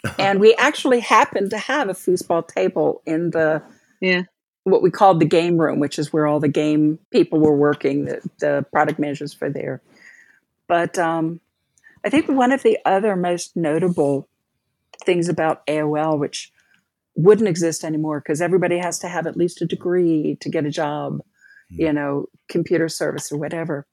And 0.17 0.39
we 0.39 0.55
actually 0.55 1.01
happened 1.01 1.49
to 1.49 1.57
have 1.57 1.89
a 1.89 1.93
foosball 1.93 2.47
table 2.47 3.01
in 3.05 3.31
the 3.31 3.61
yeah. 3.99 4.23
what 4.63 4.81
we 4.81 4.91
called 4.91 5.19
the 5.19 5.25
game 5.25 5.57
room 5.57 5.79
which 5.79 5.99
is 5.99 6.13
where 6.13 6.25
all 6.25 6.39
the 6.39 6.47
game 6.47 6.99
people 7.11 7.39
were 7.39 7.55
working 7.55 8.05
the, 8.05 8.21
the 8.39 8.65
product 8.71 8.97
managers 8.97 9.33
for 9.33 9.49
there. 9.49 9.81
But 10.67 10.97
um, 10.97 11.41
i 12.05 12.09
think 12.09 12.29
one 12.29 12.51
of 12.51 12.63
the 12.63 12.77
other 12.85 13.15
most 13.15 13.55
notable 13.55 14.29
things 15.05 15.29
about 15.29 15.65
AOL 15.67 16.19
which 16.19 16.51
wouldn't 17.15 17.49
exist 17.49 17.83
anymore 17.83 18.21
because 18.21 18.41
everybody 18.41 18.77
has 18.77 18.99
to 18.99 19.07
have 19.07 19.27
at 19.27 19.35
least 19.35 19.61
a 19.61 19.65
degree 19.65 20.37
to 20.39 20.49
get 20.49 20.65
a 20.65 20.69
job, 20.69 21.13
mm-hmm. 21.13 21.81
you 21.81 21.93
know, 21.93 22.25
computer 22.47 22.87
service 22.87 23.31
or 23.31 23.37
whatever, 23.37 23.85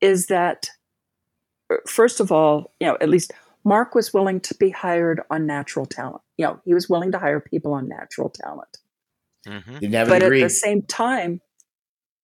is 0.00 0.26
that 0.26 0.68
uh, 1.70 1.76
first 1.86 2.20
of 2.20 2.32
all, 2.32 2.72
you 2.80 2.86
know, 2.86 2.96
at 3.00 3.08
least 3.08 3.32
Mark 3.64 3.94
was 3.94 4.12
willing 4.12 4.40
to 4.40 4.54
be 4.54 4.70
hired 4.70 5.20
on 5.30 5.46
natural 5.46 5.86
talent. 5.86 6.22
You 6.36 6.46
know, 6.46 6.60
he 6.64 6.74
was 6.74 6.88
willing 6.88 7.12
to 7.12 7.18
hire 7.18 7.40
people 7.40 7.72
on 7.72 7.88
natural 7.88 8.30
talent. 8.30 8.78
Mm-hmm. 9.46 10.08
But 10.08 10.22
at 10.22 10.30
the 10.30 10.48
same 10.50 10.82
time, 10.82 11.40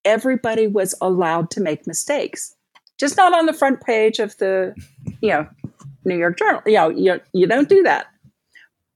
everybody 0.04 0.66
was 0.66 0.94
allowed 1.00 1.50
to 1.52 1.60
make 1.60 1.86
mistakes, 1.86 2.54
just 2.98 3.16
not 3.16 3.32
on 3.32 3.46
the 3.46 3.52
front 3.52 3.80
page 3.80 4.18
of 4.18 4.36
the, 4.38 4.74
you 5.20 5.30
know, 5.30 5.46
New 6.04 6.16
York 6.16 6.36
Journal. 6.36 6.62
You 6.66 6.74
know, 6.74 6.88
you, 6.88 7.20
you 7.32 7.46
don't 7.46 7.68
do 7.68 7.82
that 7.84 8.06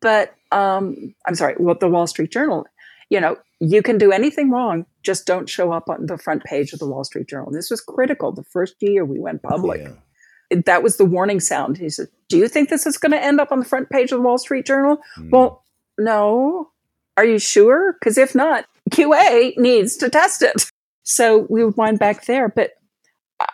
but 0.01 0.34
um, 0.53 1.14
I'm 1.26 1.34
sorry, 1.34 1.55
what 1.55 1.80
the 1.80 1.88
Wall 1.88 2.07
Street 2.07 2.30
Journal. 2.30 2.66
you 3.11 3.20
know, 3.20 3.36
you 3.61 3.82
can 3.82 3.99
do 3.99 4.12
anything 4.12 4.51
wrong, 4.51 4.84
just 5.03 5.26
don't 5.26 5.49
show 5.49 5.72
up 5.72 5.88
on 5.88 6.07
the 6.07 6.18
front 6.18 6.44
page 6.44 6.72
of 6.72 6.78
the 6.78 6.86
Wall 6.86 7.05
Street 7.05 7.28
Journal. 7.28 7.47
And 7.49 7.57
this 7.57 7.70
was 7.70 7.80
critical 7.80 8.32
the 8.32 8.44
first 8.44 8.74
year 8.80 9.05
we 9.05 9.18
went 9.18 9.42
public. 9.42 9.82
Yeah. 9.82 10.59
That 10.64 10.82
was 10.82 10.97
the 10.97 11.05
warning 11.05 11.40
sound. 11.40 11.78
He 11.78 11.88
said, 11.88 12.09
Do 12.28 12.36
you 12.36 12.49
think 12.49 12.68
this 12.68 12.86
is 12.86 12.99
going 12.99 13.12
to 13.12 13.22
end 13.22 13.40
up 13.40 13.51
on 13.51 13.59
the 13.61 13.64
front 13.64 13.90
page 13.90 14.12
of 14.12 14.18
the 14.18 14.22
Wall 14.22 14.38
Street 14.38 14.66
Journal? 14.66 14.99
Mm. 15.18 15.30
Well, 15.30 15.64
no. 15.99 16.70
Are 17.16 17.24
you 17.24 17.38
sure? 17.38 17.94
Because 17.94 18.18
if 18.18 18.34
not, 18.34 18.66
QA 18.90 19.57
needs 19.57 19.97
to 19.97 20.11
test 20.11 20.42
it. 20.42 20.70
So 21.03 21.47
we 21.49 21.64
would 21.64 21.76
wind 21.76 21.99
back 21.99 22.26
there. 22.26 22.49
But 22.49 22.72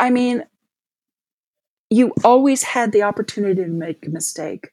I 0.00 0.10
mean, 0.10 0.44
you 1.90 2.12
always 2.24 2.62
had 2.62 2.92
the 2.92 3.02
opportunity 3.02 3.62
to 3.62 3.68
make 3.68 4.06
a 4.06 4.10
mistake, 4.10 4.70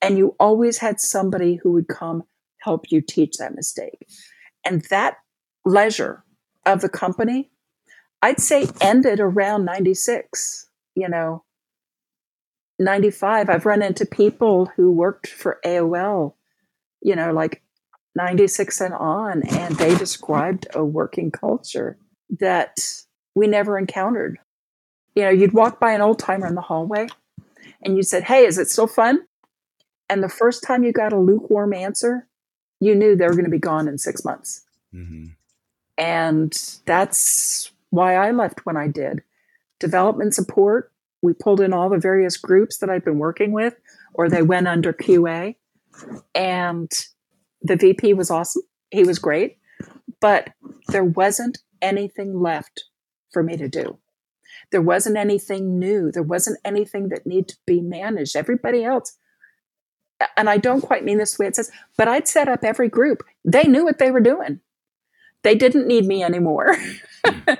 and 0.00 0.18
you 0.18 0.34
always 0.38 0.78
had 0.78 1.00
somebody 1.00 1.56
who 1.56 1.72
would 1.72 1.88
come 1.88 2.24
help 2.58 2.90
you 2.90 3.00
teach 3.00 3.36
that 3.38 3.54
mistake. 3.54 4.06
And 4.64 4.82
that 4.90 5.16
leisure 5.64 6.24
of 6.64 6.80
the 6.80 6.88
company, 6.88 7.50
I'd 8.20 8.40
say 8.40 8.68
ended 8.80 9.20
around 9.20 9.64
96, 9.64 10.68
you 10.94 11.08
know. 11.08 11.44
95, 12.78 13.48
I've 13.48 13.66
run 13.66 13.82
into 13.82 14.06
people 14.06 14.66
who 14.76 14.90
worked 14.90 15.28
for 15.28 15.60
AOL, 15.64 16.34
you 17.00 17.14
know, 17.14 17.32
like 17.32 17.62
96 18.16 18.80
and 18.80 18.94
on, 18.94 19.42
and 19.48 19.76
they 19.76 19.96
described 19.96 20.66
a 20.74 20.84
working 20.84 21.30
culture 21.30 21.98
that 22.40 22.78
we 23.34 23.46
never 23.46 23.78
encountered. 23.78 24.38
You 25.14 25.24
know, 25.24 25.30
you'd 25.30 25.52
walk 25.52 25.78
by 25.78 25.92
an 25.92 26.00
old 26.00 26.18
timer 26.18 26.46
in 26.46 26.54
the 26.54 26.60
hallway 26.60 27.06
and 27.82 27.96
you 27.96 28.02
said, 28.02 28.24
Hey, 28.24 28.44
is 28.44 28.58
it 28.58 28.68
still 28.68 28.86
fun? 28.86 29.20
And 30.12 30.22
the 30.22 30.28
first 30.28 30.62
time 30.62 30.84
you 30.84 30.92
got 30.92 31.14
a 31.14 31.18
lukewarm 31.18 31.72
answer, 31.72 32.28
you 32.80 32.94
knew 32.94 33.16
they 33.16 33.24
were 33.24 33.32
going 33.32 33.46
to 33.46 33.50
be 33.50 33.58
gone 33.58 33.88
in 33.88 33.96
six 33.96 34.26
months. 34.26 34.62
Mm-hmm. 34.94 35.28
And 35.96 36.52
that's 36.84 37.72
why 37.88 38.16
I 38.16 38.30
left 38.30 38.66
when 38.66 38.76
I 38.76 38.88
did. 38.88 39.22
Development 39.80 40.34
support, 40.34 40.92
we 41.22 41.32
pulled 41.32 41.62
in 41.62 41.72
all 41.72 41.88
the 41.88 41.96
various 41.96 42.36
groups 42.36 42.76
that 42.78 42.90
I'd 42.90 43.06
been 43.06 43.18
working 43.18 43.52
with, 43.52 43.74
or 44.12 44.28
they 44.28 44.42
went 44.42 44.68
under 44.68 44.92
QA. 44.92 45.56
And 46.34 46.90
the 47.62 47.76
VP 47.76 48.12
was 48.12 48.30
awesome. 48.30 48.64
He 48.90 49.04
was 49.04 49.18
great. 49.18 49.56
But 50.20 50.50
there 50.88 51.04
wasn't 51.04 51.56
anything 51.80 52.38
left 52.38 52.84
for 53.32 53.42
me 53.42 53.56
to 53.56 53.66
do. 53.66 53.98
There 54.72 54.82
wasn't 54.82 55.16
anything 55.16 55.78
new. 55.78 56.12
There 56.12 56.22
wasn't 56.22 56.58
anything 56.66 57.08
that 57.08 57.26
needed 57.26 57.48
to 57.48 57.56
be 57.66 57.80
managed. 57.80 58.36
Everybody 58.36 58.84
else 58.84 59.16
and 60.36 60.50
I 60.50 60.58
don't 60.58 60.80
quite 60.80 61.04
mean 61.04 61.18
this 61.18 61.38
way 61.38 61.46
it 61.46 61.56
says, 61.56 61.70
but 61.96 62.08
I'd 62.08 62.28
set 62.28 62.48
up 62.48 62.64
every 62.64 62.88
group. 62.88 63.22
They 63.44 63.64
knew 63.64 63.84
what 63.84 63.98
they 63.98 64.10
were 64.10 64.20
doing. 64.20 64.60
They 65.42 65.54
didn't 65.54 65.86
need 65.86 66.06
me 66.06 66.22
anymore. 66.22 66.76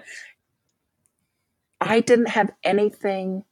I 1.81 2.01
didn't 2.01 2.29
have 2.29 2.51
anything 2.63 3.45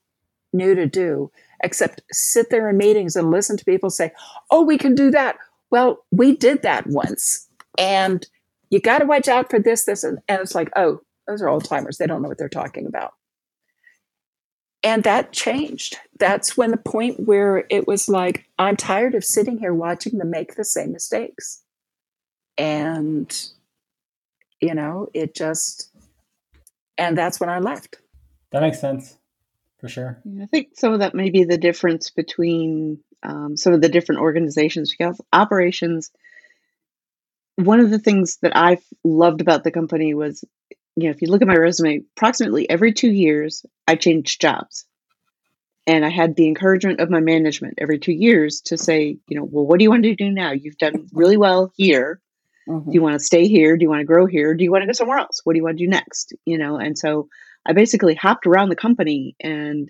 new 0.52 0.74
to 0.74 0.86
do 0.86 1.30
except 1.62 2.02
sit 2.12 2.50
there 2.50 2.68
in 2.68 2.76
meetings 2.76 3.16
and 3.16 3.30
listen 3.30 3.56
to 3.56 3.64
people 3.64 3.90
say, 3.90 4.12
Oh, 4.50 4.62
we 4.62 4.78
can 4.78 4.94
do 4.94 5.10
that. 5.10 5.36
Well, 5.70 6.04
we 6.10 6.36
did 6.36 6.62
that 6.62 6.86
once. 6.86 7.48
And 7.78 8.26
you 8.70 8.80
got 8.80 8.98
to 8.98 9.04
watch 9.04 9.28
out 9.28 9.50
for 9.50 9.58
this, 9.58 9.84
this. 9.84 10.04
And, 10.04 10.18
and 10.28 10.40
it's 10.40 10.54
like, 10.54 10.70
Oh, 10.76 11.00
those 11.26 11.42
are 11.42 11.48
old 11.48 11.64
timers. 11.64 11.98
They 11.98 12.06
don't 12.06 12.22
know 12.22 12.28
what 12.28 12.38
they're 12.38 12.48
talking 12.48 12.86
about. 12.86 13.14
And 14.82 15.02
that 15.04 15.32
changed. 15.32 15.98
That's 16.18 16.56
when 16.56 16.70
the 16.70 16.76
point 16.78 17.20
where 17.20 17.64
it 17.68 17.86
was 17.86 18.08
like, 18.08 18.46
I'm 18.58 18.76
tired 18.76 19.14
of 19.14 19.24
sitting 19.24 19.58
here 19.58 19.74
watching 19.74 20.18
them 20.18 20.30
make 20.30 20.54
the 20.54 20.64
same 20.64 20.92
mistakes. 20.92 21.62
And, 22.56 23.30
you 24.60 24.74
know, 24.74 25.08
it 25.12 25.34
just, 25.34 25.90
and 26.96 27.16
that's 27.16 27.40
when 27.40 27.50
I 27.50 27.58
left. 27.58 27.98
That 28.52 28.62
makes 28.62 28.80
sense 28.80 29.16
for 29.80 29.88
sure. 29.88 30.18
I 30.40 30.46
think 30.46 30.70
some 30.74 30.92
of 30.92 31.00
that 31.00 31.14
may 31.14 31.30
be 31.30 31.44
the 31.44 31.58
difference 31.58 32.10
between 32.10 33.00
um, 33.22 33.56
some 33.56 33.72
of 33.72 33.80
the 33.80 33.88
different 33.88 34.20
organizations 34.20 34.94
because 34.96 35.20
operations. 35.32 36.10
One 37.56 37.80
of 37.80 37.90
the 37.90 37.98
things 37.98 38.38
that 38.42 38.56
I 38.56 38.78
loved 39.04 39.40
about 39.40 39.64
the 39.64 39.70
company 39.70 40.14
was 40.14 40.44
you 40.96 41.04
know, 41.04 41.10
if 41.10 41.22
you 41.22 41.28
look 41.28 41.42
at 41.42 41.48
my 41.48 41.56
resume, 41.56 42.02
approximately 42.16 42.68
every 42.68 42.92
two 42.92 43.10
years, 43.10 43.64
I 43.86 43.96
changed 43.96 44.40
jobs. 44.40 44.84
And 45.86 46.04
I 46.04 46.10
had 46.10 46.36
the 46.36 46.46
encouragement 46.46 47.00
of 47.00 47.10
my 47.10 47.20
management 47.20 47.74
every 47.78 47.98
two 47.98 48.12
years 48.12 48.60
to 48.62 48.76
say, 48.76 49.16
you 49.28 49.36
know, 49.38 49.44
well, 49.44 49.66
what 49.66 49.78
do 49.78 49.82
you 49.82 49.90
want 49.90 50.04
to 50.04 50.14
do 50.14 50.30
now? 50.30 50.52
You've 50.52 50.78
done 50.78 51.08
really 51.12 51.36
well 51.36 51.72
here. 51.74 52.20
Mm-hmm. 52.68 52.90
Do 52.90 52.94
you 52.94 53.02
want 53.02 53.18
to 53.18 53.24
stay 53.24 53.48
here? 53.48 53.76
Do 53.76 53.82
you 53.82 53.88
want 53.88 54.00
to 54.00 54.06
grow 54.06 54.26
here? 54.26 54.54
Do 54.54 54.62
you 54.62 54.70
want 54.70 54.82
to 54.82 54.86
go 54.86 54.92
somewhere 54.92 55.18
else? 55.18 55.40
What 55.44 55.54
do 55.54 55.56
you 55.56 55.64
want 55.64 55.78
to 55.78 55.84
do 55.84 55.90
next? 55.90 56.34
You 56.44 56.58
know, 56.58 56.76
and 56.76 56.96
so 56.98 57.28
I 57.66 57.72
basically 57.72 58.14
hopped 58.14 58.46
around 58.46 58.68
the 58.68 58.76
company 58.76 59.34
and 59.40 59.88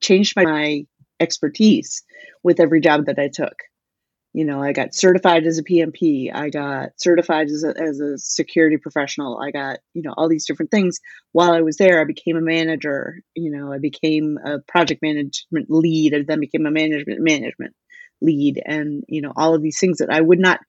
changed 0.00 0.34
my 0.36 0.86
expertise 1.20 2.02
with 2.42 2.60
every 2.60 2.80
job 2.80 3.06
that 3.06 3.18
I 3.18 3.28
took 3.28 3.54
you 4.38 4.44
know 4.44 4.62
i 4.62 4.72
got 4.72 4.94
certified 4.94 5.44
as 5.44 5.58
a 5.58 5.64
pmp 5.64 6.32
i 6.32 6.48
got 6.48 6.90
certified 6.96 7.48
as 7.48 7.64
a, 7.64 7.76
as 7.76 7.98
a 7.98 8.16
security 8.18 8.76
professional 8.76 9.40
i 9.40 9.50
got 9.50 9.80
you 9.94 10.02
know 10.02 10.14
all 10.16 10.28
these 10.28 10.46
different 10.46 10.70
things 10.70 11.00
while 11.32 11.50
i 11.50 11.60
was 11.60 11.76
there 11.76 12.00
i 12.00 12.04
became 12.04 12.36
a 12.36 12.40
manager 12.40 13.20
you 13.34 13.50
know 13.50 13.72
i 13.72 13.78
became 13.78 14.38
a 14.44 14.60
project 14.60 15.02
management 15.02 15.66
lead 15.68 16.14
and 16.14 16.28
then 16.28 16.38
became 16.38 16.66
a 16.66 16.70
management 16.70 17.20
management 17.20 17.74
lead 18.20 18.62
and 18.64 19.02
you 19.08 19.20
know 19.20 19.32
all 19.36 19.56
of 19.56 19.62
these 19.62 19.80
things 19.80 19.98
that 19.98 20.10
i 20.10 20.20
would 20.20 20.38
not 20.38 20.60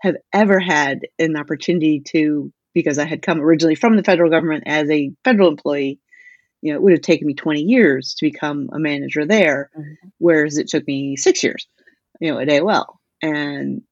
have 0.00 0.16
ever 0.34 0.60
had 0.60 1.00
an 1.18 1.34
opportunity 1.34 2.00
to 2.00 2.52
because 2.74 2.98
i 2.98 3.06
had 3.06 3.22
come 3.22 3.40
originally 3.40 3.74
from 3.74 3.96
the 3.96 4.04
federal 4.04 4.30
government 4.30 4.64
as 4.66 4.90
a 4.90 5.10
federal 5.24 5.48
employee 5.48 5.98
you 6.60 6.70
know 6.70 6.76
it 6.76 6.82
would 6.82 6.92
have 6.92 7.00
taken 7.00 7.26
me 7.26 7.32
20 7.32 7.62
years 7.62 8.14
to 8.18 8.26
become 8.26 8.68
a 8.74 8.78
manager 8.78 9.24
there 9.24 9.70
mm-hmm. 9.74 10.08
whereas 10.18 10.58
it 10.58 10.68
took 10.68 10.86
me 10.86 11.16
six 11.16 11.42
years 11.42 11.66
you 12.20 12.30
know 12.30 12.38
at 12.38 12.48
aol 12.48 12.96
and 13.22 13.82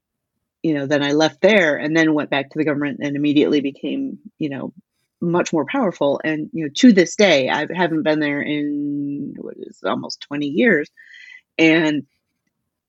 you 0.63 0.75
know 0.75 0.87
then 0.87 1.03
i 1.03 1.13
left 1.13 1.41
there 1.41 1.77
and 1.77 1.97
then 1.97 2.15
went 2.15 2.31
back 2.31 2.51
to 2.51 2.59
the 2.59 2.65
government 2.65 3.01
and 3.03 3.17
immediately 3.17 3.61
became 3.61 4.19
you 4.39 4.49
know 4.49 4.73
much 5.23 5.53
more 5.53 5.65
powerful. 5.65 6.21
And 6.25 6.51
you 6.53 6.65
know 6.65 6.71
to 6.77 6.93
this 6.93 7.17
day 7.17 7.49
i 7.49 7.67
haven't 7.75 8.03
been 8.03 8.21
there 8.21 8.43
in 8.43 9.35
what 9.39 9.55
is 9.57 9.81
almost 9.85 10.21
20 10.23 10.47
years. 10.47 10.91
And 11.59 12.05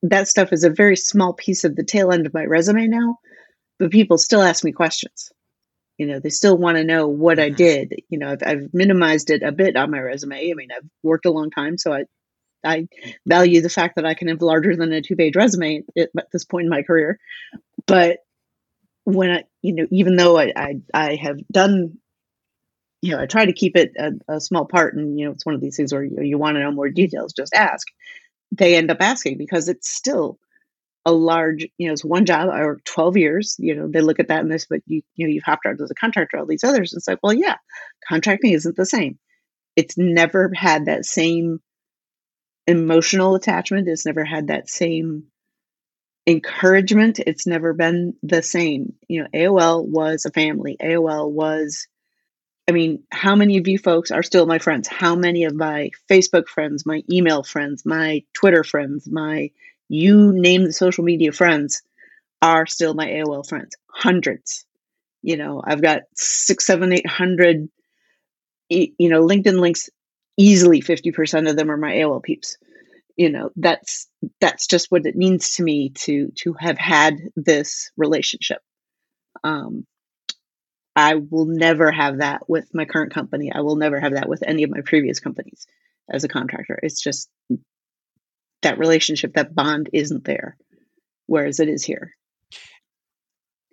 that 0.02 0.28
stuff 0.28 0.52
is 0.52 0.64
a 0.64 0.70
very 0.70 0.98
small 0.98 1.34
piece 1.34 1.64
of 1.64 1.76
the 1.76 1.84
tail 1.84 2.12
end 2.12 2.26
of 2.26 2.34
my 2.34 2.44
resume 2.44 2.88
now 2.88 3.18
but 3.80 3.92
people 3.92 4.18
still 4.18 4.42
ask 4.42 4.64
me 4.64 4.72
questions. 4.72 5.32
You 5.98 6.08
know 6.08 6.20
they 6.20 6.30
still 6.30 6.58
want 6.58 6.78
to 6.78 6.84
know 6.84 7.08
what 7.08 7.40
i 7.40 7.50
did. 7.50 7.94
You 8.10 8.18
know 8.18 8.32
I've, 8.32 8.44
I've 8.44 8.74
minimized 8.74 9.30
it 9.30 9.44
a 9.44 9.52
bit 9.52 9.76
on 9.78 9.92
my 9.92 10.00
resume. 10.00 10.52
I 10.52 10.54
mean 10.56 10.70
i've 10.76 10.90
worked 11.04 11.28
a 11.28 11.32
long 11.32 11.52
time 11.52 11.78
so 11.78 11.94
i 11.94 12.06
I 12.64 12.88
value 13.26 13.62
the 13.62 13.70
fact 13.70 13.96
that 13.96 14.06
I 14.06 14.14
can 14.14 14.28
have 14.28 14.42
larger 14.42 14.76
than 14.76 14.94
a 14.94 15.02
two 15.02 15.16
page 15.16 15.36
resume 15.36 15.84
at, 15.98 16.10
at, 16.18 16.32
this 16.32 16.46
point 16.46 16.66
in 16.66 16.70
my 16.70 16.84
career. 16.84 17.20
But 17.86 18.20
when 19.04 19.32
I, 19.32 19.44
you 19.62 19.74
know, 19.74 19.88
even 19.92 20.16
though 20.16 20.38
I, 20.38 20.54
I, 20.56 20.76
I 20.94 21.16
have 21.16 21.38
done, 21.52 21.98
you 23.02 23.12
know, 23.12 23.22
I 23.22 23.26
try 23.26 23.46
to 23.46 23.54
keep 23.54 23.76
it 23.76 23.92
a, 23.98 24.12
a, 24.36 24.42
small 24.42 24.66
part, 24.66 24.96
and 24.96 25.20
you 25.20 25.26
know, 25.26 25.32
it's 25.32 25.46
one 25.46 25.56
of 25.56 25.62
these 25.62 25.76
things 25.76 25.94
where 25.94 26.04
you, 26.04 26.22
you 26.22 26.38
want 26.38 26.56
to 26.56 26.62
know 26.62 26.72
more 26.72 26.90
details, 26.90 27.34
just 27.34 27.54
ask. 27.54 27.86
They 28.52 28.76
end 28.76 28.92
up 28.92 28.98
asking 29.02 29.38
because 29.38 29.68
it's 29.68 29.90
still 29.90 30.38
a 31.06 31.12
large, 31.12 31.68
you 31.78 31.88
know, 31.88 31.94
it's 31.94 32.06
one 32.06 32.26
job 32.26 32.50
or 32.50 32.80
12 32.86 33.18
years, 33.18 33.56
you 33.60 33.76
know, 33.76 33.88
they 33.90 34.00
look 34.00 34.20
at 34.20 34.30
that 34.30 34.40
and 34.40 34.52
this, 34.52 34.66
but 34.70 34.80
you, 34.86 35.02
you 35.16 35.28
know, 35.28 35.34
you've 35.34 35.44
hopped 35.44 35.66
out 35.66 35.82
as 35.82 35.92
a 35.92 35.96
contractor, 35.96 36.38
all 36.38 36.46
these 36.46 36.64
others. 36.64 36.94
It's 36.94 37.08
like, 37.08 37.20
well, 37.22 37.34
yeah, 37.34 37.58
contracting 38.08 38.54
isn't 38.54 38.78
the 38.78 38.86
same. 38.86 39.20
It's 39.76 39.98
never 39.98 40.52
had 40.56 40.86
that 40.86 41.06
same 41.06 41.60
emotional 42.68 43.36
attachment. 43.36 43.88
It's 43.88 44.06
never 44.06 44.24
had 44.24 44.48
that 44.48 44.70
same 44.70 45.26
encouragement. 46.26 47.20
It's 47.20 47.48
never 47.48 47.74
been 47.74 48.16
the 48.24 48.42
same. 48.42 48.94
You 49.08 49.24
know, 49.24 49.28
AOL 49.34 49.86
was 49.86 50.26
a 50.26 50.32
family. 50.32 50.78
AOL 50.82 51.32
was, 51.32 51.88
I 52.68 52.72
mean, 52.72 53.04
how 53.12 53.36
many 53.36 53.58
of 53.58 53.68
you 53.68 53.78
folks 53.78 54.12
are 54.12 54.24
still 54.24 54.46
my 54.46 54.60
friends? 54.60 54.88
How 54.88 55.16
many 55.16 55.44
of 55.44 55.54
my 55.54 55.92
Facebook 56.10 56.48
friends, 56.48 56.86
my 56.86 57.04
email 57.12 57.44
friends, 57.44 57.86
my 57.86 58.24
Twitter 58.34 58.64
friends, 58.64 59.08
my 59.08 59.52
you 59.90 60.32
name 60.32 60.64
the 60.64 60.74
social 60.74 61.04
media 61.04 61.32
friends 61.32 61.84
are 62.42 62.66
still 62.66 62.94
my 62.94 63.08
AOL 63.08 63.48
friends? 63.48 63.76
Hundreds. 63.90 64.66
You 65.22 65.38
know, 65.38 65.62
I've 65.64 65.82
got 65.82 66.02
six, 66.16 66.66
seven, 66.66 66.92
eight 66.92 67.08
hundred, 67.08 67.70
you 68.70 69.10
know, 69.10 69.26
LinkedIn 69.26 69.60
links 69.60 69.90
easily 70.38 70.82
50% 70.82 71.50
of 71.50 71.56
them 71.56 71.72
are 71.72 71.78
my 71.78 71.94
AOL 71.94 72.24
peeps. 72.24 72.58
You 73.16 73.30
know, 73.30 73.52
that's 73.56 74.08
that's 74.42 74.66
just 74.66 74.88
what 74.90 75.06
it 75.06 75.16
means 75.16 75.54
to 75.56 75.64
me 75.64 75.90
to 75.90 76.32
to 76.38 76.54
have 76.54 76.80
had 76.80 77.20
this 77.36 77.92
relationship. 77.96 78.60
Um, 79.44 79.86
I 80.96 81.16
will 81.16 81.46
never 81.46 81.92
have 81.92 82.20
that 82.20 82.50
with 82.50 82.74
my 82.74 82.86
current 82.86 83.14
company. 83.14 83.52
I 83.54 83.62
will 83.62 83.76
never 83.76 84.00
have 84.00 84.14
that 84.14 84.30
with 84.30 84.44
any 84.46 84.64
of 84.64 84.72
my 84.72 84.82
previous 84.82 85.20
companies 85.20 85.68
as 86.12 86.24
a 86.24 86.28
contractor. 86.28 86.80
It's 86.82 87.02
just 87.02 87.30
that 88.64 88.80
relationship, 88.80 89.34
that 89.34 89.54
bond 89.54 89.90
isn't 89.94 90.24
there, 90.26 90.58
whereas 91.28 91.60
it 91.60 91.70
is 91.70 91.84
here. 91.84 92.16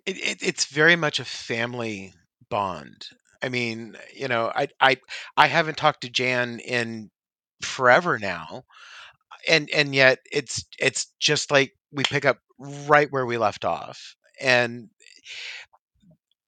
It, 0.05 0.17
it, 0.17 0.37
it's 0.43 0.65
very 0.65 0.95
much 0.95 1.19
a 1.19 1.25
family 1.25 2.13
bond. 2.49 3.07
I 3.43 3.49
mean, 3.49 3.97
you 4.13 4.27
know, 4.27 4.51
I 4.55 4.67
I 4.79 4.97
I 5.37 5.47
haven't 5.47 5.77
talked 5.77 6.01
to 6.01 6.09
Jan 6.09 6.59
in 6.59 7.09
forever 7.63 8.19
now, 8.19 8.63
and 9.47 9.69
and 9.71 9.95
yet 9.95 10.19
it's 10.31 10.65
it's 10.79 11.07
just 11.19 11.51
like 11.51 11.73
we 11.91 12.03
pick 12.05 12.25
up 12.25 12.39
right 12.59 13.11
where 13.11 13.25
we 13.25 13.37
left 13.37 13.65
off, 13.65 14.15
and 14.41 14.89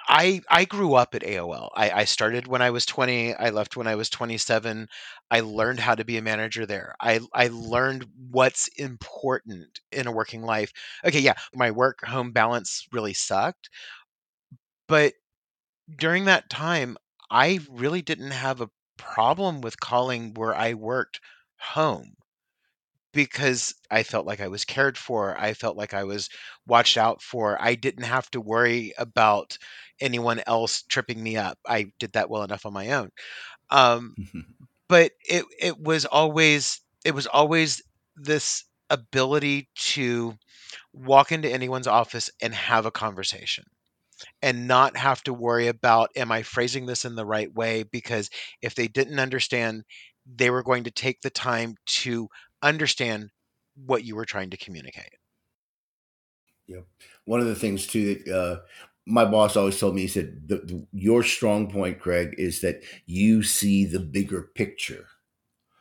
I 0.07 0.41
I 0.49 0.65
grew 0.65 0.95
up 0.95 1.15
at 1.15 1.23
AOL. 1.23 1.71
I, 1.75 1.89
I 1.91 2.05
started 2.05 2.47
when 2.47 2.61
I 2.61 2.69
was 2.71 2.85
20. 2.85 3.33
I 3.35 3.49
left 3.51 3.77
when 3.77 3.87
I 3.87 3.95
was 3.95 4.09
27. 4.09 4.89
I 5.31 5.39
learned 5.39 5.79
how 5.79 5.95
to 5.95 6.03
be 6.03 6.17
a 6.17 6.21
manager 6.21 6.65
there. 6.65 6.93
I 6.99 7.21
I 7.33 7.47
learned 7.47 8.05
what's 8.29 8.67
important 8.77 9.79
in 9.91 10.07
a 10.07 10.11
working 10.11 10.41
life. 10.43 10.73
Okay, 11.05 11.19
yeah, 11.19 11.35
my 11.53 11.71
work 11.71 12.03
home 12.05 12.31
balance 12.33 12.85
really 12.91 13.13
sucked, 13.13 13.69
but 14.87 15.13
during 15.97 16.25
that 16.25 16.49
time, 16.49 16.97
I 17.29 17.59
really 17.69 18.01
didn't 18.01 18.31
have 18.31 18.61
a 18.61 18.69
problem 18.97 19.61
with 19.61 19.79
calling 19.79 20.33
where 20.33 20.55
I 20.55 20.73
worked 20.73 21.19
home 21.57 22.15
because 23.13 23.75
I 23.91 24.03
felt 24.03 24.25
like 24.25 24.41
I 24.41 24.47
was 24.47 24.65
cared 24.65 24.97
for. 24.97 25.37
I 25.39 25.53
felt 25.53 25.77
like 25.77 25.93
I 25.93 26.03
was 26.03 26.29
watched 26.65 26.97
out 26.97 27.21
for. 27.21 27.61
I 27.61 27.75
didn't 27.75 28.05
have 28.05 28.29
to 28.31 28.41
worry 28.41 28.93
about 28.97 29.57
anyone 30.01 30.41
else 30.47 30.81
tripping 30.83 31.21
me 31.21 31.37
up. 31.37 31.59
I 31.67 31.91
did 31.99 32.13
that 32.13 32.29
well 32.29 32.43
enough 32.43 32.65
on 32.65 32.73
my 32.73 32.91
own. 32.91 33.11
Um, 33.71 34.17
but 34.89 35.13
it 35.29 35.45
it 35.59 35.79
was 35.79 36.05
always 36.05 36.81
it 37.05 37.15
was 37.15 37.27
always 37.27 37.81
this 38.15 38.65
ability 38.89 39.69
to 39.75 40.35
walk 40.93 41.31
into 41.31 41.51
anyone's 41.51 41.87
office 41.87 42.29
and 42.41 42.53
have 42.53 42.85
a 42.85 42.91
conversation 42.91 43.65
and 44.41 44.67
not 44.67 44.97
have 44.97 45.21
to 45.23 45.33
worry 45.33 45.67
about 45.67 46.09
am 46.15 46.31
I 46.31 46.43
phrasing 46.43 46.85
this 46.85 47.05
in 47.05 47.15
the 47.15 47.25
right 47.25 47.53
way 47.53 47.83
because 47.83 48.29
if 48.61 48.75
they 48.75 48.87
didn't 48.87 49.19
understand 49.19 49.83
they 50.25 50.49
were 50.49 50.63
going 50.63 50.85
to 50.85 50.91
take 50.91 51.21
the 51.21 51.29
time 51.29 51.75
to 51.85 52.29
understand 52.61 53.29
what 53.75 54.03
you 54.03 54.15
were 54.15 54.25
trying 54.25 54.49
to 54.51 54.57
communicate. 54.57 55.15
Yep. 56.67 56.85
One 57.25 57.39
of 57.39 57.47
the 57.47 57.55
things 57.55 57.87
too 57.87 58.15
that 58.15 58.33
uh, 58.33 58.59
my 59.05 59.25
boss 59.25 59.57
always 59.57 59.79
told 59.79 59.95
me, 59.95 60.01
he 60.01 60.07
said, 60.07 60.47
the, 60.47 60.57
the, 60.57 60.87
"Your 60.93 61.23
strong 61.23 61.69
point, 61.69 61.99
Craig, 61.99 62.35
is 62.37 62.61
that 62.61 62.83
you 63.05 63.43
see 63.43 63.85
the 63.85 63.99
bigger 63.99 64.49
picture." 64.55 65.07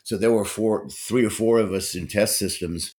So 0.03 0.17
there 0.17 0.33
were 0.33 0.45
four, 0.45 0.89
three 0.89 1.25
or 1.25 1.31
four 1.31 1.61
of 1.61 1.73
us 1.73 1.95
in 1.95 2.09
test 2.09 2.37
systems 2.37 2.95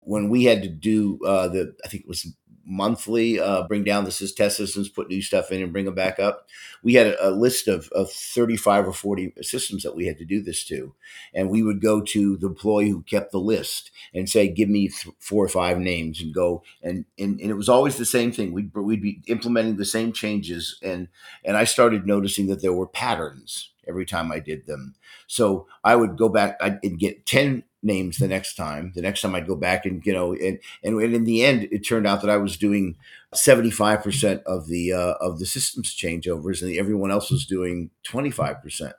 when 0.00 0.30
we 0.30 0.44
had 0.44 0.62
to 0.62 0.68
do 0.68 1.18
uh, 1.26 1.48
the. 1.48 1.74
I 1.84 1.88
think 1.88 2.04
it 2.04 2.08
was 2.08 2.34
monthly, 2.64 3.40
uh, 3.40 3.64
bring 3.66 3.84
down 3.84 4.04
the 4.04 4.10
test 4.10 4.56
systems, 4.56 4.88
put 4.88 5.08
new 5.08 5.22
stuff 5.22 5.50
in, 5.50 5.62
and 5.62 5.72
bring 5.72 5.84
them 5.84 5.94
back 5.94 6.18
up. 6.18 6.46
We 6.82 6.94
had 6.94 7.08
a, 7.08 7.28
a, 7.28 7.30
list 7.30 7.68
of, 7.68 7.88
of 7.92 8.10
35 8.10 8.88
or 8.88 8.92
40 8.92 9.34
systems 9.42 9.82
that 9.82 9.96
we 9.96 10.06
had 10.06 10.18
to 10.18 10.24
do 10.24 10.42
this 10.42 10.64
to. 10.64 10.94
And 11.34 11.50
we 11.50 11.62
would 11.62 11.80
go 11.80 12.00
to 12.00 12.36
the 12.36 12.48
employee 12.48 12.90
who 12.90 13.02
kept 13.02 13.32
the 13.32 13.38
list 13.38 13.90
and 14.14 14.28
say, 14.28 14.48
give 14.48 14.68
me 14.68 14.88
th- 14.88 15.14
four 15.18 15.44
or 15.44 15.48
five 15.48 15.78
names 15.78 16.20
and 16.20 16.34
go. 16.34 16.62
And, 16.82 17.04
and, 17.18 17.40
and 17.40 17.50
it 17.50 17.56
was 17.56 17.68
always 17.68 17.96
the 17.96 18.04
same 18.04 18.32
thing. 18.32 18.52
We'd, 18.52 18.74
we'd 18.74 19.02
be 19.02 19.22
implementing 19.26 19.76
the 19.76 19.84
same 19.84 20.12
changes. 20.12 20.78
And, 20.82 21.08
and 21.44 21.56
I 21.56 21.64
started 21.64 22.06
noticing 22.06 22.46
that 22.48 22.62
there 22.62 22.72
were 22.72 22.86
patterns 22.86 23.70
every 23.88 24.06
time 24.06 24.30
I 24.30 24.38
did 24.38 24.66
them. 24.66 24.94
So 25.26 25.66
I 25.82 25.96
would 25.96 26.16
go 26.16 26.28
back 26.28 26.56
I'd, 26.60 26.78
and 26.82 26.98
get 26.98 27.26
10 27.26 27.64
names 27.82 28.18
the 28.18 28.28
next 28.28 28.54
time. 28.54 28.92
The 28.94 29.02
next 29.02 29.20
time 29.20 29.34
I'd 29.34 29.46
go 29.46 29.56
back 29.56 29.84
and 29.86 30.04
you 30.04 30.12
know, 30.12 30.32
and 30.32 30.58
and, 30.82 31.00
and 31.00 31.14
in 31.14 31.24
the 31.24 31.44
end, 31.44 31.68
it 31.70 31.80
turned 31.80 32.06
out 32.06 32.20
that 32.22 32.30
I 32.30 32.36
was 32.36 32.56
doing 32.56 32.96
seventy 33.34 33.70
five 33.70 34.02
percent 34.02 34.42
of 34.44 34.68
the 34.68 34.92
uh, 34.92 35.14
of 35.20 35.38
the 35.38 35.46
systems 35.46 35.94
changeovers, 35.94 36.62
and 36.62 36.76
everyone 36.76 37.10
else 37.10 37.30
was 37.30 37.46
doing 37.46 37.90
twenty 38.02 38.30
five 38.30 38.62
percent. 38.62 38.94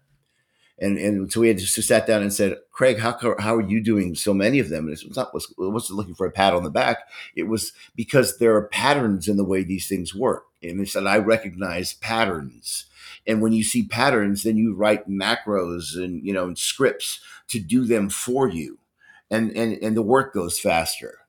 And 0.80 0.98
and 0.98 1.32
so 1.32 1.40
we 1.40 1.48
had 1.48 1.60
just 1.60 1.82
sat 1.82 2.08
down 2.08 2.22
and 2.22 2.34
said, 2.34 2.58
Craig, 2.72 3.00
how 3.00 3.18
how 3.40 3.56
are 3.56 3.62
you 3.62 3.82
doing 3.82 4.16
so 4.16 4.34
many 4.34 4.60
of 4.60 4.70
them? 4.70 4.88
And 4.88 4.98
it 4.98 5.08
was 5.08 5.18
not 5.18 5.34
was 5.34 5.54
wasn't 5.58 5.98
looking 5.98 6.16
for 6.16 6.26
a 6.26 6.32
pat 6.32 6.54
on 6.54 6.64
the 6.64 6.72
back. 6.72 7.08
It 7.36 7.44
was 7.44 7.74
because 7.96 8.38
there 8.38 8.56
are 8.56 8.68
patterns 8.68 9.28
in 9.28 9.38
the 9.38 9.46
way 9.46 9.64
these 9.64 9.88
things 9.88 10.16
work. 10.16 10.46
And 10.62 10.80
they 10.80 10.86
said 10.86 11.06
I 11.06 11.18
recognize 11.18 11.94
patterns. 11.94 12.86
And 13.26 13.42
when 13.42 13.54
you 13.54 13.64
see 13.64 13.88
patterns, 13.88 14.44
then 14.44 14.58
you 14.58 14.76
write 14.76 15.10
macros 15.10 15.96
and 15.96 16.26
you 16.26 16.34
know 16.34 16.46
and 16.46 16.58
scripts 16.58 17.20
to 17.50 17.60
do 17.60 17.86
them 17.86 18.10
for 18.10 18.48
you, 18.50 18.80
and 19.30 19.52
and 19.56 19.82
and 19.82 19.96
the 19.96 20.02
work 20.02 20.34
goes 20.34 20.60
faster. 20.60 21.20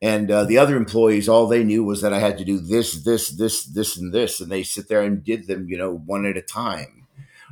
And 0.00 0.30
uh, 0.30 0.44
the 0.44 0.58
other 0.58 0.76
employees, 0.76 1.28
all 1.28 1.46
they 1.46 1.64
knew 1.64 1.82
was 1.82 2.02
that 2.02 2.12
I 2.12 2.20
had 2.20 2.38
to 2.38 2.44
do 2.44 2.58
this, 2.58 3.02
this, 3.02 3.30
this, 3.30 3.64
this, 3.64 3.96
and 3.96 4.12
this, 4.12 4.40
and 4.40 4.50
they 4.50 4.62
sit 4.62 4.88
there 4.88 5.02
and 5.02 5.24
did 5.24 5.48
them, 5.48 5.68
you 5.68 5.76
know, 5.76 5.92
one 6.06 6.24
at 6.24 6.36
a 6.36 6.42
time. 6.42 7.08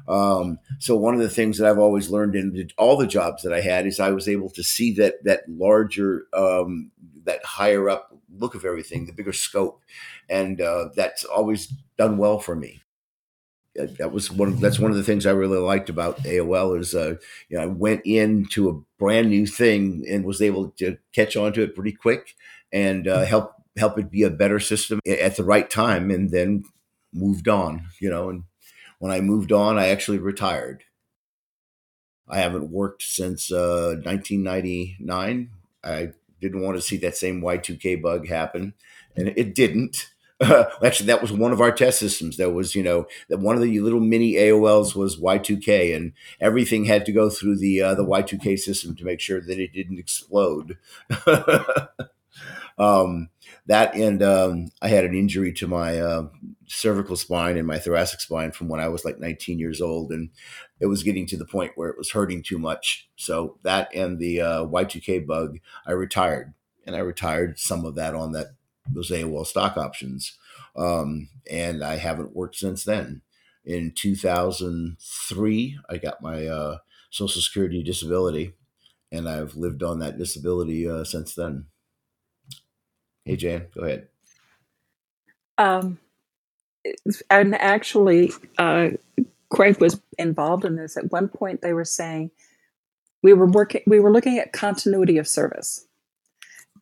Um, 0.06 0.60
so 0.78 0.94
one 0.94 1.14
of 1.14 1.20
the 1.20 1.28
things 1.28 1.58
that 1.58 1.68
I've 1.68 1.80
always 1.80 2.08
learned 2.08 2.36
in 2.36 2.70
all 2.78 2.96
the 2.96 3.08
jobs 3.08 3.42
that 3.42 3.52
I 3.52 3.62
had 3.62 3.84
is 3.84 3.98
I 3.98 4.10
was 4.10 4.28
able 4.28 4.48
to 4.50 4.62
see 4.62 4.92
that 4.94 5.24
that 5.24 5.48
larger, 5.48 6.26
um, 6.32 6.92
that 7.24 7.44
higher 7.44 7.90
up 7.90 8.16
look 8.38 8.54
of 8.54 8.64
everything, 8.64 9.06
the 9.06 9.12
bigger 9.12 9.32
scope, 9.32 9.82
and 10.28 10.60
uh, 10.60 10.90
that's 10.94 11.24
always 11.24 11.72
done 11.96 12.18
well 12.18 12.38
for 12.38 12.54
me 12.54 12.82
that 13.98 14.12
was 14.12 14.30
one 14.30 14.48
of, 14.48 14.60
that's 14.60 14.78
one 14.78 14.90
of 14.90 14.96
the 14.96 15.02
things 15.02 15.26
I 15.26 15.32
really 15.32 15.58
liked 15.58 15.88
about 15.88 16.18
AOL 16.24 16.78
is 16.78 16.94
uh, 16.94 17.16
you 17.48 17.56
know 17.56 17.62
I 17.62 17.66
went 17.66 18.02
into 18.04 18.68
a 18.68 18.80
brand 18.98 19.30
new 19.30 19.46
thing 19.46 20.04
and 20.08 20.24
was 20.24 20.42
able 20.42 20.70
to 20.78 20.98
catch 21.12 21.36
on 21.36 21.52
to 21.54 21.62
it 21.62 21.74
pretty 21.74 21.92
quick 21.92 22.34
and 22.72 23.06
uh, 23.06 23.24
help 23.24 23.54
help 23.76 23.98
it 23.98 24.10
be 24.10 24.22
a 24.22 24.30
better 24.30 24.58
system 24.58 25.00
at 25.06 25.36
the 25.36 25.44
right 25.44 25.68
time 25.68 26.10
and 26.10 26.30
then 26.30 26.64
moved 27.12 27.48
on 27.48 27.86
you 28.00 28.10
know 28.10 28.28
and 28.30 28.44
when 28.98 29.12
I 29.12 29.20
moved 29.20 29.52
on 29.52 29.78
I 29.78 29.88
actually 29.88 30.18
retired. 30.18 30.84
I 32.28 32.38
haven't 32.38 32.70
worked 32.70 33.02
since 33.02 33.52
uh, 33.52 33.94
1999. 34.02 35.50
I 35.84 36.08
didn't 36.40 36.62
want 36.62 36.76
to 36.76 36.82
see 36.82 36.96
that 36.96 37.16
same 37.16 37.40
Y2K 37.40 38.02
bug 38.02 38.26
happen 38.26 38.74
and 39.16 39.28
it 39.28 39.54
didn't 39.54 40.08
actually, 40.84 41.06
that 41.06 41.22
was 41.22 41.32
one 41.32 41.52
of 41.52 41.60
our 41.62 41.72
test 41.72 41.98
systems. 41.98 42.36
There 42.36 42.50
was, 42.50 42.74
you 42.74 42.82
know, 42.82 43.06
that 43.28 43.38
one 43.38 43.56
of 43.56 43.62
the 43.62 43.80
little 43.80 44.00
mini 44.00 44.34
AOLs 44.34 44.94
was 44.94 45.18
Y2K, 45.18 45.96
and 45.96 46.12
everything 46.40 46.84
had 46.84 47.06
to 47.06 47.12
go 47.12 47.30
through 47.30 47.56
the 47.56 47.80
uh, 47.80 47.94
the 47.94 48.04
Y2K 48.04 48.58
system 48.58 48.94
to 48.96 49.04
make 49.04 49.20
sure 49.20 49.40
that 49.40 49.58
it 49.58 49.72
didn't 49.72 49.98
explode. 49.98 50.76
um, 52.78 53.28
that 53.66 53.94
and 53.94 54.22
um, 54.22 54.68
I 54.82 54.88
had 54.88 55.04
an 55.04 55.14
injury 55.14 55.52
to 55.54 55.66
my 55.66 55.98
uh, 55.98 56.28
cervical 56.66 57.16
spine 57.16 57.56
and 57.56 57.66
my 57.66 57.78
thoracic 57.78 58.20
spine 58.20 58.52
from 58.52 58.68
when 58.68 58.80
I 58.80 58.88
was 58.88 59.04
like 59.04 59.18
19 59.18 59.58
years 59.58 59.80
old, 59.80 60.12
and 60.12 60.30
it 60.80 60.86
was 60.86 61.02
getting 61.02 61.26
to 61.28 61.36
the 61.36 61.46
point 61.46 61.72
where 61.76 61.88
it 61.88 61.98
was 61.98 62.10
hurting 62.10 62.42
too 62.42 62.58
much. 62.58 63.08
So 63.16 63.58
that 63.62 63.94
and 63.94 64.18
the 64.18 64.40
uh, 64.42 64.64
Y2K 64.66 65.26
bug, 65.26 65.58
I 65.86 65.92
retired, 65.92 66.52
and 66.86 66.94
I 66.94 67.00
retired 67.00 67.58
some 67.58 67.86
of 67.86 67.94
that 67.94 68.14
on 68.14 68.32
that 68.32 68.48
those 68.92 69.10
AOL 69.10 69.46
stock 69.46 69.76
options. 69.76 70.36
Um, 70.76 71.28
and 71.50 71.82
I 71.82 71.96
haven't 71.96 72.36
worked 72.36 72.56
since 72.56 72.84
then. 72.84 73.22
In 73.64 73.92
2003, 73.92 75.78
I 75.90 75.96
got 75.96 76.22
my 76.22 76.46
uh, 76.46 76.78
Social 77.10 77.42
Security 77.42 77.82
disability, 77.82 78.54
and 79.10 79.28
I've 79.28 79.56
lived 79.56 79.82
on 79.82 79.98
that 80.00 80.18
disability 80.18 80.88
uh, 80.88 81.04
since 81.04 81.34
then. 81.34 81.66
Hey, 83.24 83.36
Jan, 83.36 83.66
go 83.74 83.82
ahead. 83.82 84.08
Um, 85.58 85.98
and 87.30 87.54
actually, 87.56 88.32
uh, 88.58 88.90
Craig 89.50 89.80
was 89.80 90.00
involved 90.18 90.64
in 90.64 90.76
this. 90.76 90.96
At 90.96 91.10
one 91.10 91.28
point, 91.28 91.62
they 91.62 91.72
were 91.72 91.84
saying 91.84 92.30
we 93.22 93.32
were 93.32 93.46
working, 93.46 93.82
we 93.86 94.00
were 94.00 94.12
looking 94.12 94.38
at 94.38 94.52
continuity 94.52 95.18
of 95.18 95.26
service, 95.26 95.86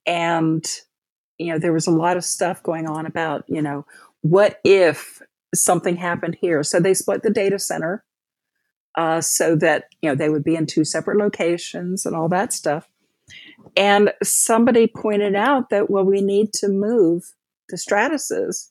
and 0.07 0.66
you 1.45 1.53
know, 1.53 1.59
there 1.59 1.72
was 1.72 1.86
a 1.86 1.92
lot 1.92 2.16
of 2.16 2.24
stuff 2.24 2.62
going 2.62 2.86
on 2.86 3.07
about, 3.07 3.45
you 3.49 3.62
know, 3.62 3.86
what 4.22 4.61
if 4.64 5.20
something 5.55 5.97
happened 5.97 6.36
here? 6.40 6.62
So 6.62 6.80
they 6.80 6.95
split 6.95 7.22
the 7.22 7.30
data 7.30 7.59
center 7.59 8.05
uh, 8.97 9.20
so 9.20 9.57
that, 9.57 9.84
you 10.01 10.09
know, 10.09 10.14
they 10.14 10.28
would 10.28 10.45
be 10.45 10.57
in 10.57 10.66
two 10.66 10.84
separate 10.84 11.18
locations 11.18 12.07
and 12.07 12.16
all 12.16 12.28
that 12.28 12.53
stuff. 12.53 12.88
And 13.76 14.12
somebody 14.22 14.86
pointed 14.86 15.34
out 15.34 15.70
that, 15.70 15.90
well, 15.90 16.05
we 16.05 16.20
need 16.20 16.53
to 16.55 16.68
move 16.68 17.34
the 17.68 17.76
Stratuses 17.76 18.70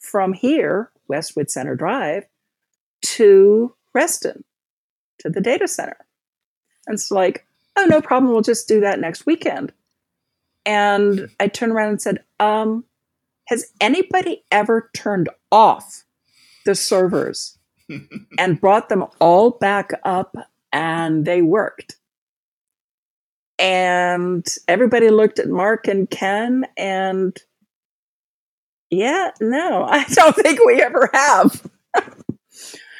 from 0.00 0.32
here, 0.32 0.90
Westwood 1.08 1.50
Center 1.50 1.74
Drive, 1.74 2.24
to 3.02 3.74
Reston, 3.94 4.44
to 5.20 5.30
the 5.30 5.40
data 5.40 5.66
center. 5.66 5.96
And 6.86 6.94
it's 6.94 7.10
like, 7.10 7.46
oh, 7.76 7.86
no 7.86 8.00
problem. 8.00 8.32
We'll 8.32 8.42
just 8.42 8.68
do 8.68 8.80
that 8.80 9.00
next 9.00 9.26
weekend. 9.26 9.72
And 10.66 11.28
I 11.40 11.48
turned 11.48 11.72
around 11.72 11.88
and 11.90 12.02
said, 12.02 12.24
um, 12.40 12.84
Has 13.48 13.72
anybody 13.80 14.44
ever 14.50 14.90
turned 14.94 15.28
off 15.52 16.04
the 16.64 16.74
servers 16.74 17.58
and 18.38 18.60
brought 18.60 18.88
them 18.88 19.04
all 19.20 19.50
back 19.50 19.90
up 20.04 20.36
and 20.72 21.24
they 21.24 21.42
worked? 21.42 21.96
And 23.58 24.46
everybody 24.68 25.10
looked 25.10 25.38
at 25.38 25.48
Mark 25.48 25.86
and 25.88 26.10
Ken 26.10 26.66
and 26.76 27.36
Yeah, 28.90 29.30
no, 29.40 29.84
I 29.88 30.04
don't 30.04 30.36
think 30.36 30.60
we 30.64 30.82
ever 30.82 31.10
have. 31.12 31.66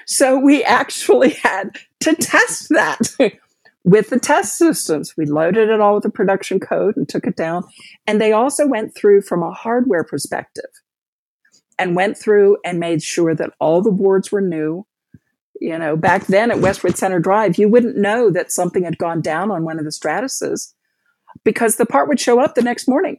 so 0.06 0.38
we 0.38 0.62
actually 0.64 1.30
had 1.30 1.78
to 2.00 2.14
test 2.14 2.68
that 2.70 3.00
with 3.84 4.08
the 4.08 4.18
test 4.18 4.56
systems. 4.56 5.14
We 5.16 5.26
loaded 5.26 5.68
it 5.68 5.80
all 5.80 5.94
with 5.94 6.02
the 6.02 6.10
production 6.10 6.58
code 6.58 6.96
and 6.96 7.08
took 7.08 7.26
it 7.26 7.36
down. 7.36 7.64
And 8.06 8.20
they 8.20 8.32
also 8.32 8.66
went 8.66 8.94
through 8.94 9.22
from 9.22 9.42
a 9.42 9.52
hardware 9.52 10.04
perspective 10.04 10.70
and 11.78 11.94
went 11.94 12.16
through 12.16 12.56
and 12.64 12.80
made 12.80 13.02
sure 13.02 13.34
that 13.34 13.50
all 13.60 13.82
the 13.82 13.92
boards 13.92 14.32
were 14.32 14.40
new. 14.40 14.86
You 15.60 15.78
know, 15.78 15.96
back 15.96 16.26
then 16.26 16.50
at 16.50 16.60
Westwood 16.60 16.96
Center 16.96 17.20
Drive, 17.20 17.58
you 17.58 17.68
wouldn't 17.68 17.96
know 17.96 18.30
that 18.30 18.50
something 18.50 18.84
had 18.84 18.98
gone 18.98 19.20
down 19.20 19.50
on 19.50 19.64
one 19.64 19.78
of 19.78 19.84
the 19.84 19.90
Stratuses 19.90 20.72
because 21.44 21.76
the 21.76 21.86
part 21.86 22.08
would 22.08 22.20
show 22.20 22.40
up 22.40 22.54
the 22.54 22.62
next 22.62 22.88
morning 22.88 23.18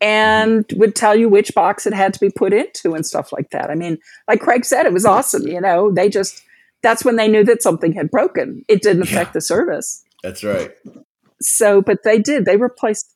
and 0.00 0.64
would 0.74 0.94
tell 0.94 1.14
you 1.14 1.28
which 1.28 1.54
box 1.54 1.86
it 1.86 1.92
had 1.92 2.12
to 2.14 2.20
be 2.20 2.30
put 2.30 2.52
into 2.52 2.94
and 2.94 3.06
stuff 3.06 3.32
like 3.32 3.50
that. 3.50 3.70
I 3.70 3.74
mean, 3.74 3.98
like 4.28 4.40
Craig 4.40 4.64
said, 4.64 4.86
it 4.86 4.92
was 4.92 5.04
awesome. 5.04 5.46
You 5.46 5.60
know, 5.60 5.92
they 5.92 6.08
just, 6.08 6.42
that's 6.82 7.04
when 7.04 7.16
they 7.16 7.28
knew 7.28 7.44
that 7.44 7.62
something 7.62 7.92
had 7.92 8.10
broken. 8.10 8.64
It 8.68 8.82
didn't 8.82 9.02
affect 9.02 9.28
yeah, 9.28 9.32
the 9.34 9.40
service. 9.40 10.04
That's 10.22 10.44
right. 10.44 10.72
So, 11.40 11.80
but 11.82 12.02
they 12.04 12.18
did, 12.18 12.44
they 12.44 12.56
replaced. 12.56 13.12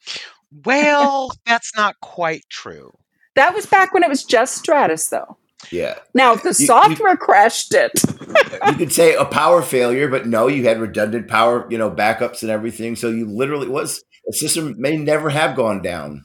Well, 0.64 1.30
that's 1.44 1.74
not 1.76 1.96
quite 2.00 2.44
true. 2.48 2.92
That 3.34 3.54
was 3.54 3.66
back 3.66 3.92
when 3.92 4.02
it 4.02 4.08
was 4.08 4.24
just 4.24 4.56
Stratus, 4.56 5.08
though. 5.08 5.36
Yeah. 5.70 5.98
Now, 6.14 6.34
if 6.34 6.42
the 6.42 6.50
you, 6.50 6.66
software 6.66 7.12
you, 7.12 7.16
crashed 7.16 7.74
it, 7.74 7.92
you 8.66 8.74
could 8.74 8.92
say 8.92 9.14
a 9.14 9.24
power 9.24 9.62
failure, 9.62 10.08
but 10.08 10.26
no, 10.26 10.46
you 10.46 10.64
had 10.64 10.80
redundant 10.80 11.28
power, 11.28 11.66
you 11.70 11.78
know, 11.78 11.90
backups 11.90 12.42
and 12.42 12.50
everything. 12.50 12.96
So 12.96 13.10
you 13.10 13.26
literally 13.26 13.68
was 13.68 14.02
the 14.26 14.32
system 14.32 14.74
may 14.78 14.96
never 14.96 15.30
have 15.30 15.56
gone 15.56 15.82
down. 15.82 16.24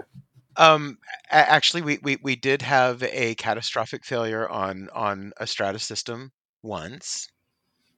um, 0.56 0.98
actually, 1.30 1.82
we, 1.82 1.98
we 2.02 2.18
we 2.22 2.36
did 2.36 2.62
have 2.62 3.02
a 3.02 3.34
catastrophic 3.36 4.04
failure 4.04 4.48
on 4.48 4.88
on 4.94 5.32
a 5.36 5.46
Stratus 5.46 5.84
system 5.84 6.32
once. 6.62 7.28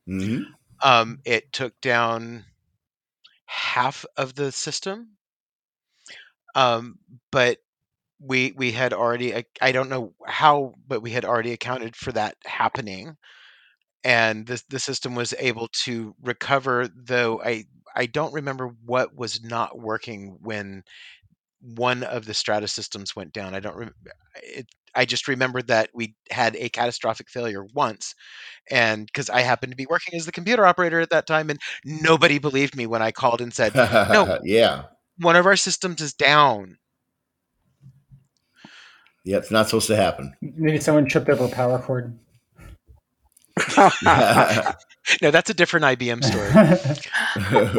Mm-hmm. 0.09 0.43
Um, 0.83 1.19
it 1.25 1.53
took 1.53 1.81
down 1.81 2.45
half 3.47 4.05
of 4.17 4.35
the 4.35 4.51
system. 4.53 5.11
Um, 6.55 6.99
but 7.31 7.59
we 8.21 8.53
we 8.57 8.73
had 8.73 8.93
already 8.93 9.45
I 9.61 9.73
don't 9.73 9.91
know 9.91 10.15
how, 10.27 10.75
but 10.87 11.03
we 11.03 11.11
had 11.11 11.25
already 11.25 11.53
accounted 11.53 11.97
for 11.97 12.13
that 12.13 12.37
happening, 12.45 13.17
and 14.05 14.47
the 14.47 14.63
the 14.69 14.79
system 14.79 15.15
was 15.15 15.35
able 15.39 15.69
to 15.85 16.15
recover. 16.23 16.89
Though 16.95 17.43
I 17.43 17.65
I 17.97 18.07
don't 18.07 18.33
remember 18.35 18.69
what 18.85 19.17
was 19.17 19.43
not 19.43 19.79
working 19.79 20.39
when 20.41 20.85
one 21.61 22.03
of 22.03 22.25
the 22.27 22.35
Strata 22.35 22.69
systems 22.69 23.17
went 23.17 23.33
down. 23.33 23.55
I 23.55 23.61
don't 23.61 23.77
remember. 23.77 23.97
It, 24.43 24.67
I 24.95 25.05
just 25.05 25.29
remembered 25.29 25.69
that 25.69 25.91
we 25.95 26.15
had 26.31 26.57
a 26.57 26.69
catastrophic 26.69 27.29
failure 27.29 27.65
once, 27.75 28.15
and 28.71 29.07
because 29.07 29.31
I 29.31 29.41
happened 29.41 29.73
to 29.73 29.77
be 29.77 29.87
working 29.87 30.15
as 30.15 30.27
the 30.27 30.33
computer 30.33 30.67
operator 30.67 31.01
at 31.01 31.11
that 31.11 31.27
time, 31.27 31.51
and 31.51 31.59
nobody 31.85 32.39
believed 32.39 32.77
me 32.77 32.87
when 32.87 33.03
I 33.03 33.11
called 33.11 33.41
and 33.41 33.53
said, 33.53 33.75
"No, 33.75 34.39
yeah, 34.45 34.85
one 35.19 35.37
of 35.37 35.47
our 35.47 35.57
systems 35.57 36.01
is 36.01 36.13
down." 36.13 36.79
Yeah, 39.25 39.37
it's 39.39 39.51
not 39.51 39.69
supposed 39.69 39.87
to 39.87 39.97
happen. 39.97 40.35
Maybe 40.41 40.81
someone 40.81 41.07
tripped 41.07 41.29
over 41.29 41.45
a 41.45 41.49
power 41.49 41.79
cord. 41.79 42.19
no, 45.23 45.31
that's 45.31 45.51
a 45.51 45.55
different 45.55 45.85
IBM 45.85 46.25
story. 46.25 47.79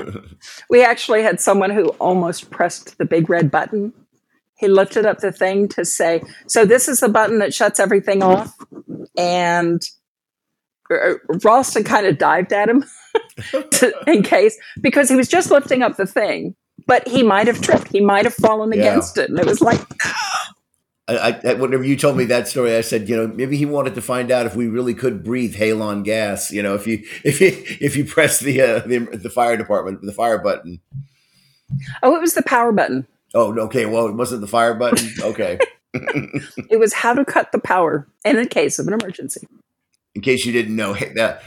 we 0.70 0.84
actually 0.84 1.24
had 1.24 1.42
someone 1.42 1.70
who 1.70 1.90
almost 2.00 2.50
pressed 2.50 2.98
the 2.98 3.06
big 3.06 3.30
red 3.30 3.52
button. 3.52 3.94
He 4.64 4.70
lifted 4.70 5.06
up 5.06 5.20
the 5.20 5.34
thing 5.34 5.68
to 5.70 5.84
say, 5.84 6.24
"So 6.48 6.64
this 6.64 6.88
is 6.88 7.02
the 7.02 7.10
button 7.10 7.40
that 7.40 7.54
shuts 7.54 7.82
everything 7.82 8.24
off," 8.24 8.56
and 9.18 9.82
uh, 10.90 11.16
Ralston 11.44 11.84
kind 11.84 12.06
of 12.06 12.18
dived 12.18 12.54
at 12.54 12.70
him 12.70 12.86
to, 13.52 13.94
in 14.08 14.24
case 14.24 14.58
because 14.80 15.10
he 15.10 15.18
was 15.18 15.28
just 15.28 15.52
lifting 15.52 15.82
up 15.82 15.98
the 15.98 16.06
thing, 16.06 16.56
but 16.88 17.06
he 17.06 17.24
might 17.24 17.48
have 17.48 17.60
tripped. 17.60 17.90
He 17.90 18.00
might 18.00 18.24
have 18.24 18.36
fallen 18.36 18.72
yeah. 18.72 18.80
against 18.80 19.18
it, 19.18 19.30
and 19.30 19.38
it 19.38 19.46
was 19.46 19.60
like. 19.60 19.82
I, 21.10 21.38
I, 21.44 21.54
whenever 21.56 21.84
you 21.84 21.98
told 21.98 22.16
me 22.16 22.24
that 22.26 22.48
story, 22.48 22.78
I 22.78 22.80
said, 22.80 23.10
you 23.10 23.18
know, 23.18 23.28
maybe 23.28 23.58
he 23.58 23.66
wanted 23.66 23.96
to 23.96 24.02
find 24.02 24.32
out 24.32 24.46
if 24.46 24.56
we 24.56 24.68
really 24.68 24.94
could 24.94 25.22
breathe 25.22 25.58
halon 25.58 26.06
gas. 26.06 26.50
You 26.50 26.64
know, 26.64 26.76
if 26.76 26.88
you 26.88 27.04
if 27.26 27.42
you 27.42 27.50
if 27.82 27.98
you 27.98 28.06
press 28.06 28.40
the 28.40 28.62
uh, 28.62 28.80
the, 28.80 29.00
the 29.12 29.30
fire 29.30 29.58
department 29.58 30.02
the 30.04 30.14
fire 30.14 30.38
button. 30.38 30.80
Oh, 32.02 32.16
it 32.16 32.22
was 32.22 32.36
the 32.36 32.44
power 32.44 32.72
button. 32.72 33.06
Oh, 33.34 33.58
okay. 33.60 33.86
Well, 33.86 34.08
it 34.08 34.16
wasn't 34.16 34.42
the 34.42 34.48
fire 34.48 34.74
button. 34.74 35.10
Okay. 35.24 35.58
it 35.96 36.80
was 36.80 36.92
how 36.92 37.14
to 37.14 37.24
cut 37.24 37.52
the 37.52 37.60
power 37.60 38.08
in 38.26 38.38
a 38.38 38.48
case 38.48 38.80
of 38.80 38.88
an 38.88 38.94
emergency. 38.94 39.48
In 40.16 40.22
case 40.22 40.44
you 40.44 40.52
didn't 40.52 40.76
know, 40.76 40.94
that 41.16 41.44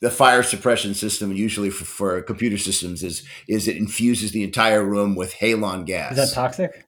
the 0.00 0.10
fire 0.10 0.42
suppression 0.42 0.94
system 0.94 1.32
usually 1.32 1.70
for, 1.70 1.84
for, 1.84 2.22
computer 2.22 2.56
systems 2.56 3.02
is 3.02 3.22
is 3.46 3.68
it 3.68 3.76
infuses 3.76 4.32
the 4.32 4.42
entire 4.42 4.82
room 4.82 5.14
with 5.14 5.34
halon 5.34 5.84
gas. 5.84 6.12
Is 6.12 6.16
that 6.16 6.34
toxic? 6.34 6.86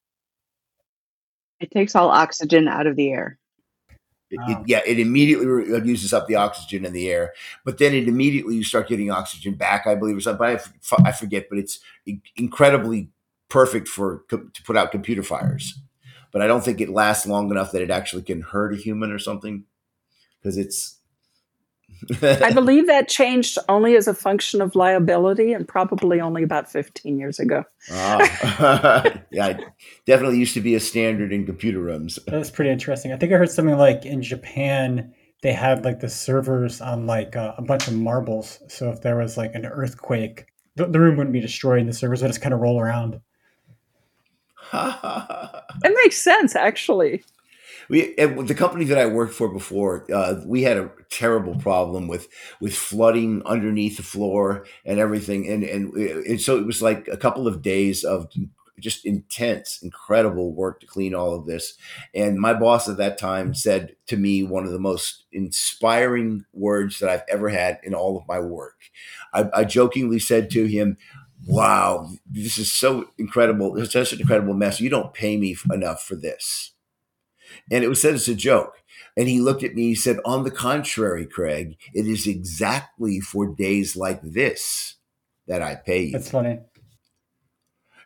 It 1.61 1.71
takes 1.71 1.95
all 1.95 2.11
oxygen 2.11 2.67
out 2.67 2.87
of 2.87 2.97
the 2.97 3.13
air. 3.13 3.39
It, 4.31 4.41
it, 4.49 4.59
yeah, 4.67 4.81
it 4.87 4.99
immediately 4.99 5.47
re- 5.47 5.75
uh, 5.75 5.85
uses 5.85 6.15
up 6.15 6.27
the 6.27 6.37
oxygen 6.37 6.87
in 6.87 6.95
the 6.95 7.11
air, 7.11 7.35
but 7.67 7.77
then 7.77 7.93
it 7.93 8.09
immediately 8.09 8.57
you 8.57 8.65
start 8.65 8.89
getting 8.89 9.11
oxygen 9.11 9.55
back, 9.55 9.87
I 9.87 9.95
believe, 9.95 10.17
or 10.17 10.23
something. 10.23 10.47
I, 10.47 10.55
f- 10.55 10.73
I 11.05 11.13
forget, 11.13 11.49
but 11.51 11.59
it's 11.59 11.81
incredibly 12.37 13.11
perfect 13.53 13.87
for 13.87 14.25
co- 14.31 14.49
to 14.55 14.63
put 14.63 14.77
out 14.77 14.91
computer 14.91 15.23
fires. 15.23 15.79
But 16.33 16.41
I 16.41 16.47
don't 16.47 16.65
think 16.65 16.81
it 16.81 16.89
lasts 16.89 17.27
long 17.27 17.51
enough 17.51 17.73
that 17.73 17.83
it 17.83 17.91
actually 17.91 18.23
can 18.23 18.41
hurt 18.41 18.73
a 18.73 18.79
human 18.79 19.13
or 19.13 19.19
something 19.19 19.65
because 20.41 20.57
it's 20.57 20.99
I 22.23 22.53
believe 22.53 22.87
that 22.87 23.09
changed 23.09 23.59
only 23.69 23.95
as 23.95 24.09
a 24.09 24.15
function 24.15 24.63
of 24.63 24.75
liability 24.75 25.53
and 25.53 25.69
probably 25.69 26.21
only 26.21 26.43
about 26.43 26.73
15 26.73 27.19
years 27.19 27.39
ago. 27.39 27.65
ah. 27.93 29.15
yeah, 29.31 29.59
definitely 30.07 30.39
used 30.39 30.55
to 30.55 30.61
be 30.63 30.75
a 30.75 30.81
standard 30.81 31.33
in 31.33 31.45
computer 31.45 31.79
rooms. 31.79 32.19
That's 32.27 32.51
pretty 32.51 32.71
interesting. 32.71 33.13
I 33.13 33.19
think 33.19 33.33
I 33.33 33.37
heard 33.37 33.51
something 33.51 33.77
like 33.77 34.07
in 34.07 34.23
Japan, 34.23 35.13
they 35.43 35.53
had 35.53 35.85
like 35.85 36.01
the 36.01 36.09
servers 36.09 36.81
on 36.81 37.07
like 37.07 37.37
uh, 37.37 37.55
a 37.59 37.63
bunch 37.63 37.87
of 37.87 37.95
marbles. 37.95 38.61
So 38.69 38.91
if 38.91 39.03
there 39.03 39.17
was 39.17 39.37
like 39.37 39.55
an 39.55 39.67
earthquake, 39.67 40.47
the, 40.77 40.87
the 40.87 40.99
room 40.99 41.17
wouldn't 41.17 41.35
be 41.35 41.41
destroyed 41.41 41.81
and 41.81 41.89
the 41.89 41.93
servers 41.93 42.23
would 42.23 42.29
just 42.29 42.41
kind 42.41 42.55
of 42.55 42.61
roll 42.61 42.81
around. 42.81 43.21
it 45.85 45.95
makes 46.03 46.17
sense, 46.17 46.57
actually 46.57 47.23
we 47.89 48.15
the 48.15 48.55
company 48.55 48.85
that 48.87 48.99
I 48.99 49.07
worked 49.07 49.35
for 49.35 49.49
before, 49.49 50.07
uh, 50.13 50.37
we 50.47 50.63
had 50.63 50.79
a 50.79 50.91
terrible 51.11 51.55
problem 51.57 52.09
with 52.09 52.29
with 52.61 52.75
flooding 52.75 53.43
underneath 53.45 53.99
the 53.99 54.03
floor 54.03 54.67
and 54.85 54.99
everything, 54.99 55.49
and, 55.49 55.63
and 55.63 55.93
and 55.95 56.41
so 56.41 56.57
it 56.57 56.67
was 56.67 56.81
like 56.81 57.09
a 57.09 57.17
couple 57.17 57.47
of 57.47 57.63
days 57.63 58.05
of 58.05 58.29
just 58.81 59.05
intense, 59.05 59.79
incredible 59.83 60.53
work 60.55 60.81
to 60.81 60.87
clean 60.87 61.15
all 61.15 61.35
of 61.35 61.47
this. 61.47 61.75
And 62.15 62.39
my 62.39 62.55
boss 62.55 62.89
at 62.89 62.97
that 62.97 63.19
time 63.19 63.55
said 63.55 63.95
to 64.07 64.17
me 64.17 64.43
one 64.43 64.65
of 64.65 64.73
the 64.73 64.79
most 64.79 65.25
inspiring 65.31 66.45
words 66.53 66.99
that 66.99 67.09
I've 67.09 67.25
ever 67.29 67.51
had 67.51 67.79
in 67.85 67.95
all 67.95 68.17
of 68.17 68.27
my 68.27 68.41
work. 68.41 68.77
I, 69.33 69.49
I 69.55 69.65
jokingly 69.65 70.19
said 70.19 70.51
to 70.51 70.67
him, 70.67 70.97
wow, 71.47 72.09
this 72.31 72.59
is 72.59 72.73
so 72.73 73.07
incredible. 73.19 73.77
It's 73.79 73.93
such 73.93 74.13
an 74.13 74.21
incredible 74.21 74.55
mess. 74.55 74.81
You 74.81 74.91
don't 74.91 75.15
pay 75.15 75.37
me 75.37 75.57
enough 75.73 76.03
for 76.03 76.15
this. 76.15 76.73
And 77.71 77.85
it 77.85 77.89
was 77.89 78.01
said 78.01 78.15
as 78.15 78.29
a 78.29 78.35
joke. 78.35 78.83
And 79.17 79.29
he 79.29 79.41
looked 79.41 79.63
at 79.63 79.75
me, 79.75 79.89
he 79.89 79.95
said, 79.95 80.19
On 80.25 80.45
the 80.45 80.51
contrary, 80.51 81.27
Craig, 81.27 81.77
it 81.93 82.07
is 82.07 82.27
exactly 82.27 83.21
for 83.21 83.47
days 83.47 83.95
like 83.95 84.23
this 84.23 84.97
that 85.47 85.63
I 85.63 85.75
pay 85.75 86.05
you. 86.05 86.13
That's 86.13 86.31
funny. 86.31 86.61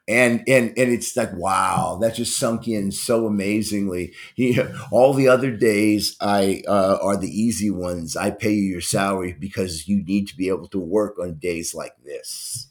And 0.09 0.45
and 0.47 0.73
and 0.77 0.93
it's 0.93 1.17
like, 1.17 1.33
wow, 1.35 1.99
that 2.01 2.15
just 2.15 2.39
sunk 2.39 2.69
in 2.69 2.93
so 2.93 3.27
amazingly. 3.27 4.15
He, 4.35 4.61
all 4.93 5.15
the 5.15 5.29
other 5.29 5.51
days 5.51 6.17
I 6.21 6.63
uh, 6.69 6.99
are 7.03 7.17
the 7.17 7.29
easy 7.29 7.71
ones. 7.71 8.17
I 8.17 8.31
pay 8.31 8.53
you 8.53 8.63
your 8.65 8.81
salary 8.81 9.35
because 9.39 9.89
you 9.89 10.05
need 10.05 10.29
to 10.29 10.37
be 10.37 10.49
able 10.49 10.69
to 10.69 10.79
work 10.79 11.19
on 11.19 11.39
days 11.39 11.75
like 11.75 11.95
this. 12.05 12.69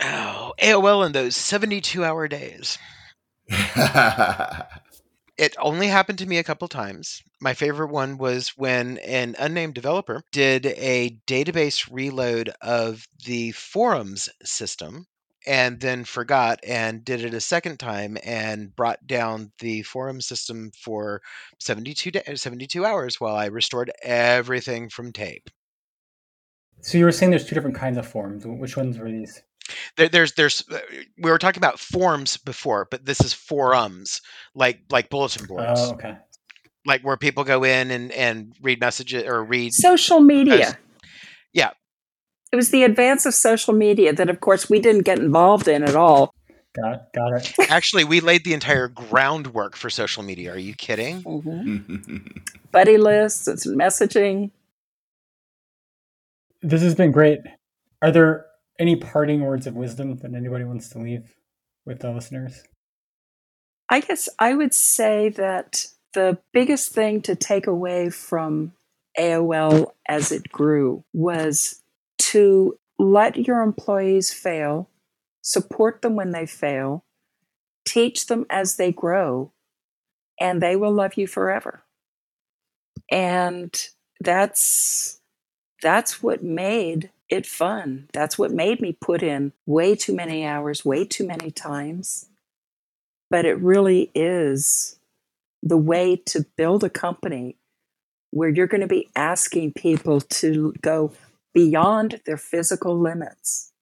oh, 0.00 0.52
AOL 0.58 1.04
in 1.04 1.12
those 1.12 1.36
72 1.36 2.04
hour 2.04 2.28
days. 2.28 2.78
It 5.38 5.54
only 5.58 5.88
happened 5.88 6.18
to 6.20 6.26
me 6.26 6.38
a 6.38 6.44
couple 6.44 6.66
times. 6.66 7.22
My 7.42 7.52
favorite 7.52 7.90
one 7.90 8.16
was 8.16 8.54
when 8.56 8.96
an 8.98 9.36
unnamed 9.38 9.74
developer 9.74 10.22
did 10.32 10.64
a 10.64 11.18
database 11.26 11.86
reload 11.90 12.54
of 12.62 13.06
the 13.26 13.52
forums 13.52 14.30
system 14.42 15.06
and 15.46 15.80
then 15.80 16.04
forgot 16.04 16.60
and 16.66 17.04
did 17.04 17.24
it 17.24 17.34
a 17.34 17.40
second 17.40 17.78
time 17.78 18.18
and 18.24 18.74
brought 18.74 19.06
down 19.06 19.52
the 19.60 19.82
forum 19.82 20.20
system 20.20 20.70
for 20.78 21.22
72 21.60 22.10
72 22.34 22.84
hours 22.84 23.20
while 23.20 23.36
I 23.36 23.46
restored 23.46 23.90
everything 24.02 24.88
from 24.88 25.12
tape. 25.12 25.50
So 26.80 26.98
you 26.98 27.04
were 27.04 27.12
saying 27.12 27.30
there's 27.30 27.46
two 27.46 27.54
different 27.54 27.76
kinds 27.76 27.98
of 27.98 28.06
forums. 28.06 28.44
Which 28.46 28.76
ones 28.76 28.98
were 28.98 29.10
these? 29.10 29.42
There, 29.96 30.08
there's 30.08 30.32
there's 30.34 30.64
uh, 30.70 30.78
we 31.18 31.30
were 31.30 31.38
talking 31.38 31.60
about 31.60 31.78
forms 31.78 32.36
before, 32.36 32.86
but 32.90 33.04
this 33.04 33.20
is 33.20 33.32
forums 33.32 34.20
like 34.54 34.80
like 34.90 35.10
bulletin 35.10 35.46
boards. 35.46 35.80
Oh, 35.80 35.92
okay. 35.92 36.16
Like 36.84 37.02
where 37.02 37.16
people 37.16 37.44
go 37.44 37.64
in 37.64 37.90
and 37.90 38.12
and 38.12 38.54
read 38.62 38.80
messages 38.80 39.24
or 39.24 39.42
read 39.42 39.72
social 39.72 40.20
media. 40.20 40.68
As, 40.68 40.76
yeah. 41.52 41.70
It 42.56 42.64
was 42.64 42.70
the 42.70 42.84
advance 42.84 43.26
of 43.26 43.34
social 43.34 43.74
media 43.74 44.14
that 44.14 44.30
of 44.30 44.40
course 44.40 44.70
we 44.70 44.80
didn't 44.80 45.02
get 45.02 45.18
involved 45.18 45.68
in 45.68 45.82
at 45.82 45.94
all. 45.94 46.34
Got 46.74 47.12
got 47.12 47.34
it. 47.34 47.54
Actually, 47.70 48.04
we 48.04 48.20
laid 48.20 48.44
the 48.44 48.54
entire 48.54 48.88
groundwork 48.88 49.76
for 49.76 49.90
social 49.90 50.22
media. 50.22 50.54
Are 50.54 50.58
you 50.58 50.72
kidding? 50.72 51.22
Mm-hmm. 51.22 52.16
Buddy 52.72 52.96
lists, 52.96 53.46
it's 53.46 53.66
messaging. 53.66 54.52
This 56.62 56.80
has 56.80 56.94
been 56.94 57.12
great. 57.12 57.40
Are 58.00 58.10
there 58.10 58.46
any 58.78 58.96
parting 58.96 59.42
words 59.42 59.66
of 59.66 59.74
wisdom 59.74 60.16
that 60.16 60.32
anybody 60.32 60.64
wants 60.64 60.88
to 60.88 60.98
leave 60.98 61.34
with 61.84 62.00
the 62.00 62.10
listeners? 62.10 62.62
I 63.90 64.00
guess 64.00 64.30
I 64.38 64.54
would 64.54 64.72
say 64.72 65.28
that 65.28 65.84
the 66.14 66.38
biggest 66.54 66.92
thing 66.92 67.20
to 67.20 67.36
take 67.36 67.66
away 67.66 68.08
from 68.08 68.72
AOL 69.18 69.90
as 70.08 70.32
it 70.32 70.50
grew 70.50 71.04
was 71.12 71.82
to 72.18 72.78
let 72.98 73.36
your 73.46 73.62
employees 73.62 74.32
fail, 74.32 74.88
support 75.42 76.02
them 76.02 76.16
when 76.16 76.30
they 76.30 76.46
fail, 76.46 77.04
teach 77.86 78.26
them 78.26 78.46
as 78.50 78.76
they 78.76 78.92
grow, 78.92 79.52
and 80.40 80.62
they 80.62 80.76
will 80.76 80.92
love 80.92 81.14
you 81.14 81.26
forever. 81.26 81.82
And 83.10 83.74
that's 84.20 85.20
that's 85.82 86.22
what 86.22 86.42
made 86.42 87.10
it 87.28 87.46
fun. 87.46 88.08
That's 88.12 88.38
what 88.38 88.50
made 88.50 88.80
me 88.80 88.96
put 88.98 89.22
in 89.22 89.52
way 89.66 89.94
too 89.94 90.14
many 90.14 90.44
hours, 90.44 90.84
way 90.84 91.04
too 91.04 91.26
many 91.26 91.50
times. 91.50 92.26
But 93.30 93.44
it 93.44 93.58
really 93.58 94.10
is 94.14 94.98
the 95.62 95.76
way 95.76 96.16
to 96.26 96.46
build 96.56 96.84
a 96.84 96.90
company 96.90 97.56
where 98.30 98.48
you're 98.48 98.66
going 98.66 98.80
to 98.80 98.86
be 98.86 99.08
asking 99.16 99.72
people 99.72 100.20
to 100.20 100.74
go 100.80 101.12
beyond 101.56 102.20
their 102.26 102.36
physical 102.36 103.00
limits. 103.00 103.72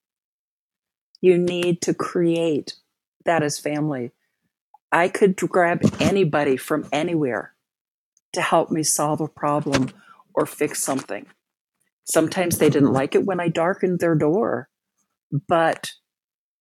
You 1.21 1.37
need 1.37 1.83
to 1.83 1.93
create 1.93 2.75
that 3.25 3.43
as 3.43 3.59
family. 3.59 4.13
I 4.93 5.09
could 5.09 5.35
grab 5.37 5.81
anybody 5.99 6.57
from 6.57 6.89
anywhere 6.93 7.53
to 8.33 8.41
help 8.41 8.71
me 8.71 8.85
solve 8.85 9.21
a 9.21 9.27
problem 9.27 9.91
or 10.35 10.47
fix 10.47 10.85
something. 10.85 11.27
Sometimes 12.05 12.59
they 12.59 12.71
didn't 12.71 12.93
like 12.93 13.17
it 13.17 13.25
when 13.25 13.41
I 13.41 13.49
darkened 13.49 13.99
their 13.99 14.15
door, 14.15 14.69
but 15.49 15.91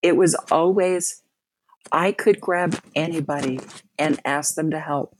it 0.02 0.16
was 0.16 0.34
always 0.50 1.22
I 1.92 2.10
could 2.10 2.40
grab 2.40 2.76
anybody 2.96 3.60
and 3.96 4.18
ask 4.24 4.56
them 4.56 4.72
to 4.72 4.80
help, 4.80 5.14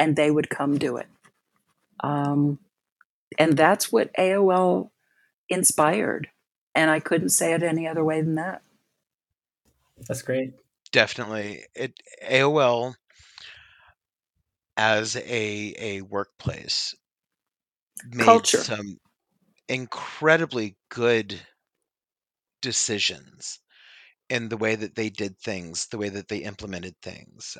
and 0.00 0.16
they 0.16 0.32
would 0.32 0.50
come 0.50 0.78
do 0.78 0.96
it. 0.96 1.06
Um, 2.02 2.58
and 3.38 3.56
that's 3.56 3.92
what 3.92 4.12
AOL 4.18 4.90
inspired. 5.48 6.28
And 6.74 6.90
I 6.90 7.00
couldn't 7.00 7.30
say 7.30 7.54
it 7.54 7.62
any 7.62 7.88
other 7.88 8.04
way 8.04 8.20
than 8.20 8.36
that. 8.36 8.62
That's 10.06 10.22
great. 10.22 10.54
Definitely. 10.92 11.64
It 11.74 12.00
AOL 12.24 12.94
as 14.76 15.16
a 15.16 15.74
a 15.78 16.02
workplace 16.02 16.94
made 18.10 18.24
Culture. 18.24 18.58
some 18.58 18.98
incredibly 19.68 20.76
good 20.88 21.40
decisions 22.62 23.60
in 24.30 24.48
the 24.48 24.56
way 24.56 24.74
that 24.74 24.94
they 24.94 25.10
did 25.10 25.38
things, 25.38 25.86
the 25.88 25.98
way 25.98 26.08
that 26.08 26.28
they 26.28 26.38
implemented 26.38 26.94
things. 27.02 27.56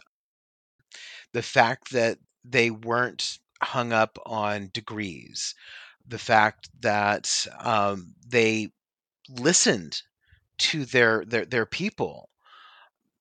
The 1.33 1.43
fact 1.43 1.93
that 1.93 2.19
they 2.45 2.71
weren't 2.71 3.39
hung 3.63 3.93
up 3.93 4.19
on 4.25 4.71
degrees, 4.73 5.55
the 6.09 6.19
fact 6.19 6.71
that 6.81 7.47
um, 7.61 8.15
they 8.27 8.73
listened 9.31 10.03
to 10.59 10.85
their, 10.87 11.25
their 11.27 11.47
their 11.47 11.67
people, 11.67 12.31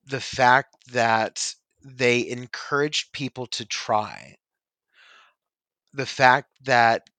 the 0.05 0.21
fact 0.21 0.75
that 0.91 1.53
they 1.83 2.27
encouraged 2.27 3.11
people 3.13 3.45
to 3.47 3.65
try, 3.65 4.37
the 5.93 6.05
fact 6.05 6.49
that 6.63 7.09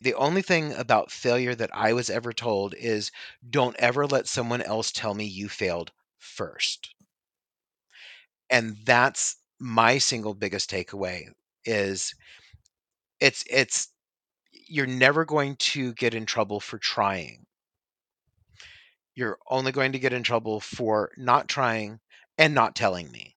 the 0.00 0.14
only 0.14 0.40
thing 0.40 0.72
about 0.74 1.10
failure 1.10 1.52
that 1.52 1.74
I 1.74 1.92
was 1.94 2.08
ever 2.08 2.32
told 2.32 2.74
is 2.74 3.10
don't 3.50 3.74
ever 3.80 4.06
let 4.06 4.28
someone 4.28 4.62
else 4.62 4.92
tell 4.92 5.14
me 5.14 5.24
you 5.24 5.48
failed 5.48 5.90
first. 6.16 6.94
And 8.48 8.78
that's 8.84 9.36
my 9.58 9.98
single 9.98 10.32
biggest 10.34 10.70
takeaway 10.70 11.28
is 11.66 12.14
it's 13.20 13.44
it's 13.48 13.88
you're 14.66 14.86
never 14.86 15.24
going 15.24 15.56
to 15.56 15.92
get 15.94 16.14
in 16.14 16.26
trouble 16.26 16.60
for 16.60 16.78
trying. 16.78 17.46
You're 19.14 19.38
only 19.48 19.72
going 19.72 19.92
to 19.92 19.98
get 19.98 20.12
in 20.12 20.22
trouble 20.22 20.60
for 20.60 21.12
not 21.16 21.48
trying 21.48 22.00
and 22.36 22.54
not 22.54 22.74
telling 22.74 23.10
me. 23.10 23.36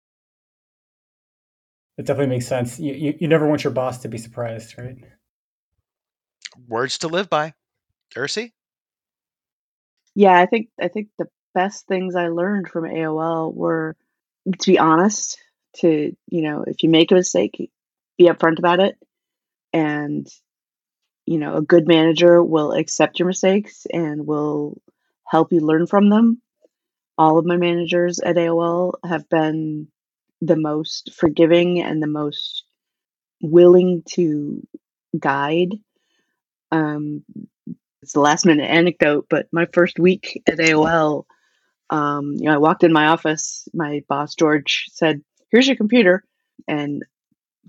It 1.99 2.07
definitely 2.07 2.35
makes 2.35 2.47
sense. 2.47 2.79
You, 2.79 2.95
you, 2.95 3.14
you 3.20 3.29
never 3.29 3.47
want 3.47 3.64
your 3.64 3.72
boss 3.72 3.99
to 3.99 4.09
be 4.09 4.18
surprised, 4.18 4.74
right? 4.79 4.97
words 6.68 6.99
to 6.99 7.09
live 7.09 7.29
by. 7.29 7.55
Ursi? 8.14 8.53
Yeah, 10.14 10.39
I 10.39 10.47
think 10.47 10.68
I 10.81 10.89
think 10.89 11.09
the 11.18 11.29
best 11.55 11.87
things 11.87 12.14
I 12.14 12.29
learned 12.29 12.68
from 12.68 12.85
AOL 12.85 13.55
were 13.55 13.97
to 14.61 14.70
be 14.70 14.79
honest, 14.79 15.39
to 15.77 16.16
you 16.29 16.43
know, 16.43 16.64
if 16.66 16.83
you 16.83 16.89
make 16.89 17.11
a 17.11 17.16
mistake, 17.16 17.70
be 18.16 18.24
upfront 18.24 18.59
about 18.59 18.81
it, 18.81 18.97
and 19.72 20.27
you 21.27 21.39
know, 21.39 21.57
a 21.57 21.62
good 21.62 21.89
manager 21.89 22.43
will 22.43 22.72
accept 22.72 23.18
your 23.18 23.29
mistakes 23.29 23.87
and 23.93 24.27
will 24.27 24.81
help 25.27 25.53
you 25.53 25.61
learn 25.61 25.87
from 25.87 26.09
them. 26.11 26.41
All 27.18 27.39
of 27.39 27.47
my 27.47 27.57
managers 27.57 28.20
at 28.20 28.37
AOL 28.37 28.95
have 29.05 29.29
been 29.29 29.89
the 30.41 30.57
most 30.57 31.14
forgiving 31.14 31.83
and 31.83 32.03
the 32.03 32.07
most 32.07 32.64
willing 33.43 34.03
to 34.11 34.66
guide 35.18 35.72
um, 36.72 37.24
it's 38.03 38.14
a 38.14 38.20
last 38.20 38.47
minute 38.47 38.68
anecdote, 38.68 39.27
but 39.29 39.47
my 39.53 39.66
first 39.72 39.99
week 39.99 40.43
at 40.47 40.59
AOL, 40.59 41.24
um, 41.91 42.35
you 42.35 42.45
know, 42.45 42.55
I 42.55 42.59
walked 42.59 42.85
in 42.85 42.93
my 42.93 43.07
office. 43.07 43.68
My 43.74 44.03
boss 44.09 44.35
George 44.35 44.87
said, 44.93 45.22
"Here's 45.51 45.66
your 45.66 45.77
computer," 45.77 46.24
and 46.68 47.05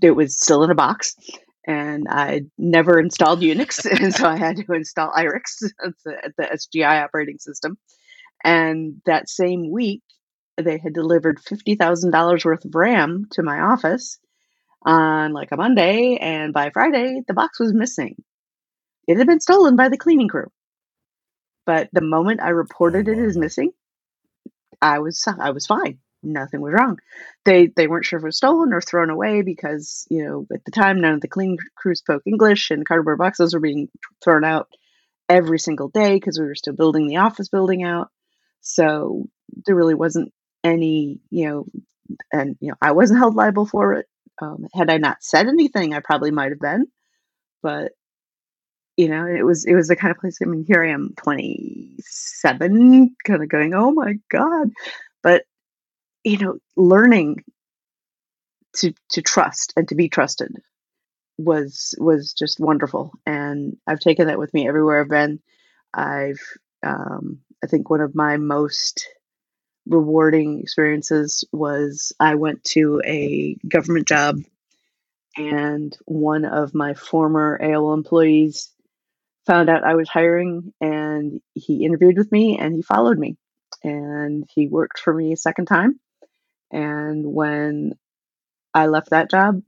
it 0.02 0.12
was 0.12 0.38
still 0.40 0.64
in 0.64 0.70
a 0.70 0.74
box. 0.74 1.16
And 1.68 2.06
I 2.08 2.42
never 2.56 2.98
installed 2.98 3.42
Unix, 3.42 3.84
and 4.02 4.14
so 4.14 4.26
I 4.26 4.36
had 4.36 4.56
to 4.56 4.72
install 4.72 5.12
IRIX, 5.12 5.42
the, 6.04 6.32
the 6.38 6.44
SGI 6.44 7.04
operating 7.04 7.38
system. 7.38 7.78
And 8.42 9.02
that 9.04 9.28
same 9.28 9.70
week, 9.70 10.02
they 10.56 10.78
had 10.78 10.94
delivered 10.94 11.40
fifty 11.40 11.76
thousand 11.76 12.10
dollars 12.10 12.44
worth 12.44 12.64
of 12.64 12.74
RAM 12.74 13.26
to 13.32 13.42
my 13.42 13.60
office 13.60 14.18
on 14.82 15.32
like 15.32 15.52
a 15.52 15.56
Monday, 15.56 16.16
and 16.16 16.52
by 16.54 16.70
Friday, 16.70 17.20
the 17.28 17.34
box 17.34 17.60
was 17.60 17.74
missing. 17.74 18.16
It 19.06 19.18
had 19.18 19.26
been 19.26 19.40
stolen 19.40 19.76
by 19.76 19.88
the 19.88 19.98
cleaning 19.98 20.28
crew. 20.28 20.48
But 21.66 21.90
the 21.92 22.00
moment 22.00 22.40
I 22.40 22.48
reported 22.48 23.08
it 23.08 23.18
oh, 23.18 23.24
as 23.24 23.36
missing, 23.36 23.72
I 24.80 25.00
was 25.00 25.22
I 25.26 25.50
was 25.50 25.66
fine. 25.66 25.98
Nothing 26.22 26.60
was 26.60 26.72
wrong. 26.72 26.98
They 27.44 27.68
they 27.68 27.86
weren't 27.86 28.04
sure 28.04 28.18
if 28.18 28.24
it 28.24 28.26
was 28.26 28.36
stolen 28.36 28.72
or 28.72 28.80
thrown 28.80 29.10
away 29.10 29.42
because 29.42 30.06
you 30.10 30.24
know 30.24 30.46
at 30.52 30.64
the 30.64 30.72
time 30.72 31.00
none 31.00 31.14
of 31.14 31.20
the 31.20 31.28
cleaning 31.28 31.58
crew 31.76 31.94
spoke 31.94 32.22
English 32.26 32.70
and 32.70 32.86
cardboard 32.86 33.18
boxes 33.18 33.54
were 33.54 33.60
being 33.60 33.88
thrown 34.22 34.44
out 34.44 34.68
every 35.28 35.60
single 35.60 35.88
day 35.88 36.14
because 36.14 36.38
we 36.38 36.46
were 36.46 36.56
still 36.56 36.74
building 36.74 37.06
the 37.06 37.18
office 37.18 37.48
building 37.48 37.84
out. 37.84 38.08
So 38.62 39.28
there 39.64 39.76
really 39.76 39.94
wasn't 39.94 40.32
any 40.64 41.20
you 41.30 41.48
know, 41.48 41.66
and 42.32 42.56
you 42.60 42.70
know 42.70 42.76
I 42.82 42.92
wasn't 42.92 43.18
held 43.20 43.36
liable 43.36 43.66
for 43.66 43.94
it. 43.94 44.06
Um, 44.42 44.66
had 44.74 44.90
I 44.90 44.98
not 44.98 45.22
said 45.22 45.46
anything, 45.46 45.94
I 45.94 46.00
probably 46.00 46.32
might 46.32 46.50
have 46.50 46.60
been, 46.60 46.86
but 47.62 47.92
you 48.96 49.08
know 49.08 49.24
it 49.26 49.44
was 49.46 49.64
it 49.64 49.74
was 49.74 49.86
the 49.86 49.96
kind 49.96 50.10
of 50.10 50.18
place 50.18 50.38
i 50.42 50.44
mean 50.44 50.64
here 50.66 50.84
i 50.84 50.90
am 50.90 51.14
27 51.18 53.14
kind 53.24 53.42
of 53.42 53.48
going 53.48 53.72
oh 53.72 53.92
my 53.92 54.14
god 54.28 54.70
you 56.24 56.38
know 56.38 56.58
learning 56.76 57.44
to 58.76 58.92
to 59.10 59.22
trust 59.22 59.72
and 59.76 59.88
to 59.88 59.94
be 59.94 60.08
trusted 60.08 60.54
was 61.38 61.94
was 61.98 62.32
just 62.32 62.60
wonderful. 62.60 63.12
And 63.26 63.76
i've 63.86 64.00
taken 64.00 64.26
that 64.26 64.38
with 64.38 64.52
me 64.54 64.68
everywhere 64.68 65.00
i've 65.00 65.08
been. 65.08 65.40
I've 65.94 66.40
um, 66.84 67.40
i 67.64 67.66
think 67.66 67.90
one 67.90 68.00
of 68.00 68.14
my 68.14 68.36
most 68.36 69.08
rewarding 69.86 70.60
experiences 70.60 71.44
was 71.50 72.12
i 72.20 72.34
went 72.34 72.62
to 72.62 73.00
a 73.06 73.56
government 73.66 74.06
job 74.06 74.36
and 75.36 75.96
one 76.04 76.44
of 76.44 76.74
my 76.74 76.92
former 76.92 77.58
aol 77.62 77.94
employees 77.96 78.70
found 79.48 79.70
out 79.70 79.82
I 79.82 79.94
was 79.94 80.08
hiring 80.08 80.74
and 80.80 81.40
he 81.54 81.84
interviewed 81.84 82.18
with 82.18 82.30
me 82.30 82.58
and 82.58 82.74
he 82.74 82.82
followed 82.82 83.18
me. 83.18 83.36
And 83.82 84.44
he 84.54 84.68
worked 84.68 84.98
for 84.98 85.12
me 85.12 85.32
a 85.32 85.36
second 85.36 85.66
time. 85.66 85.98
And 86.70 87.24
when 87.26 87.92
I 88.74 88.86
left 88.86 89.10
that 89.10 89.30
job, 89.30 89.62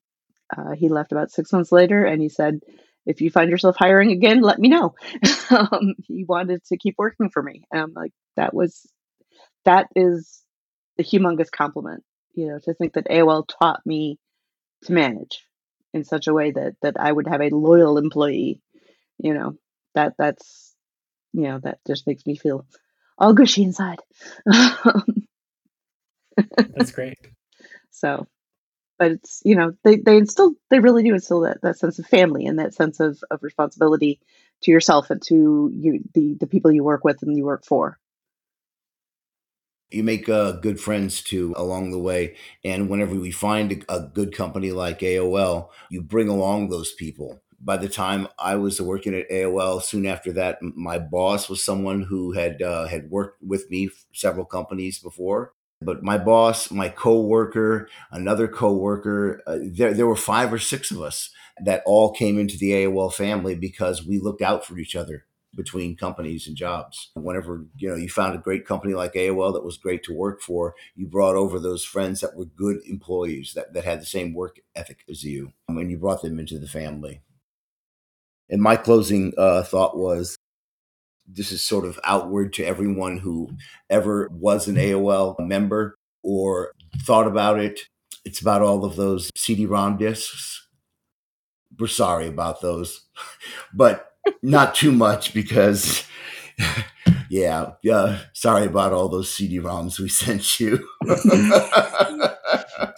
uh, 0.57 0.72
he 0.72 0.88
left 0.88 1.12
about 1.12 1.30
six 1.30 1.53
months 1.53 1.72
later 1.72 2.05
and 2.05 2.20
he 2.20 2.28
said, 2.28 2.61
if 3.07 3.20
you 3.20 3.30
find 3.30 3.51
yourself 3.51 3.76
hiring 3.78 4.12
again, 4.12 4.40
let 4.40 4.59
me 4.59 4.68
know. 4.68 4.94
um, 5.51 5.94
he 6.07 6.24
wanted 6.24 6.62
to 6.66 6.76
keep 6.76 6.96
working 6.98 7.30
for 7.30 7.42
me. 7.42 7.64
And 7.72 7.80
I'm 7.82 7.92
like, 7.94 8.12
that 8.36 8.53
was, 8.53 8.86
that 9.64 9.88
is 9.96 10.42
a 10.98 11.03
humongous 11.03 11.51
compliment, 11.51 12.05
you 12.34 12.48
know, 12.48 12.59
to 12.64 12.74
think 12.74 12.94
that 12.94 13.09
AOL 13.09 13.46
taught 13.48 13.80
me 13.86 14.18
to 14.84 14.92
manage 14.92 15.44
in 15.94 16.05
such 16.05 16.26
a 16.26 16.34
way 16.34 16.51
that, 16.51 16.74
that 16.82 16.96
I 16.98 17.11
would 17.11 17.26
have 17.26 17.40
a 17.40 17.51
loyal 17.51 17.98
employee, 17.98 18.61
you 19.18 19.34
know, 19.34 19.55
that 19.94 20.14
that's, 20.18 20.74
you 21.32 21.42
know, 21.42 21.59
that 21.62 21.78
just 21.86 22.07
makes 22.07 22.26
me 22.26 22.36
feel 22.36 22.66
all 23.18 23.34
gushy 23.34 23.62
inside. 23.62 24.01
that's 26.57 26.93
great. 26.93 27.18
So 27.93 28.26
but 29.01 29.12
it's 29.12 29.41
you 29.45 29.57
know 29.57 29.72
they 29.82 29.97
they 29.97 30.18
instill 30.18 30.53
they 30.68 30.78
really 30.78 31.03
do 31.03 31.14
instill 31.14 31.41
that, 31.41 31.61
that 31.62 31.78
sense 31.78 31.99
of 31.99 32.07
family 32.07 32.47
and 32.47 32.59
that 32.59 32.74
sense 32.74 33.01
of, 33.01 33.18
of 33.30 33.43
responsibility 33.43 34.20
to 34.62 34.70
yourself 34.70 35.11
and 35.11 35.22
to 35.22 35.72
you 35.74 36.05
the 36.14 36.36
the 36.38 36.47
people 36.47 36.70
you 36.70 36.84
work 36.84 37.03
with 37.03 37.22
and 37.22 37.36
you 37.36 37.45
work 37.45 37.64
for. 37.64 37.99
You 39.91 40.05
make 40.05 40.28
uh, 40.28 40.53
good 40.53 40.78
friends 40.78 41.20
too 41.20 41.53
along 41.57 41.91
the 41.91 41.99
way. 41.99 42.36
And 42.62 42.88
whenever 42.88 43.16
we 43.16 43.32
find 43.32 43.84
a, 43.88 43.97
a 43.97 44.01
good 44.07 44.32
company 44.32 44.70
like 44.70 45.01
aol 45.01 45.70
you 45.91 46.03
bring 46.03 46.28
along 46.28 46.68
those 46.68 46.93
people. 46.93 47.43
By 47.62 47.76
the 47.76 47.88
time 47.88 48.28
I 48.38 48.57
was 48.57 48.80
working 48.80 49.14
at 49.14 49.28
AOL, 49.28 49.82
soon 49.82 50.07
after 50.07 50.32
that, 50.32 50.62
my 50.62 50.99
boss 50.99 51.51
was 51.51 51.62
someone 51.62 52.03
who 52.03 52.32
had 52.32 52.62
uh, 52.62 52.86
had 52.86 53.11
worked 53.11 53.43
with 53.43 53.68
me 53.70 53.91
several 54.14 54.47
companies 54.47 54.99
before, 54.99 55.53
but 55.80 56.02
my 56.02 56.18
boss, 56.18 56.70
my 56.70 56.88
coworker, 56.88 57.88
another 58.10 58.46
coworker, 58.46 59.42
uh, 59.46 59.58
there 59.62 59.94
there 59.94 60.06
were 60.06 60.16
five 60.16 60.52
or 60.52 60.58
six 60.58 60.90
of 60.90 61.00
us 61.00 61.30
that 61.64 61.82
all 61.86 62.12
came 62.12 62.38
into 62.38 62.58
the 62.58 62.72
AOL 62.72 63.12
family 63.12 63.54
because 63.54 64.06
we 64.06 64.18
looked 64.18 64.42
out 64.42 64.64
for 64.64 64.78
each 64.78 64.94
other 64.94 65.26
between 65.54 65.96
companies 65.96 66.46
and 66.46 66.56
jobs. 66.56 67.10
Whenever 67.14 67.66
you 67.76 67.88
know 67.88 67.96
you 67.96 68.08
found 68.08 68.34
a 68.34 68.42
great 68.42 68.66
company 68.66 68.94
like 68.94 69.14
AOL 69.14 69.52
that 69.54 69.64
was 69.64 69.78
great 69.78 70.02
to 70.04 70.14
work 70.14 70.42
for, 70.42 70.74
you 70.94 71.06
brought 71.06 71.36
over 71.36 71.58
those 71.58 71.84
friends 71.84 72.20
that 72.20 72.36
were 72.36 72.44
good 72.44 72.78
employees 72.86 73.52
that, 73.54 73.72
that 73.72 73.84
had 73.84 74.00
the 74.00 74.06
same 74.06 74.34
work 74.34 74.60
ethic 74.76 75.04
as 75.08 75.24
you, 75.24 75.52
and 75.68 75.90
you 75.90 75.98
brought 75.98 76.22
them 76.22 76.38
into 76.38 76.58
the 76.58 76.68
family. 76.68 77.22
And 78.50 78.60
my 78.60 78.76
closing 78.76 79.32
uh, 79.38 79.62
thought 79.62 79.96
was 79.96 80.36
this 81.34 81.52
is 81.52 81.62
sort 81.62 81.84
of 81.84 81.98
outward 82.04 82.52
to 82.54 82.64
everyone 82.64 83.18
who 83.18 83.50
ever 83.88 84.28
was 84.32 84.68
an 84.68 84.76
AOL 84.76 85.38
member 85.38 85.96
or 86.22 86.72
thought 87.02 87.26
about 87.26 87.58
it. 87.58 87.80
It's 88.24 88.40
about 88.40 88.62
all 88.62 88.84
of 88.84 88.96
those 88.96 89.30
CD-ROM 89.34 89.96
discs. 89.96 90.68
We're 91.78 91.86
sorry 91.86 92.26
about 92.26 92.60
those, 92.60 93.06
but 93.74 94.12
not 94.42 94.74
too 94.74 94.92
much 94.92 95.32
because, 95.32 96.04
yeah, 97.30 97.72
yeah. 97.82 98.18
Sorry 98.34 98.66
about 98.66 98.92
all 98.92 99.08
those 99.08 99.30
CD-ROMs 99.30 99.98
we 99.98 100.08
sent 100.10 100.60
you. 100.60 100.86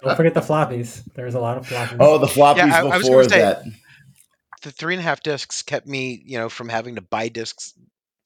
Don't 0.03 0.17
forget 0.17 0.33
the 0.33 0.41
floppies. 0.41 1.01
There's 1.13 1.35
a 1.35 1.39
lot 1.39 1.57
of 1.57 1.67
floppies. 1.67 1.97
Oh, 1.99 2.17
the 2.17 2.27
floppies 2.27 2.57
yeah, 2.57 2.83
I, 2.83 2.97
before 2.97 3.21
I 3.21 3.27
that. 3.27 3.63
the 4.63 4.71
three 4.71 4.95
and 4.95 4.99
a 4.99 5.03
half 5.03 5.23
discs 5.23 5.61
kept 5.61 5.87
me, 5.87 6.21
you 6.25 6.37
know, 6.37 6.49
from 6.49 6.67
having 6.67 6.95
to 6.95 7.01
buy 7.01 7.29
discs 7.29 7.73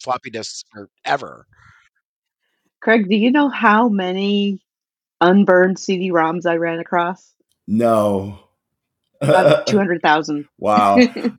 floppy 0.01 0.29
disks 0.29 0.63
forever. 0.73 1.45
Craig, 2.81 3.09
do 3.09 3.15
you 3.15 3.31
know 3.31 3.49
how 3.49 3.89
many 3.89 4.61
unburned 5.21 5.79
CD-ROMs 5.79 6.45
I 6.45 6.55
ran 6.55 6.79
across? 6.79 7.33
No. 7.67 8.39
About 9.21 9.67
200,000. 9.67 10.47
Wow. 10.57 10.99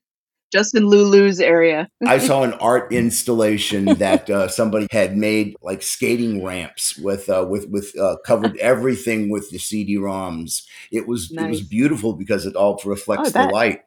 Just 0.51 0.75
in 0.75 0.89
Dulles 0.89 1.41
area. 1.41 1.91
I 2.07 2.17
saw 2.27 2.43
an 2.43 2.55
art 2.55 2.91
installation 2.91 3.85
that 3.97 4.31
uh, 4.31 4.49
somebody 4.49 4.87
had 4.91 5.15
made 5.15 5.55
like 5.61 5.83
skating 5.83 6.43
ramps 6.43 6.97
with 6.97 7.29
uh, 7.29 7.47
with 7.47 7.69
with 7.69 7.95
uh, 7.99 8.17
covered 8.25 8.57
everything 8.57 9.29
with 9.29 9.51
the 9.51 9.59
CD-ROMs. 9.59 10.65
It 10.91 11.07
was 11.07 11.31
nice. 11.31 11.45
it 11.45 11.49
was 11.51 11.61
beautiful 11.61 12.15
because 12.15 12.47
it 12.47 12.57
all 12.57 12.81
reflects 12.87 13.37
oh, 13.37 13.47
the 13.47 13.53
light. 13.53 13.83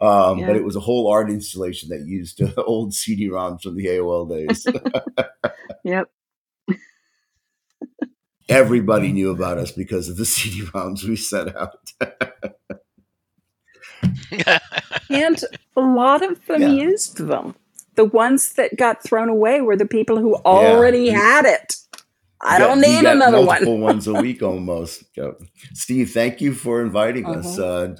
Um, 0.00 0.38
yeah. 0.38 0.46
But 0.46 0.56
it 0.56 0.64
was 0.64 0.76
a 0.76 0.80
whole 0.80 1.10
art 1.10 1.30
installation 1.30 1.88
that 1.88 2.06
used 2.06 2.42
uh, 2.42 2.52
old 2.66 2.94
CD-ROMs 2.94 3.62
from 3.62 3.76
the 3.76 3.86
AOL 3.86 4.28
days. 4.28 4.66
yep. 5.84 6.10
Everybody 8.48 9.12
knew 9.12 9.30
about 9.30 9.58
us 9.58 9.72
because 9.72 10.08
of 10.08 10.16
the 10.16 10.26
CD-ROMs 10.26 11.04
we 11.04 11.16
sent 11.16 11.56
out. 11.56 11.78
and 15.10 15.44
a 15.76 15.80
lot 15.80 16.22
of 16.22 16.44
them 16.46 16.62
yeah. 16.62 16.68
used 16.68 17.18
them. 17.18 17.54
The 17.94 18.04
ones 18.04 18.52
that 18.52 18.76
got 18.76 19.02
thrown 19.02 19.30
away 19.30 19.62
were 19.62 19.76
the 19.76 19.86
people 19.86 20.18
who 20.18 20.34
already 20.36 21.04
yeah. 21.04 21.18
had 21.18 21.44
it. 21.46 21.76
I 22.42 22.58
got, 22.58 22.66
don't 22.68 22.80
need 22.80 23.04
another 23.04 23.38
one. 23.38 23.46
multiple 23.46 23.72
one. 23.74 23.82
ones 23.82 24.06
a 24.06 24.14
week 24.20 24.42
almost. 24.42 25.04
Steve, 25.74 26.10
thank 26.10 26.40
you 26.40 26.52
for 26.54 26.82
inviting 26.82 27.24
uh-huh. 27.26 27.38
us. 27.38 27.58
Uh, 27.58 27.94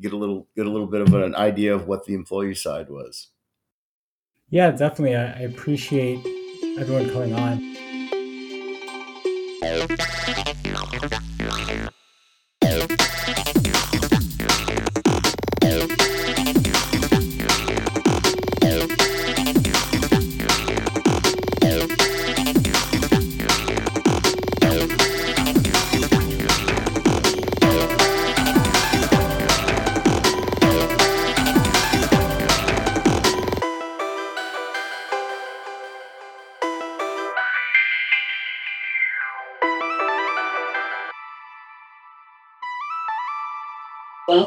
get 0.00 0.12
a 0.12 0.16
little 0.16 0.48
get 0.56 0.66
a 0.66 0.70
little 0.70 0.86
bit 0.86 1.00
of 1.02 1.14
an 1.14 1.34
idea 1.34 1.74
of 1.74 1.86
what 1.86 2.04
the 2.04 2.14
employee 2.14 2.54
side 2.54 2.88
was. 2.90 3.28
Yeah, 4.50 4.70
definitely. 4.70 5.14
I, 5.16 5.26
I 5.26 5.40
appreciate 5.40 6.26
everyone 6.78 7.10
coming 7.10 7.34
on. 7.34 7.76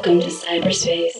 Welcome 0.04 0.20
to 0.22 0.30
cyberspace. 0.30 1.10